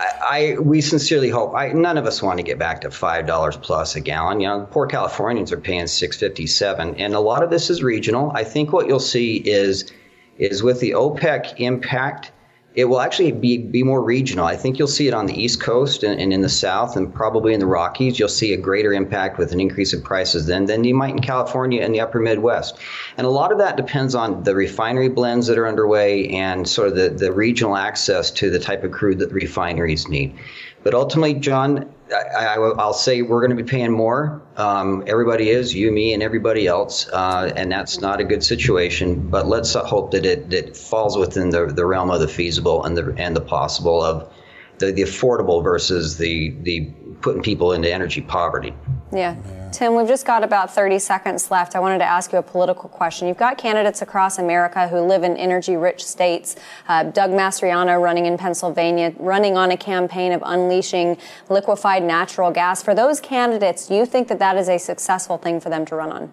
I, 0.00 0.56
we 0.60 0.80
sincerely 0.80 1.28
hope. 1.28 1.54
I, 1.54 1.68
none 1.68 1.96
of 1.96 2.06
us 2.06 2.20
want 2.20 2.38
to 2.38 2.42
get 2.42 2.58
back 2.58 2.80
to 2.80 2.90
five 2.90 3.26
dollars 3.26 3.56
plus 3.56 3.94
a 3.94 4.00
gallon. 4.00 4.40
You 4.40 4.48
know, 4.48 4.68
poor 4.70 4.86
Californians 4.86 5.52
are 5.52 5.60
paying 5.60 5.86
six 5.86 6.18
fifty 6.18 6.46
seven, 6.46 6.94
and 6.96 7.14
a 7.14 7.20
lot 7.20 7.42
of 7.42 7.50
this 7.50 7.70
is 7.70 7.82
regional. 7.82 8.32
I 8.34 8.42
think 8.42 8.72
what 8.72 8.88
you'll 8.88 8.98
see 8.98 9.36
is 9.36 9.92
is 10.36 10.62
with 10.62 10.80
the 10.80 10.90
OPEC 10.90 11.54
impact 11.58 12.32
it 12.74 12.86
will 12.86 13.00
actually 13.00 13.30
be, 13.30 13.56
be 13.58 13.84
more 13.84 14.02
regional. 14.02 14.46
I 14.46 14.56
think 14.56 14.78
you'll 14.78 14.88
see 14.88 15.06
it 15.06 15.14
on 15.14 15.26
the 15.26 15.40
East 15.40 15.60
Coast 15.60 16.02
and, 16.02 16.20
and, 16.20 16.32
in 16.32 16.40
the 16.40 16.48
South 16.48 16.96
and 16.96 17.14
probably 17.14 17.54
in 17.54 17.60
the 17.60 17.66
Rockies. 17.66 18.18
You'll 18.18 18.28
see 18.28 18.52
a 18.52 18.56
greater 18.56 18.92
impact 18.92 19.38
with 19.38 19.52
an 19.52 19.60
increase 19.60 19.92
in 19.92 20.02
prices 20.02 20.46
than, 20.46 20.66
than 20.66 20.82
you 20.82 20.94
might 20.94 21.14
in 21.14 21.20
California 21.20 21.82
and 21.82 21.94
the 21.94 22.00
upper 22.00 22.18
Midwest. 22.18 22.76
And 23.16 23.26
a 23.26 23.30
lot 23.30 23.52
of 23.52 23.58
that 23.58 23.76
depends 23.76 24.16
on 24.16 24.42
the 24.42 24.56
refinery 24.56 25.08
blends 25.08 25.46
that 25.46 25.56
are 25.56 25.68
underway 25.68 26.28
and 26.30 26.68
sort 26.68 26.88
of 26.88 26.96
the, 26.96 27.10
the 27.10 27.32
regional 27.32 27.76
access 27.76 28.32
to 28.32 28.50
the 28.50 28.58
type 28.58 28.82
of 28.82 28.90
crude 28.90 29.20
that 29.20 29.28
the 29.28 29.34
refineries 29.34 30.08
need. 30.08 30.34
But 30.82 30.94
ultimately, 30.94 31.34
John, 31.34 31.93
I, 32.12 32.58
will 32.58 32.92
say 32.92 33.22
we're 33.22 33.40
going 33.40 33.56
to 33.56 33.62
be 33.62 33.68
paying 33.68 33.92
more. 33.92 34.42
Um, 34.56 35.04
everybody 35.06 35.50
is, 35.50 35.74
you, 35.74 35.90
me, 35.90 36.12
and 36.12 36.22
everybody 36.22 36.66
else, 36.66 37.08
uh, 37.08 37.52
and 37.56 37.72
that's 37.72 38.00
not 38.00 38.20
a 38.20 38.24
good 38.24 38.44
situation. 38.44 39.28
But 39.28 39.46
let's 39.46 39.74
hope 39.74 40.10
that 40.10 40.26
it 40.26 40.50
that 40.50 40.76
falls 40.76 41.16
within 41.16 41.50
the, 41.50 41.66
the 41.66 41.86
realm 41.86 42.10
of 42.10 42.20
the 42.20 42.28
feasible 42.28 42.84
and 42.84 42.96
the 42.96 43.14
and 43.16 43.34
the 43.34 43.40
possible 43.40 44.02
of 44.02 44.30
the, 44.78 44.92
the 44.92 45.02
affordable 45.02 45.62
versus 45.62 46.18
the 46.18 46.50
the 46.62 46.90
putting 47.22 47.42
people 47.42 47.72
into 47.72 47.92
energy 47.92 48.20
poverty. 48.20 48.74
Yeah. 49.12 49.36
Tim, 49.74 49.96
we've 49.96 50.06
just 50.06 50.24
got 50.24 50.44
about 50.44 50.72
30 50.72 51.00
seconds 51.00 51.50
left. 51.50 51.74
I 51.74 51.80
wanted 51.80 51.98
to 51.98 52.04
ask 52.04 52.30
you 52.30 52.38
a 52.38 52.42
political 52.44 52.88
question. 52.88 53.26
You've 53.26 53.36
got 53.36 53.58
candidates 53.58 54.02
across 54.02 54.38
America 54.38 54.86
who 54.86 55.00
live 55.00 55.24
in 55.24 55.36
energy 55.36 55.76
rich 55.76 56.06
states. 56.06 56.54
Uh, 56.86 57.02
Doug 57.02 57.32
Mastriano 57.32 58.00
running 58.00 58.26
in 58.26 58.38
Pennsylvania, 58.38 59.12
running 59.18 59.56
on 59.56 59.72
a 59.72 59.76
campaign 59.76 60.30
of 60.30 60.44
unleashing 60.46 61.18
liquefied 61.48 62.04
natural 62.04 62.52
gas. 62.52 62.84
For 62.84 62.94
those 62.94 63.18
candidates, 63.18 63.88
do 63.88 63.96
you 63.96 64.06
think 64.06 64.28
that 64.28 64.38
that 64.38 64.56
is 64.56 64.68
a 64.68 64.78
successful 64.78 65.38
thing 65.38 65.58
for 65.58 65.70
them 65.70 65.84
to 65.86 65.96
run 65.96 66.12
on? 66.12 66.32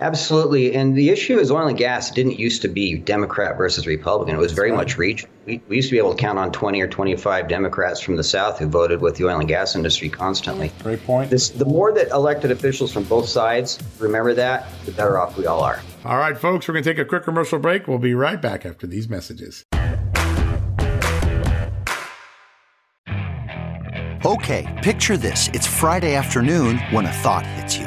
Absolutely. 0.00 0.74
And 0.74 0.94
the 0.94 1.08
issue 1.08 1.38
is 1.38 1.50
oil 1.50 1.68
and 1.68 1.78
gas 1.78 2.10
didn't 2.10 2.38
used 2.38 2.60
to 2.62 2.68
be 2.68 2.98
Democrat 2.98 3.56
versus 3.56 3.86
Republican. 3.86 4.34
It 4.34 4.38
was 4.38 4.52
very 4.52 4.72
much 4.72 4.98
regional. 4.98 5.32
We, 5.46 5.62
we 5.68 5.76
used 5.76 5.88
to 5.88 5.92
be 5.94 5.98
able 5.98 6.14
to 6.14 6.20
count 6.20 6.38
on 6.38 6.52
20 6.52 6.80
or 6.80 6.88
25 6.88 7.48
Democrats 7.48 8.00
from 8.00 8.16
the 8.16 8.24
South 8.24 8.58
who 8.58 8.66
voted 8.66 9.00
with 9.00 9.16
the 9.16 9.26
oil 9.26 9.38
and 9.38 9.48
gas 9.48 9.74
industry 9.74 10.08
constantly. 10.08 10.70
Great 10.82 11.02
point. 11.04 11.30
This, 11.30 11.48
the 11.48 11.64
more 11.64 11.92
that 11.92 12.08
elected 12.10 12.50
officials 12.50 12.92
from 12.92 13.04
both 13.04 13.28
sides 13.28 13.78
remember 13.98 14.34
that, 14.34 14.68
the 14.84 14.92
better 14.92 15.18
off 15.18 15.38
we 15.38 15.46
all 15.46 15.62
are. 15.62 15.80
All 16.04 16.18
right, 16.18 16.36
folks, 16.36 16.68
we're 16.68 16.74
going 16.74 16.84
to 16.84 16.90
take 16.90 16.98
a 16.98 17.04
quick 17.04 17.24
commercial 17.24 17.58
break. 17.58 17.88
We'll 17.88 17.98
be 17.98 18.14
right 18.14 18.40
back 18.40 18.66
after 18.66 18.86
these 18.86 19.08
messages. 19.08 19.64
Okay, 24.24 24.80
picture 24.82 25.16
this. 25.16 25.48
It's 25.54 25.66
Friday 25.66 26.16
afternoon 26.16 26.78
when 26.90 27.06
a 27.06 27.12
thought 27.12 27.46
hits 27.46 27.78
you. 27.78 27.86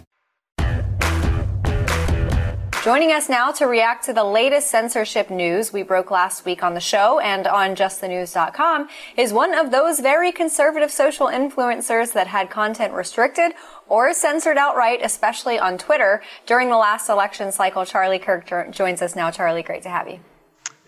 Joining 2.83 3.11
us 3.11 3.29
now 3.29 3.51
to 3.51 3.67
react 3.67 4.05
to 4.05 4.13
the 4.13 4.23
latest 4.23 4.71
censorship 4.71 5.29
news 5.29 5.71
we 5.71 5.83
broke 5.83 6.09
last 6.09 6.45
week 6.45 6.63
on 6.63 6.73
the 6.73 6.79
show 6.79 7.19
and 7.19 7.45
on 7.45 7.75
justthenews.com 7.75 8.89
is 9.15 9.31
one 9.31 9.53
of 9.53 9.69
those 9.69 9.99
very 9.99 10.31
conservative 10.31 10.89
social 10.89 11.27
influencers 11.27 12.11
that 12.13 12.25
had 12.25 12.49
content 12.49 12.91
restricted 12.91 13.51
or 13.87 14.15
censored 14.15 14.57
outright, 14.57 14.99
especially 15.03 15.59
on 15.59 15.77
Twitter 15.77 16.23
during 16.47 16.69
the 16.69 16.77
last 16.77 17.07
election 17.07 17.51
cycle. 17.51 17.85
Charlie 17.85 18.17
Kirk 18.17 18.47
joins 18.71 19.03
us 19.03 19.15
now. 19.15 19.29
Charlie, 19.29 19.61
great 19.61 19.83
to 19.83 19.89
have 19.89 20.09
you. 20.09 20.19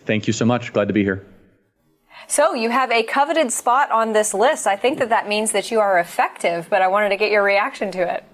Thank 0.04 0.26
you 0.26 0.32
so 0.32 0.44
much. 0.44 0.72
Glad 0.72 0.88
to 0.88 0.94
be 0.94 1.04
here. 1.04 1.24
So 2.26 2.54
you 2.54 2.70
have 2.70 2.90
a 2.90 3.04
coveted 3.04 3.52
spot 3.52 3.92
on 3.92 4.14
this 4.14 4.34
list. 4.34 4.66
I 4.66 4.74
think 4.74 4.98
that 4.98 5.10
that 5.10 5.28
means 5.28 5.52
that 5.52 5.70
you 5.70 5.78
are 5.78 6.00
effective, 6.00 6.66
but 6.68 6.82
I 6.82 6.88
wanted 6.88 7.10
to 7.10 7.16
get 7.16 7.30
your 7.30 7.44
reaction 7.44 7.92
to 7.92 8.14
it. 8.14 8.24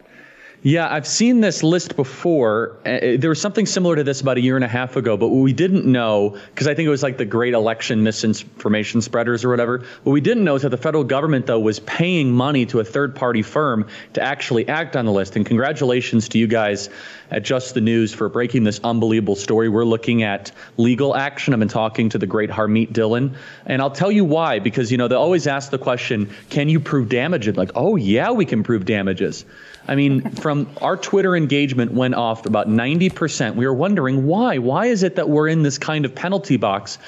Yeah, 0.62 0.92
I've 0.92 1.06
seen 1.06 1.40
this 1.40 1.62
list 1.62 1.96
before. 1.96 2.76
Uh, 2.84 3.16
there 3.18 3.30
was 3.30 3.40
something 3.40 3.64
similar 3.64 3.96
to 3.96 4.04
this 4.04 4.20
about 4.20 4.36
a 4.36 4.42
year 4.42 4.56
and 4.56 4.64
a 4.64 4.68
half 4.68 4.96
ago, 4.96 5.16
but 5.16 5.28
what 5.28 5.40
we 5.42 5.54
didn't 5.54 5.86
know, 5.86 6.36
because 6.54 6.66
I 6.66 6.74
think 6.74 6.86
it 6.86 6.90
was 6.90 7.02
like 7.02 7.16
the 7.16 7.24
great 7.24 7.54
election 7.54 8.02
misinformation 8.02 9.00
spreaders 9.00 9.42
or 9.42 9.48
whatever, 9.48 9.84
what 10.02 10.12
we 10.12 10.20
didn't 10.20 10.44
know 10.44 10.56
is 10.56 10.62
that 10.62 10.68
the 10.68 10.76
federal 10.76 11.04
government, 11.04 11.46
though, 11.46 11.61
was 11.61 11.80
paying 11.80 12.30
money 12.30 12.66
to 12.66 12.80
a 12.80 12.84
third 12.84 13.16
party 13.16 13.40
firm 13.40 13.86
to 14.12 14.22
actually 14.22 14.68
act 14.68 14.96
on 14.96 15.06
the 15.06 15.12
list. 15.12 15.34
And 15.34 15.46
congratulations 15.46 16.28
to 16.30 16.38
you 16.38 16.46
guys 16.46 16.90
at 17.31 17.43
Just 17.43 17.74
the 17.74 17.81
News 17.81 18.12
for 18.12 18.28
breaking 18.28 18.64
this 18.64 18.81
unbelievable 18.83 19.37
story. 19.37 19.68
We're 19.68 19.85
looking 19.85 20.22
at 20.22 20.53
legal 20.76 21.14
action. 21.14 21.55
I've 21.55 21.61
been 21.61 21.68
talking 21.68 22.09
to 22.11 22.18
the 22.18 22.26
great 22.26 22.51
Harmeet 22.51 22.93
Dillon, 22.93 23.37
and 23.66 23.81
I'll 23.81 23.91
tell 23.91 24.11
you 24.11 24.24
why, 24.24 24.59
because, 24.59 24.91
you 24.91 24.99
know, 24.99 25.09
they 25.09 25.14
always 25.14 25.47
ask 25.47 25.70
the 25.70 25.78
question, 25.78 26.31
can 26.49 26.68
you 26.68 26.81
prove 26.81 27.09
damages? 27.09 27.57
Like, 27.57 27.72
oh, 27.74 27.97
yeah, 27.97 28.33
we 28.33 28.45
can 28.45 28.62
prove 28.62 28.85
damages. 28.85 29.45
I 29.87 29.95
mean, 29.95 30.31
from 30.31 30.68
our 30.81 30.97
Twitter 30.97 31.35
engagement 31.35 31.93
went 31.93 32.14
off 32.14 32.47
about 32.47 32.68
90%. 32.68 33.55
We 33.55 33.66
were 33.66 33.74
wondering 33.74 34.26
why. 34.26 34.59
Why 34.59 34.87
is 34.87 35.03
it 35.03 35.16
that 35.16 35.28
we're 35.28 35.49
in 35.49 35.62
this 35.62 35.78
kind 35.78 36.05
of 36.05 36.14
penalty 36.14 36.57
box? 36.57 36.99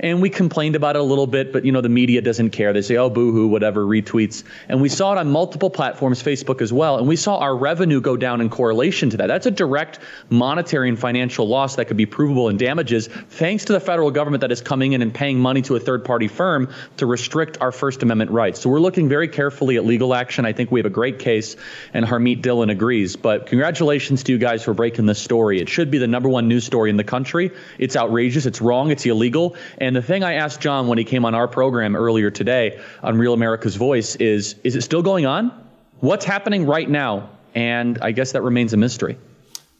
And 0.00 0.22
we 0.22 0.30
complained 0.30 0.76
about 0.76 0.96
it 0.96 1.00
a 1.00 1.04
little 1.04 1.26
bit, 1.26 1.52
but 1.52 1.64
you 1.64 1.72
know 1.72 1.80
the 1.80 1.88
media 1.88 2.20
doesn't 2.20 2.50
care. 2.50 2.72
They 2.72 2.82
say, 2.82 2.96
"Oh, 2.96 3.10
boohoo," 3.10 3.46
whatever, 3.46 3.84
retweets, 3.84 4.44
and 4.68 4.80
we 4.80 4.88
saw 4.88 5.12
it 5.12 5.18
on 5.18 5.30
multiple 5.30 5.70
platforms, 5.70 6.22
Facebook 6.22 6.60
as 6.60 6.72
well, 6.72 6.98
and 6.98 7.08
we 7.08 7.16
saw 7.16 7.38
our 7.38 7.56
revenue 7.56 8.00
go 8.00 8.16
down 8.16 8.40
in 8.40 8.48
correlation 8.48 9.10
to 9.10 9.16
that. 9.18 9.26
That's 9.26 9.46
a 9.46 9.50
direct 9.50 9.98
monetary 10.30 10.88
and 10.88 10.98
financial 10.98 11.48
loss 11.48 11.76
that 11.76 11.86
could 11.86 11.96
be 11.96 12.06
provable 12.06 12.48
in 12.48 12.56
damages, 12.56 13.06
thanks 13.06 13.66
to 13.66 13.72
the 13.72 13.80
federal 13.80 14.10
government 14.10 14.40
that 14.42 14.52
is 14.52 14.60
coming 14.60 14.92
in 14.92 15.02
and 15.02 15.12
paying 15.12 15.38
money 15.38 15.62
to 15.62 15.76
a 15.76 15.80
third-party 15.80 16.28
firm 16.28 16.68
to 16.96 17.06
restrict 17.06 17.58
our 17.60 17.72
First 17.72 18.02
Amendment 18.02 18.30
rights. 18.30 18.60
So 18.60 18.70
we're 18.70 18.80
looking 18.80 19.08
very 19.08 19.28
carefully 19.28 19.76
at 19.76 19.84
legal 19.84 20.14
action. 20.14 20.46
I 20.46 20.52
think 20.52 20.70
we 20.70 20.80
have 20.80 20.86
a 20.86 20.90
great 20.90 21.18
case, 21.18 21.56
and 21.92 22.04
Harmeet 22.04 22.42
Dillon 22.42 22.70
agrees. 22.70 23.16
But 23.16 23.46
congratulations 23.46 24.22
to 24.24 24.32
you 24.32 24.38
guys 24.38 24.62
for 24.62 24.74
breaking 24.74 25.06
this 25.06 25.18
story. 25.18 25.60
It 25.60 25.68
should 25.68 25.90
be 25.90 25.98
the 25.98 26.06
number 26.06 26.28
one 26.28 26.48
news 26.48 26.64
story 26.64 26.90
in 26.90 26.96
the 26.96 27.04
country. 27.04 27.50
It's 27.78 27.96
outrageous. 27.96 28.46
It's 28.46 28.60
wrong. 28.60 28.90
It's 28.90 29.06
illegal. 29.06 29.56
And 29.82 29.96
the 29.96 30.00
thing 30.00 30.22
I 30.22 30.34
asked 30.34 30.60
John 30.60 30.86
when 30.86 30.96
he 30.96 31.02
came 31.02 31.24
on 31.24 31.34
our 31.34 31.48
program 31.48 31.96
earlier 31.96 32.30
today 32.30 32.80
on 33.02 33.18
Real 33.18 33.32
America's 33.32 33.74
Voice 33.74 34.14
is 34.14 34.54
is 34.62 34.76
it 34.76 34.82
still 34.82 35.02
going 35.02 35.26
on? 35.26 35.50
What's 35.98 36.24
happening 36.24 36.66
right 36.66 36.88
now? 36.88 37.30
And 37.52 37.98
I 38.00 38.12
guess 38.12 38.30
that 38.32 38.42
remains 38.42 38.72
a 38.72 38.76
mystery. 38.76 39.18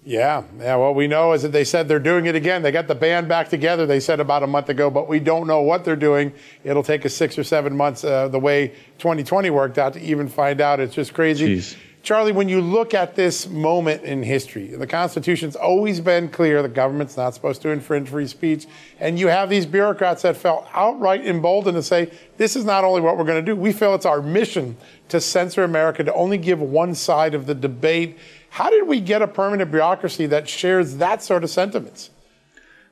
Yeah, 0.05 0.43
yeah. 0.59 0.75
What 0.75 0.97
we 0.97 1.07
know 1.07 1.35
is 1.35 1.43
that 1.43 1.53
they 1.53 1.63
said 1.63 1.87
they're 1.87 2.01
doing 2.01 2.27
it 2.27 2.35
again. 2.35 2.63
They 2.63 2.73
got 2.73 2.89
the 2.89 2.97
band 2.97 3.29
back 3.29 3.49
together. 3.49 3.87
They 3.87 4.01
said 4.01 4.19
about 4.19 4.43
a 4.43 4.49
month 4.49 4.69
ago, 4.69 4.91
but 4.91 5.07
we 5.07 5.21
don't 5.21 5.47
know 5.47 5.63
what 5.63 5.85
they're 5.85 5.95
doing. 5.95 6.33
It'll 6.65 6.83
take 6.83 7.07
us 7.07 7.15
six 7.15 7.39
or 7.39 7.45
seven 7.45 7.77
months, 7.77 8.03
uh, 8.03 8.27
the 8.27 8.41
way 8.41 8.75
2020 8.99 9.51
worked 9.51 9.79
out, 9.79 9.93
to 9.93 10.01
even 10.01 10.27
find 10.27 10.61
out. 10.61 10.81
It's 10.81 10.97
just 10.97 11.15
crazy. 11.15 11.59
Jeez. 11.59 11.77
Charlie, 12.03 12.33
when 12.33 12.49
you 12.49 12.61
look 12.61 12.95
at 12.95 13.15
this 13.15 13.49
moment 13.49 14.03
in 14.03 14.25
history, 14.25 14.67
the 14.67 14.89
Constitution's 14.89 15.55
always 15.55 16.01
been 16.01 16.29
clear 16.29 16.61
the 16.61 16.69
government's 16.69 17.17
not 17.17 17.33
supposed 17.33 17.63
to 17.63 17.69
infringe 17.69 18.09
free 18.09 18.27
speech. 18.27 18.67
And 18.99 19.21
you 19.21 19.29
have 19.29 19.49
these 19.49 19.67
bureaucrats 19.67 20.23
that 20.23 20.37
felt 20.37 20.67
outright 20.75 21.25
emboldened 21.25 21.77
to 21.77 21.83
say, 21.83 22.11
this 22.39 22.57
is 22.57 22.65
not 22.65 22.83
only 22.83 23.01
what 23.01 23.17
we're 23.17 23.25
going 23.25 23.45
to 23.45 23.55
do, 23.55 23.55
we 23.55 23.73
feel 23.73 23.95
it's 23.95 24.05
our 24.05 24.21
mission 24.21 24.77
to 25.11 25.21
censor 25.21 25.63
America, 25.63 26.03
to 26.03 26.13
only 26.15 26.39
give 26.39 26.61
one 26.61 26.97
side 26.97 27.35
of 27.35 27.47
the 27.47 27.55
debate. 27.55 28.19
How 28.51 28.69
did 28.69 28.89
we 28.89 29.01
get 29.01 29.23
a 29.23 29.29
permanent 29.29 29.71
bureaucracy 29.71 30.27
that 30.27 30.49
shares 30.49 30.97
that 30.97 31.23
sort 31.23 31.45
of 31.45 31.51
sentiments? 31.51 32.11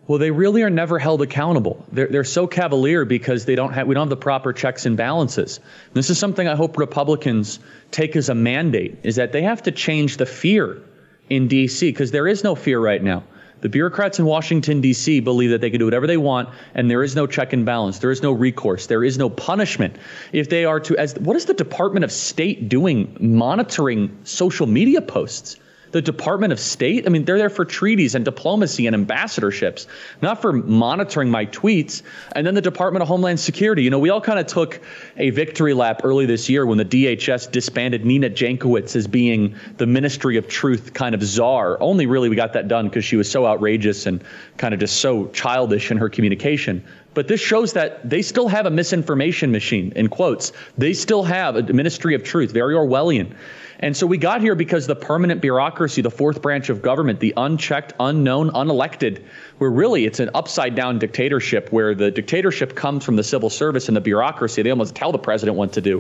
Well, 0.06 0.18
they 0.18 0.31
really 0.31 0.62
are 0.62 0.70
never 0.70 0.98
held 0.98 1.22
accountable. 1.22 1.85
They're, 1.93 2.09
they're 2.09 2.24
so 2.24 2.47
cavalier 2.47 3.05
because 3.05 3.44
they 3.44 3.55
don't 3.55 3.72
have, 3.72 3.86
we 3.86 3.94
don't 3.94 4.02
have 4.02 4.10
the 4.10 4.16
proper 4.16 4.52
checks 4.52 4.86
and 4.86 4.97
balances. 4.97 5.60
This 5.93 6.10
is 6.10 6.18
something 6.18 6.48
I 6.48 6.56
hope 6.56 6.78
Republicans 6.78 7.60
take 7.90 8.16
as 8.16 8.28
a 8.28 8.35
mandate, 8.35 8.98
is 9.05 9.16
that 9.16 9.32
they 9.32 9.43
have 9.43 9.62
to 9.64 9.70
change 9.70 10.16
the 10.16 10.27
fear 10.27 10.82
in 11.28 11.47
D.C. 11.47 11.90
because 11.90 12.10
there 12.10 12.27
is 12.27 12.43
no 12.43 12.55
fear 12.55 12.81
right 12.81 13.02
now. 13.02 13.22
The 13.60 13.68
bureaucrats 13.68 14.18
in 14.18 14.24
Washington, 14.24 14.81
D.C. 14.81 15.20
believe 15.20 15.51
that 15.51 15.60
they 15.60 15.70
can 15.70 15.78
do 15.78 15.85
whatever 15.85 16.06
they 16.06 16.16
want, 16.16 16.48
and 16.74 16.90
there 16.90 17.02
is 17.02 17.14
no 17.14 17.27
check 17.27 17.52
and 17.52 17.66
balance. 17.66 17.98
There 17.98 18.10
is 18.10 18.22
no 18.22 18.32
recourse. 18.32 18.86
There 18.86 19.05
is 19.05 19.18
no 19.18 19.28
punishment. 19.28 19.97
If 20.32 20.48
they 20.48 20.64
are 20.64 20.81
to, 20.81 20.97
as 20.97 21.14
what 21.16 21.36
is 21.36 21.44
the 21.44 21.55
Department 21.55 22.05
of 22.05 22.10
State 22.10 22.68
doing 22.68 23.16
monitoring 23.20 24.18
social 24.24 24.66
media 24.66 25.02
posts? 25.02 25.56
The 25.93 26.03
Department 26.03 26.53
of 26.53 26.61
State. 26.61 27.07
I 27.07 27.11
mean, 27.11 27.25
they're 27.25 27.39
there 27.39 27.51
for 27.51 27.65
treaties 27.65 28.15
and 28.15 28.25
diplomacy 28.25 28.87
and 28.87 28.97
ambassadorships, 28.97 29.87
not 30.23 30.41
for 30.41 30.53
monitoring 30.53 31.31
my 31.31 31.47
tweets. 31.47 32.03
And 32.33 32.47
then 32.47 32.55
the 32.55 32.61
Department 32.61 33.03
of 33.03 33.09
Homeland 33.09 33.41
Security. 33.41 33.83
You 33.83 33.91
know, 33.91 33.99
we 33.99 34.11
all 34.11 34.21
kind 34.21 34.39
of 34.39 34.47
took 34.47 34.81
a 35.17 35.31
victory 35.31 35.75
lap 35.75 36.01
early 36.05 36.27
this 36.27 36.49
year 36.49 36.67
when 36.67 36.79
the 36.79 36.85
DHS 36.85 37.51
disbanded 37.51 38.05
Nina 38.05 38.31
Jankowicz 38.31 38.95
as 38.97 39.07
being 39.07 39.57
the 39.77 39.87
Ministry 39.87 40.37
of 40.37 40.49
Truth 40.49 40.95
kind 40.95 41.15
of 41.15 41.23
czar. 41.23 41.81
Only 41.81 42.07
really 42.07 42.29
we 42.29 42.37
got 42.37 42.53
that 42.53 42.69
done 42.69 42.89
because 42.89 43.05
she 43.05 43.17
was 43.17 43.31
so 43.31 43.47
outrageous 43.47 44.07
and 44.07 44.23
kind 44.57 44.75
of 44.75 44.81
just 44.81 44.97
so 44.97 45.27
childish 45.29 45.91
in 45.91 45.97
her 45.97 46.09
communication. 46.09 46.85
But 47.12 47.27
this 47.27 47.41
shows 47.41 47.73
that 47.73 48.09
they 48.09 48.23
still 48.23 48.49
have 48.49 48.67
a 48.67 48.71
misinformation 48.71 49.51
machine, 49.51 49.93
in 49.97 50.09
quotes. 50.09 50.53
They 50.79 50.93
still 50.93 51.25
have 51.25 51.57
a 51.57 51.62
Ministry 51.73 52.15
of 52.15 52.23
Truth, 52.23 52.53
very 52.53 52.75
Orwellian. 52.75 53.35
And 53.82 53.97
so 53.97 54.07
we 54.07 54.19
got 54.19 54.43
here 54.43 54.55
because 54.55 54.86
the 54.86 54.94
permanent 54.94 55.40
bureaucracy, 55.40 56.02
the 56.02 56.11
fourth 56.11 56.43
branch 56.43 56.69
of 56.69 56.82
government, 56.82 57.19
the 57.19 57.32
unchecked, 57.36 57.94
unknown, 57.98 58.51
unelected, 58.51 59.24
where 59.57 59.70
really 59.70 60.05
it's 60.05 60.20
an 60.20 60.31
upside 60.35 60.74
down 60.74 60.98
dictatorship 60.98 61.73
where 61.73 61.94
the 61.94 62.11
dictatorship 62.11 62.74
comes 62.74 63.07
from 63.07 63.16
the 63.16 63.24
civil 63.24 63.48
service 63.48 63.89
and 63.89 63.97
the 63.97 64.02
bureaucracy. 64.02 64.61
They 64.61 64.70
almost 64.70 64.94
tell 64.94 65.12
the 65.12 65.19
president 65.19 65.57
what 65.57 65.73
to 65.73 65.81
do. 65.81 65.98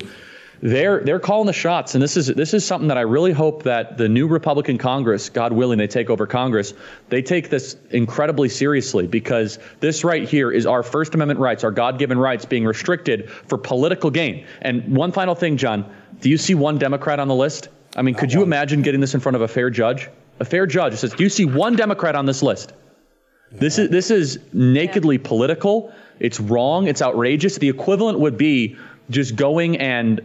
They're 0.62 1.00
they're 1.00 1.20
calling 1.20 1.46
the 1.46 1.54
shots, 1.54 1.94
and 1.94 2.02
this 2.02 2.18
is 2.18 2.26
this 2.26 2.52
is 2.52 2.66
something 2.66 2.88
that 2.88 2.98
I 2.98 3.02
really 3.02 3.32
hope 3.32 3.62
that 3.62 3.96
the 3.96 4.10
new 4.10 4.26
Republican 4.26 4.76
Congress, 4.76 5.30
God 5.30 5.54
willing, 5.54 5.78
they 5.78 5.86
take 5.86 6.10
over 6.10 6.26
Congress, 6.26 6.74
they 7.08 7.22
take 7.22 7.48
this 7.48 7.76
incredibly 7.90 8.50
seriously 8.50 9.06
because 9.06 9.58
this 9.80 10.04
right 10.04 10.28
here 10.28 10.52
is 10.52 10.66
our 10.66 10.82
First 10.82 11.14
Amendment 11.14 11.40
rights, 11.40 11.64
our 11.64 11.70
God-given 11.70 12.18
rights 12.18 12.44
being 12.44 12.66
restricted 12.66 13.30
for 13.30 13.56
political 13.56 14.10
gain. 14.10 14.44
And 14.60 14.94
one 14.94 15.12
final 15.12 15.34
thing, 15.34 15.56
John, 15.56 15.90
do 16.20 16.28
you 16.28 16.36
see 16.36 16.54
one 16.54 16.76
Democrat 16.76 17.18
on 17.20 17.28
the 17.28 17.34
list? 17.34 17.70
I 17.96 18.02
mean, 18.02 18.14
could 18.14 18.30
you 18.30 18.42
imagine 18.42 18.82
getting 18.82 19.00
this 19.00 19.14
in 19.14 19.20
front 19.20 19.36
of 19.36 19.42
a 19.42 19.48
fair 19.48 19.70
judge? 19.70 20.10
A 20.40 20.44
fair 20.44 20.66
judge 20.66 20.94
says, 20.94 21.14
"Do 21.14 21.22
you 21.22 21.30
see 21.30 21.46
one 21.46 21.74
Democrat 21.74 22.14
on 22.14 22.26
this 22.26 22.42
list?" 22.42 22.74
This 23.50 23.78
is 23.78 23.88
this 23.88 24.10
is 24.10 24.38
nakedly 24.52 25.16
political. 25.16 25.90
It's 26.18 26.38
wrong. 26.38 26.86
It's 26.86 27.00
outrageous. 27.00 27.56
The 27.56 27.70
equivalent 27.70 28.20
would 28.20 28.36
be 28.36 28.76
just 29.08 29.36
going 29.36 29.78
and 29.78 30.20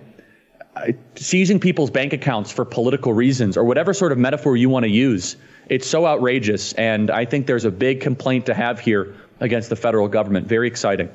seizing 1.15 1.59
people's 1.59 1.89
bank 1.89 2.13
accounts 2.13 2.51
for 2.51 2.65
political 2.65 3.13
reasons 3.13 3.57
or 3.57 3.63
whatever 3.63 3.93
sort 3.93 4.11
of 4.11 4.17
metaphor 4.17 4.57
you 4.57 4.69
want 4.69 4.83
to 4.83 4.89
use. 4.89 5.37
It's 5.69 5.87
so 5.87 6.05
outrageous, 6.05 6.73
and 6.73 7.09
I 7.09 7.25
think 7.25 7.47
there's 7.47 7.65
a 7.65 7.71
big 7.71 8.01
complaint 8.01 8.45
to 8.47 8.53
have 8.53 8.79
here 8.79 9.15
against 9.39 9.69
the 9.69 9.75
federal 9.75 10.07
government. 10.07 10.47
Very 10.47 10.67
exciting. 10.67 11.09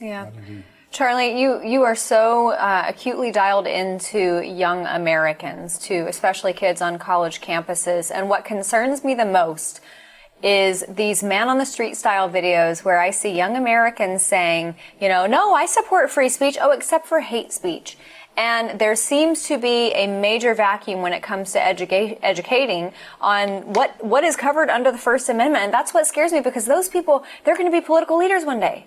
Yeah. 0.00 0.30
Charlie, 0.90 1.40
you, 1.40 1.62
you 1.62 1.82
are 1.82 1.94
so 1.94 2.50
uh, 2.50 2.84
acutely 2.88 3.30
dialed 3.30 3.66
into 3.66 4.40
young 4.42 4.86
Americans, 4.86 5.78
to 5.80 6.06
especially 6.08 6.52
kids 6.52 6.80
on 6.80 6.98
college 6.98 7.40
campuses. 7.40 8.10
And 8.14 8.28
what 8.28 8.44
concerns 8.44 9.04
me 9.04 9.14
the 9.14 9.26
most 9.26 9.80
is 10.42 10.84
these 10.88 11.22
man 11.22 11.48
on 11.48 11.58
the 11.58 11.66
street 11.66 11.96
style 11.96 12.30
videos 12.30 12.84
where 12.84 13.00
I 13.00 13.10
see 13.10 13.36
young 13.36 13.56
Americans 13.56 14.24
saying, 14.24 14.76
you 15.00 15.08
know, 15.08 15.26
no, 15.26 15.52
I 15.52 15.66
support 15.66 16.10
free 16.10 16.28
speech. 16.28 16.56
Oh, 16.60 16.70
except 16.70 17.06
for 17.06 17.20
hate 17.20 17.52
speech. 17.52 17.98
And 18.38 18.78
there 18.78 18.94
seems 18.94 19.48
to 19.48 19.58
be 19.58 19.90
a 19.94 20.06
major 20.06 20.54
vacuum 20.54 21.02
when 21.02 21.12
it 21.12 21.24
comes 21.24 21.52
to 21.52 21.58
educa- 21.58 22.20
educating 22.22 22.92
on 23.20 23.72
what, 23.72 24.02
what 24.02 24.22
is 24.22 24.36
covered 24.36 24.70
under 24.70 24.92
the 24.92 24.98
First 24.98 25.28
Amendment. 25.28 25.64
And 25.64 25.74
that's 25.74 25.92
what 25.92 26.06
scares 26.06 26.32
me 26.32 26.40
because 26.40 26.64
those 26.64 26.88
people, 26.88 27.24
they're 27.44 27.56
going 27.56 27.70
to 27.70 27.76
be 27.76 27.84
political 27.84 28.16
leaders 28.16 28.44
one 28.44 28.60
day. 28.60 28.86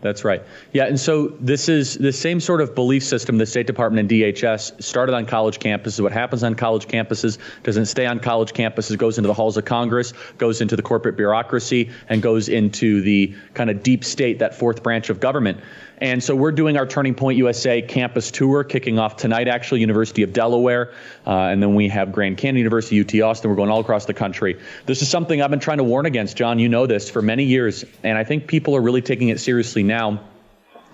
That's 0.00 0.22
right. 0.22 0.42
Yeah, 0.72 0.84
and 0.84 1.00
so 1.00 1.28
this 1.40 1.68
is 1.68 1.94
the 1.94 2.12
same 2.12 2.38
sort 2.38 2.60
of 2.60 2.74
belief 2.74 3.02
system 3.02 3.38
the 3.38 3.46
State 3.46 3.66
Department 3.66 4.12
and 4.12 4.20
DHS 4.20 4.82
started 4.82 5.14
on 5.14 5.24
college 5.24 5.58
campuses. 5.58 5.98
What 6.00 6.12
happens 6.12 6.44
on 6.44 6.54
college 6.56 6.86
campuses 6.86 7.38
doesn't 7.62 7.86
stay 7.86 8.04
on 8.04 8.20
college 8.20 8.52
campuses, 8.52 8.98
goes 8.98 9.16
into 9.16 9.28
the 9.28 9.34
halls 9.34 9.56
of 9.56 9.64
Congress, 9.64 10.12
goes 10.36 10.60
into 10.60 10.76
the 10.76 10.82
corporate 10.82 11.16
bureaucracy, 11.16 11.90
and 12.08 12.20
goes 12.20 12.50
into 12.50 13.00
the 13.00 13.34
kind 13.54 13.70
of 13.70 13.82
deep 13.82 14.04
state, 14.04 14.40
that 14.40 14.54
fourth 14.54 14.82
branch 14.82 15.08
of 15.08 15.20
government. 15.20 15.60
And 15.98 16.22
so 16.22 16.34
we're 16.34 16.52
doing 16.52 16.76
our 16.76 16.86
Turning 16.86 17.14
Point 17.14 17.38
USA 17.38 17.80
campus 17.82 18.30
tour, 18.30 18.64
kicking 18.64 18.98
off 18.98 19.16
tonight, 19.16 19.48
actually, 19.48 19.80
University 19.80 20.22
of 20.22 20.32
Delaware. 20.32 20.92
Uh, 21.26 21.30
and 21.30 21.62
then 21.62 21.74
we 21.74 21.88
have 21.88 22.12
Grand 22.12 22.36
Canyon 22.36 22.56
University, 22.56 23.00
UT 23.00 23.28
Austin. 23.28 23.50
We're 23.50 23.56
going 23.56 23.70
all 23.70 23.80
across 23.80 24.06
the 24.06 24.14
country. 24.14 24.60
This 24.86 25.02
is 25.02 25.08
something 25.08 25.40
I've 25.40 25.50
been 25.50 25.60
trying 25.60 25.78
to 25.78 25.84
warn 25.84 26.06
against, 26.06 26.36
John. 26.36 26.58
You 26.58 26.68
know 26.68 26.86
this 26.86 27.08
for 27.08 27.22
many 27.22 27.44
years. 27.44 27.84
And 28.02 28.18
I 28.18 28.24
think 28.24 28.46
people 28.46 28.76
are 28.76 28.80
really 28.80 29.02
taking 29.02 29.28
it 29.28 29.40
seriously 29.40 29.82
now 29.82 30.20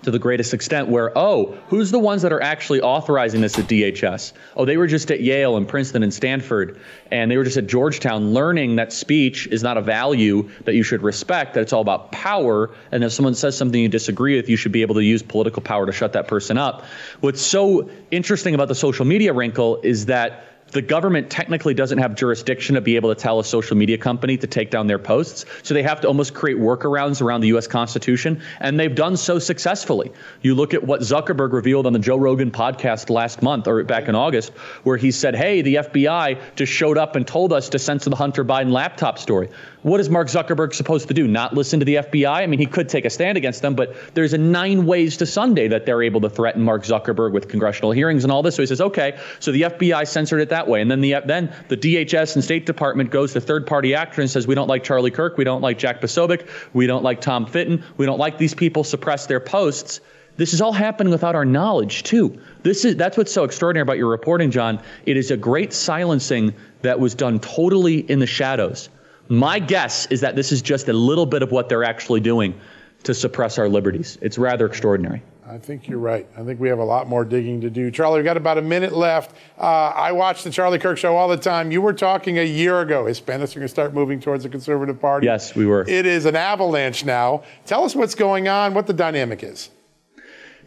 to 0.03 0.11
the 0.11 0.19
greatest 0.19 0.53
extent 0.53 0.87
where, 0.87 1.17
oh, 1.17 1.57
who's 1.67 1.91
the 1.91 1.99
ones 1.99 2.21
that 2.23 2.33
are 2.33 2.41
actually 2.41 2.81
authorizing 2.81 3.41
this 3.41 3.57
at 3.59 3.65
DHS? 3.65 4.33
Oh, 4.55 4.65
they 4.65 4.77
were 4.77 4.87
just 4.87 5.11
at 5.11 5.21
Yale 5.21 5.57
and 5.57 5.67
Princeton 5.67 6.03
and 6.03 6.13
Stanford, 6.13 6.79
and 7.11 7.29
they 7.29 7.37
were 7.37 7.43
just 7.43 7.57
at 7.57 7.67
Georgetown 7.67 8.33
learning 8.33 8.77
that 8.77 8.91
speech 8.93 9.47
is 9.47 9.63
not 9.63 9.77
a 9.77 9.81
value 9.81 10.49
that 10.65 10.75
you 10.75 10.83
should 10.83 11.03
respect, 11.03 11.53
that 11.53 11.61
it's 11.61 11.73
all 11.73 11.81
about 11.81 12.11
power, 12.11 12.71
and 12.91 13.03
if 13.03 13.11
someone 13.11 13.35
says 13.35 13.57
something 13.57 13.79
you 13.79 13.89
disagree 13.89 14.35
with, 14.35 14.49
you 14.49 14.57
should 14.57 14.71
be 14.71 14.81
able 14.81 14.95
to 14.95 15.03
use 15.03 15.21
political 15.21 15.61
power 15.61 15.85
to 15.85 15.91
shut 15.91 16.13
that 16.13 16.27
person 16.27 16.57
up. 16.57 16.83
What's 17.19 17.41
so 17.41 17.89
interesting 18.09 18.55
about 18.55 18.67
the 18.67 18.75
social 18.75 19.05
media 19.05 19.33
wrinkle 19.33 19.81
is 19.81 20.07
that 20.07 20.45
the 20.71 20.81
government 20.81 21.29
technically 21.29 21.73
doesn't 21.73 21.97
have 21.99 22.15
jurisdiction 22.15 22.75
to 22.75 22.81
be 22.81 22.95
able 22.95 23.13
to 23.13 23.19
tell 23.19 23.39
a 23.39 23.43
social 23.43 23.77
media 23.77 23.97
company 23.97 24.37
to 24.37 24.47
take 24.47 24.71
down 24.71 24.87
their 24.87 24.99
posts. 24.99 25.45
So 25.63 25.73
they 25.73 25.83
have 25.83 26.01
to 26.01 26.07
almost 26.07 26.33
create 26.33 26.57
workarounds 26.57 27.21
around 27.21 27.41
the 27.41 27.49
U.S. 27.49 27.67
Constitution. 27.67 28.41
And 28.59 28.79
they've 28.79 28.93
done 28.93 29.17
so 29.17 29.39
successfully. 29.39 30.11
You 30.41 30.55
look 30.55 30.73
at 30.73 30.83
what 30.83 31.01
Zuckerberg 31.01 31.53
revealed 31.53 31.87
on 31.87 31.93
the 31.93 31.99
Joe 31.99 32.17
Rogan 32.17 32.51
podcast 32.51 33.09
last 33.09 33.41
month 33.41 33.67
or 33.67 33.83
back 33.83 34.07
in 34.07 34.15
August, 34.15 34.51
where 34.83 34.97
he 34.97 35.11
said, 35.11 35.35
hey, 35.35 35.61
the 35.61 35.75
FBI 35.75 36.39
just 36.55 36.71
showed 36.71 36.97
up 36.97 37.15
and 37.15 37.27
told 37.27 37.53
us 37.53 37.69
to 37.69 37.79
censor 37.79 38.09
the 38.09 38.15
Hunter 38.15 38.45
Biden 38.45 38.71
laptop 38.71 39.19
story. 39.19 39.49
What 39.83 39.99
is 39.99 40.11
Mark 40.11 40.27
Zuckerberg 40.27 40.75
supposed 40.75 41.07
to 41.07 41.13
do? 41.15 41.27
Not 41.27 41.55
listen 41.55 41.79
to 41.79 41.85
the 41.85 41.95
FBI? 41.95 42.29
I 42.29 42.45
mean, 42.45 42.59
he 42.59 42.67
could 42.67 42.87
take 42.87 43.03
a 43.03 43.09
stand 43.09 43.35
against 43.35 43.63
them, 43.63 43.73
but 43.73 43.95
there's 44.13 44.33
a 44.33 44.37
nine 44.37 44.85
ways 44.85 45.17
to 45.17 45.25
Sunday 45.25 45.69
that 45.69 45.87
they're 45.87 46.03
able 46.03 46.21
to 46.21 46.29
threaten 46.29 46.61
Mark 46.61 46.83
Zuckerberg 46.83 47.31
with 47.31 47.47
congressional 47.47 47.91
hearings 47.91 48.23
and 48.23 48.31
all 48.31 48.43
this. 48.43 48.55
So 48.55 48.61
he 48.61 48.67
says, 48.67 48.79
okay, 48.79 49.19
so 49.39 49.51
the 49.51 49.63
FBI 49.63 50.07
censored 50.07 50.39
it 50.39 50.49
that 50.49 50.67
way. 50.67 50.81
And 50.81 50.91
then 50.91 51.01
the 51.01 51.15
then 51.25 51.51
the 51.67 51.77
DHS 51.77 52.35
and 52.35 52.43
State 52.43 52.67
Department 52.67 53.09
goes 53.09 53.33
to 53.33 53.41
third 53.41 53.65
party 53.65 53.95
actor 53.95 54.21
and 54.21 54.29
says, 54.29 54.45
we 54.45 54.53
don't 54.53 54.67
like 54.67 54.83
Charlie 54.83 55.09
Kirk, 55.09 55.37
we 55.37 55.43
don't 55.43 55.61
like 55.61 55.79
Jack 55.79 55.99
Posobiec, 55.99 56.47
we 56.73 56.85
don't 56.85 57.03
like 57.03 57.19
Tom 57.19 57.47
Fitton, 57.47 57.83
we 57.97 58.05
don't 58.05 58.19
like 58.19 58.37
these 58.37 58.53
people, 58.53 58.83
suppress 58.83 59.25
their 59.25 59.39
posts. 59.39 59.99
This 60.37 60.53
is 60.53 60.61
all 60.61 60.73
happening 60.73 61.11
without 61.11 61.33
our 61.33 61.45
knowledge, 61.45 62.03
too. 62.03 62.39
This 62.61 62.85
is 62.85 62.97
that's 62.97 63.17
what's 63.17 63.33
so 63.33 63.45
extraordinary 63.45 63.81
about 63.81 63.97
your 63.97 64.09
reporting, 64.09 64.51
John. 64.51 64.79
It 65.07 65.17
is 65.17 65.31
a 65.31 65.37
great 65.37 65.73
silencing 65.73 66.53
that 66.83 66.99
was 66.99 67.15
done 67.15 67.39
totally 67.39 67.97
in 67.97 68.19
the 68.19 68.27
shadows. 68.27 68.89
My 69.31 69.59
guess 69.59 70.07
is 70.07 70.19
that 70.21 70.35
this 70.35 70.51
is 70.51 70.61
just 70.61 70.89
a 70.89 70.93
little 70.93 71.25
bit 71.25 71.41
of 71.41 71.53
what 71.53 71.69
they're 71.69 71.85
actually 71.85 72.19
doing 72.19 72.59
to 73.03 73.13
suppress 73.13 73.57
our 73.57 73.69
liberties. 73.69 74.17
It's 74.21 74.37
rather 74.37 74.65
extraordinary. 74.65 75.23
I 75.47 75.57
think 75.57 75.87
you're 75.87 75.99
right. 75.99 76.27
I 76.37 76.43
think 76.43 76.59
we 76.59 76.67
have 76.67 76.79
a 76.79 76.83
lot 76.83 77.07
more 77.07 77.23
digging 77.23 77.61
to 77.61 77.69
do. 77.69 77.91
Charlie, 77.91 78.19
we've 78.19 78.25
got 78.25 78.35
about 78.35 78.57
a 78.57 78.61
minute 78.61 78.91
left. 78.91 79.33
Uh, 79.57 79.93
I 79.95 80.11
watch 80.11 80.43
the 80.43 80.49
Charlie 80.49 80.79
Kirk 80.79 80.97
show 80.97 81.15
all 81.15 81.29
the 81.29 81.37
time. 81.37 81.71
You 81.71 81.81
were 81.81 81.93
talking 81.93 82.39
a 82.39 82.45
year 82.45 82.81
ago. 82.81 83.05
Hispanics 83.05 83.51
are 83.55 83.59
going 83.59 83.61
to 83.61 83.67
start 83.69 83.93
moving 83.93 84.19
towards 84.19 84.43
the 84.43 84.49
conservative 84.49 84.99
party. 84.99 85.27
Yes, 85.27 85.55
we 85.55 85.65
were. 85.65 85.85
It 85.87 86.05
is 86.05 86.25
an 86.25 86.35
avalanche 86.35 87.05
now. 87.05 87.43
Tell 87.65 87.85
us 87.85 87.95
what's 87.95 88.15
going 88.15 88.49
on, 88.49 88.73
what 88.73 88.85
the 88.85 88.93
dynamic 88.93 89.43
is. 89.43 89.69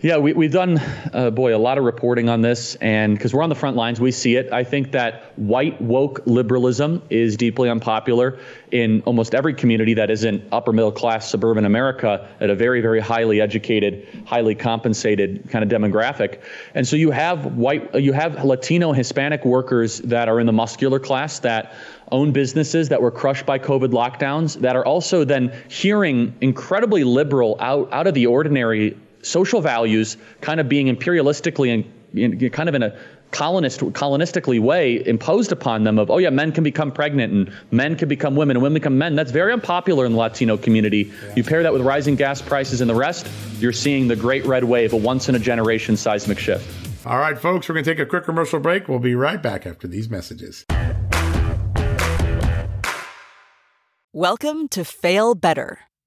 Yeah, 0.00 0.18
we, 0.18 0.34
we've 0.34 0.52
done, 0.52 0.78
uh, 1.12 1.30
boy, 1.30 1.56
a 1.56 1.58
lot 1.58 1.78
of 1.78 1.84
reporting 1.84 2.28
on 2.28 2.42
this. 2.42 2.74
And 2.74 3.16
because 3.16 3.32
we're 3.32 3.42
on 3.42 3.48
the 3.48 3.54
front 3.54 3.76
lines, 3.76 4.00
we 4.00 4.10
see 4.10 4.36
it. 4.36 4.52
I 4.52 4.62
think 4.62 4.92
that 4.92 5.32
white 5.38 5.80
woke 5.80 6.20
liberalism 6.26 7.02
is 7.08 7.36
deeply 7.36 7.70
unpopular 7.70 8.38
in 8.70 9.02
almost 9.06 9.34
every 9.34 9.54
community 9.54 9.94
that 9.94 10.10
isn't 10.10 10.44
upper 10.52 10.72
middle 10.72 10.92
class 10.92 11.30
suburban 11.30 11.64
America 11.64 12.28
at 12.40 12.50
a 12.50 12.54
very, 12.54 12.80
very 12.82 13.00
highly 13.00 13.40
educated, 13.40 14.06
highly 14.26 14.54
compensated 14.54 15.48
kind 15.48 15.62
of 15.62 15.70
demographic. 15.70 16.42
And 16.74 16.86
so 16.86 16.96
you 16.96 17.10
have 17.12 17.56
white, 17.56 17.94
you 17.94 18.12
have 18.12 18.44
Latino, 18.44 18.92
Hispanic 18.92 19.44
workers 19.44 20.00
that 20.00 20.28
are 20.28 20.38
in 20.38 20.46
the 20.46 20.52
muscular 20.52 20.98
class 20.98 21.38
that 21.40 21.72
own 22.12 22.32
businesses 22.32 22.90
that 22.90 23.00
were 23.00 23.10
crushed 23.10 23.46
by 23.46 23.58
COVID 23.58 23.88
lockdowns 23.88 24.60
that 24.60 24.76
are 24.76 24.84
also 24.84 25.24
then 25.24 25.52
hearing 25.68 26.34
incredibly 26.40 27.04
liberal, 27.04 27.56
out, 27.60 27.90
out 27.92 28.06
of 28.06 28.14
the 28.14 28.26
ordinary 28.26 28.98
social 29.24 29.60
values 29.60 30.16
kind 30.40 30.60
of 30.60 30.68
being 30.68 30.94
imperialistically 30.94 31.72
and 31.72 32.52
kind 32.52 32.68
of 32.68 32.74
in 32.74 32.82
a 32.82 32.96
colonist 33.30 33.80
colonistically 33.80 34.60
way 34.60 35.04
imposed 35.06 35.50
upon 35.50 35.82
them 35.82 35.98
of 35.98 36.08
oh 36.08 36.18
yeah 36.18 36.30
men 36.30 36.52
can 36.52 36.62
become 36.62 36.92
pregnant 36.92 37.32
and 37.32 37.52
men 37.72 37.96
can 37.96 38.08
become 38.08 38.36
women 38.36 38.56
and 38.56 38.62
women 38.62 38.74
become 38.74 38.96
men. 38.96 39.16
That's 39.16 39.32
very 39.32 39.52
unpopular 39.52 40.06
in 40.06 40.12
the 40.12 40.18
latino 40.18 40.56
community. 40.56 41.10
Yeah. 41.10 41.34
you 41.36 41.42
pair 41.42 41.62
that 41.64 41.72
with 41.72 41.82
rising 41.82 42.14
gas 42.14 42.40
prices 42.40 42.80
and 42.80 42.88
the 42.88 42.94
rest 42.94 43.26
you're 43.58 43.72
seeing 43.72 44.06
the 44.06 44.16
great 44.16 44.44
red 44.44 44.64
wave 44.64 44.92
a 44.92 44.96
once 44.96 45.28
in 45.28 45.34
a 45.34 45.40
generation 45.40 45.96
seismic 45.96 46.38
shift. 46.38 46.64
All 47.04 47.18
right 47.18 47.36
folks 47.36 47.68
we're 47.68 47.74
going 47.74 47.84
to 47.84 47.90
take 47.90 47.98
a 47.98 48.06
quick 48.06 48.24
commercial 48.24 48.60
break. 48.60 48.88
We'll 48.88 49.00
be 49.00 49.16
right 49.16 49.42
back 49.42 49.66
after 49.66 49.88
these 49.88 50.08
messages. 50.08 50.64
Welcome 54.12 54.68
to 54.68 54.84
fail 54.84 55.34
better 55.34 55.80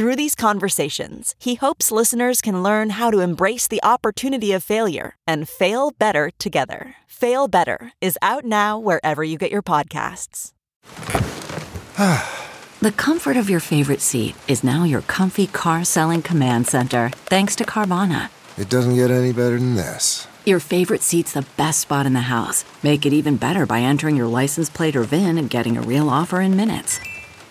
Through 0.00 0.16
these 0.16 0.34
conversations, 0.34 1.34
he 1.38 1.56
hopes 1.56 1.92
listeners 1.92 2.40
can 2.40 2.62
learn 2.62 2.88
how 2.88 3.10
to 3.10 3.20
embrace 3.20 3.68
the 3.68 3.82
opportunity 3.82 4.52
of 4.52 4.64
failure 4.64 5.14
and 5.26 5.46
fail 5.46 5.90
better 5.90 6.30
together. 6.38 6.94
Fail 7.06 7.48
Better 7.48 7.92
is 8.00 8.16
out 8.22 8.46
now 8.46 8.78
wherever 8.78 9.22
you 9.22 9.36
get 9.36 9.52
your 9.52 9.60
podcasts. 9.60 10.52
The 12.80 12.92
comfort 12.92 13.36
of 13.36 13.50
your 13.50 13.60
favorite 13.60 14.00
seat 14.00 14.36
is 14.48 14.64
now 14.64 14.84
your 14.84 15.02
comfy 15.02 15.46
car 15.46 15.84
selling 15.84 16.22
command 16.22 16.66
center, 16.66 17.10
thanks 17.26 17.54
to 17.56 17.64
Carvana. 17.64 18.30
It 18.56 18.70
doesn't 18.70 18.94
get 18.94 19.10
any 19.10 19.34
better 19.34 19.58
than 19.58 19.74
this. 19.74 20.26
Your 20.46 20.60
favorite 20.60 21.02
seat's 21.02 21.34
the 21.34 21.44
best 21.58 21.80
spot 21.80 22.06
in 22.06 22.14
the 22.14 22.32
house. 22.32 22.64
Make 22.82 23.04
it 23.04 23.12
even 23.12 23.36
better 23.36 23.66
by 23.66 23.80
entering 23.80 24.16
your 24.16 24.28
license 24.28 24.70
plate 24.70 24.96
or 24.96 25.02
VIN 25.02 25.36
and 25.36 25.50
getting 25.50 25.76
a 25.76 25.82
real 25.82 26.08
offer 26.08 26.40
in 26.40 26.56
minutes. 26.56 26.98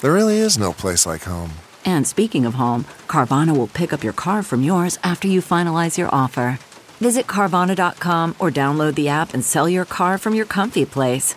There 0.02 0.14
really 0.14 0.38
is 0.38 0.58
no 0.58 0.74
place 0.74 1.06
like 1.06 1.26
home. 1.26 1.52
And 1.86 2.08
speaking 2.08 2.46
of 2.46 2.56
home, 2.56 2.86
Carvana 3.08 3.56
will 3.56 3.68
pick 3.68 3.94
up 3.94 4.04
your 4.04 4.14
car 4.14 4.44
from 4.44 4.64
yours 4.64 4.98
after 5.04 5.28
you 5.28 5.42
finalize 5.42 5.98
your 5.98 6.14
offer. 6.14 6.60
Visit 7.00 7.28
Carvana.com 7.28 8.36
or 8.40 8.52
download 8.52 8.96
the 8.96 9.10
app 9.10 9.34
and 9.34 9.44
sell 9.44 9.70
your 9.70 9.86
car 9.86 10.18
from 10.18 10.34
your 10.34 10.46
comfy 10.46 10.86
place. 10.86 11.36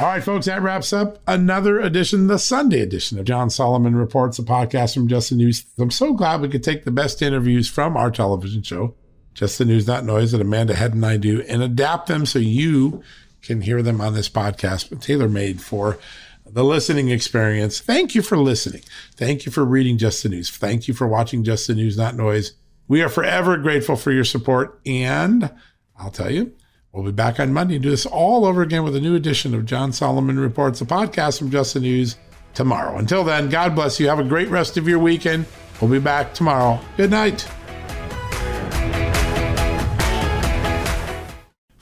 All 0.00 0.06
right, 0.06 0.24
folks, 0.24 0.46
that 0.46 0.62
wraps 0.62 0.94
up 0.94 1.18
another 1.26 1.78
edition, 1.78 2.26
the 2.26 2.38
Sunday 2.38 2.80
edition 2.80 3.18
of 3.18 3.26
John 3.26 3.50
Solomon 3.50 3.94
Reports, 3.94 4.38
a 4.38 4.42
podcast 4.42 4.94
from 4.94 5.08
Just 5.08 5.28
the 5.28 5.36
News. 5.36 5.66
I'm 5.78 5.90
so 5.90 6.14
glad 6.14 6.40
we 6.40 6.48
could 6.48 6.62
take 6.64 6.84
the 6.84 6.90
best 6.90 7.20
interviews 7.20 7.68
from 7.68 7.98
our 7.98 8.10
television 8.10 8.62
show, 8.62 8.94
Just 9.34 9.58
the 9.58 9.66
News, 9.66 9.86
Not 9.86 10.06
Noise, 10.06 10.32
that 10.32 10.40
Amanda 10.40 10.74
Head 10.74 10.94
and 10.94 11.04
I 11.04 11.18
do, 11.18 11.42
and 11.42 11.62
adapt 11.62 12.06
them 12.06 12.24
so 12.24 12.38
you 12.38 13.02
can 13.42 13.62
hear 13.62 13.82
them 13.82 14.00
on 14.00 14.14
this 14.14 14.28
podcast, 14.28 14.90
but 14.90 15.00
tailor 15.00 15.28
made 15.28 15.60
for 15.60 15.98
the 16.46 16.64
listening 16.64 17.10
experience. 17.10 17.80
Thank 17.80 18.14
you 18.14 18.22
for 18.22 18.36
listening. 18.36 18.82
Thank 19.14 19.46
you 19.46 19.52
for 19.52 19.64
reading 19.64 19.98
Just 19.98 20.22
the 20.22 20.28
News. 20.28 20.50
Thank 20.50 20.88
you 20.88 20.94
for 20.94 21.06
watching 21.06 21.44
Just 21.44 21.66
the 21.66 21.74
News, 21.74 21.96
Not 21.96 22.16
Noise. 22.16 22.52
We 22.88 23.02
are 23.02 23.08
forever 23.08 23.56
grateful 23.56 23.96
for 23.96 24.10
your 24.10 24.24
support. 24.24 24.80
And 24.84 25.50
I'll 25.96 26.10
tell 26.10 26.30
you, 26.30 26.52
We'll 26.92 27.04
be 27.04 27.12
back 27.12 27.38
on 27.38 27.52
Monday 27.52 27.74
and 27.74 27.82
do 27.82 27.90
this 27.90 28.06
all 28.06 28.44
over 28.44 28.62
again 28.62 28.82
with 28.82 28.96
a 28.96 29.00
new 29.00 29.14
edition 29.14 29.54
of 29.54 29.64
John 29.64 29.92
Solomon 29.92 30.40
Reports, 30.40 30.80
a 30.80 30.84
podcast 30.84 31.38
from 31.38 31.50
Just 31.50 31.74
the 31.74 31.80
News 31.80 32.16
tomorrow. 32.52 32.96
Until 32.96 33.22
then, 33.22 33.48
God 33.48 33.76
bless 33.76 34.00
you. 34.00 34.08
Have 34.08 34.18
a 34.18 34.24
great 34.24 34.48
rest 34.48 34.76
of 34.76 34.88
your 34.88 34.98
weekend. 34.98 35.46
We'll 35.80 35.90
be 35.90 36.00
back 36.00 36.34
tomorrow. 36.34 36.80
Good 36.96 37.10
night. 37.10 37.48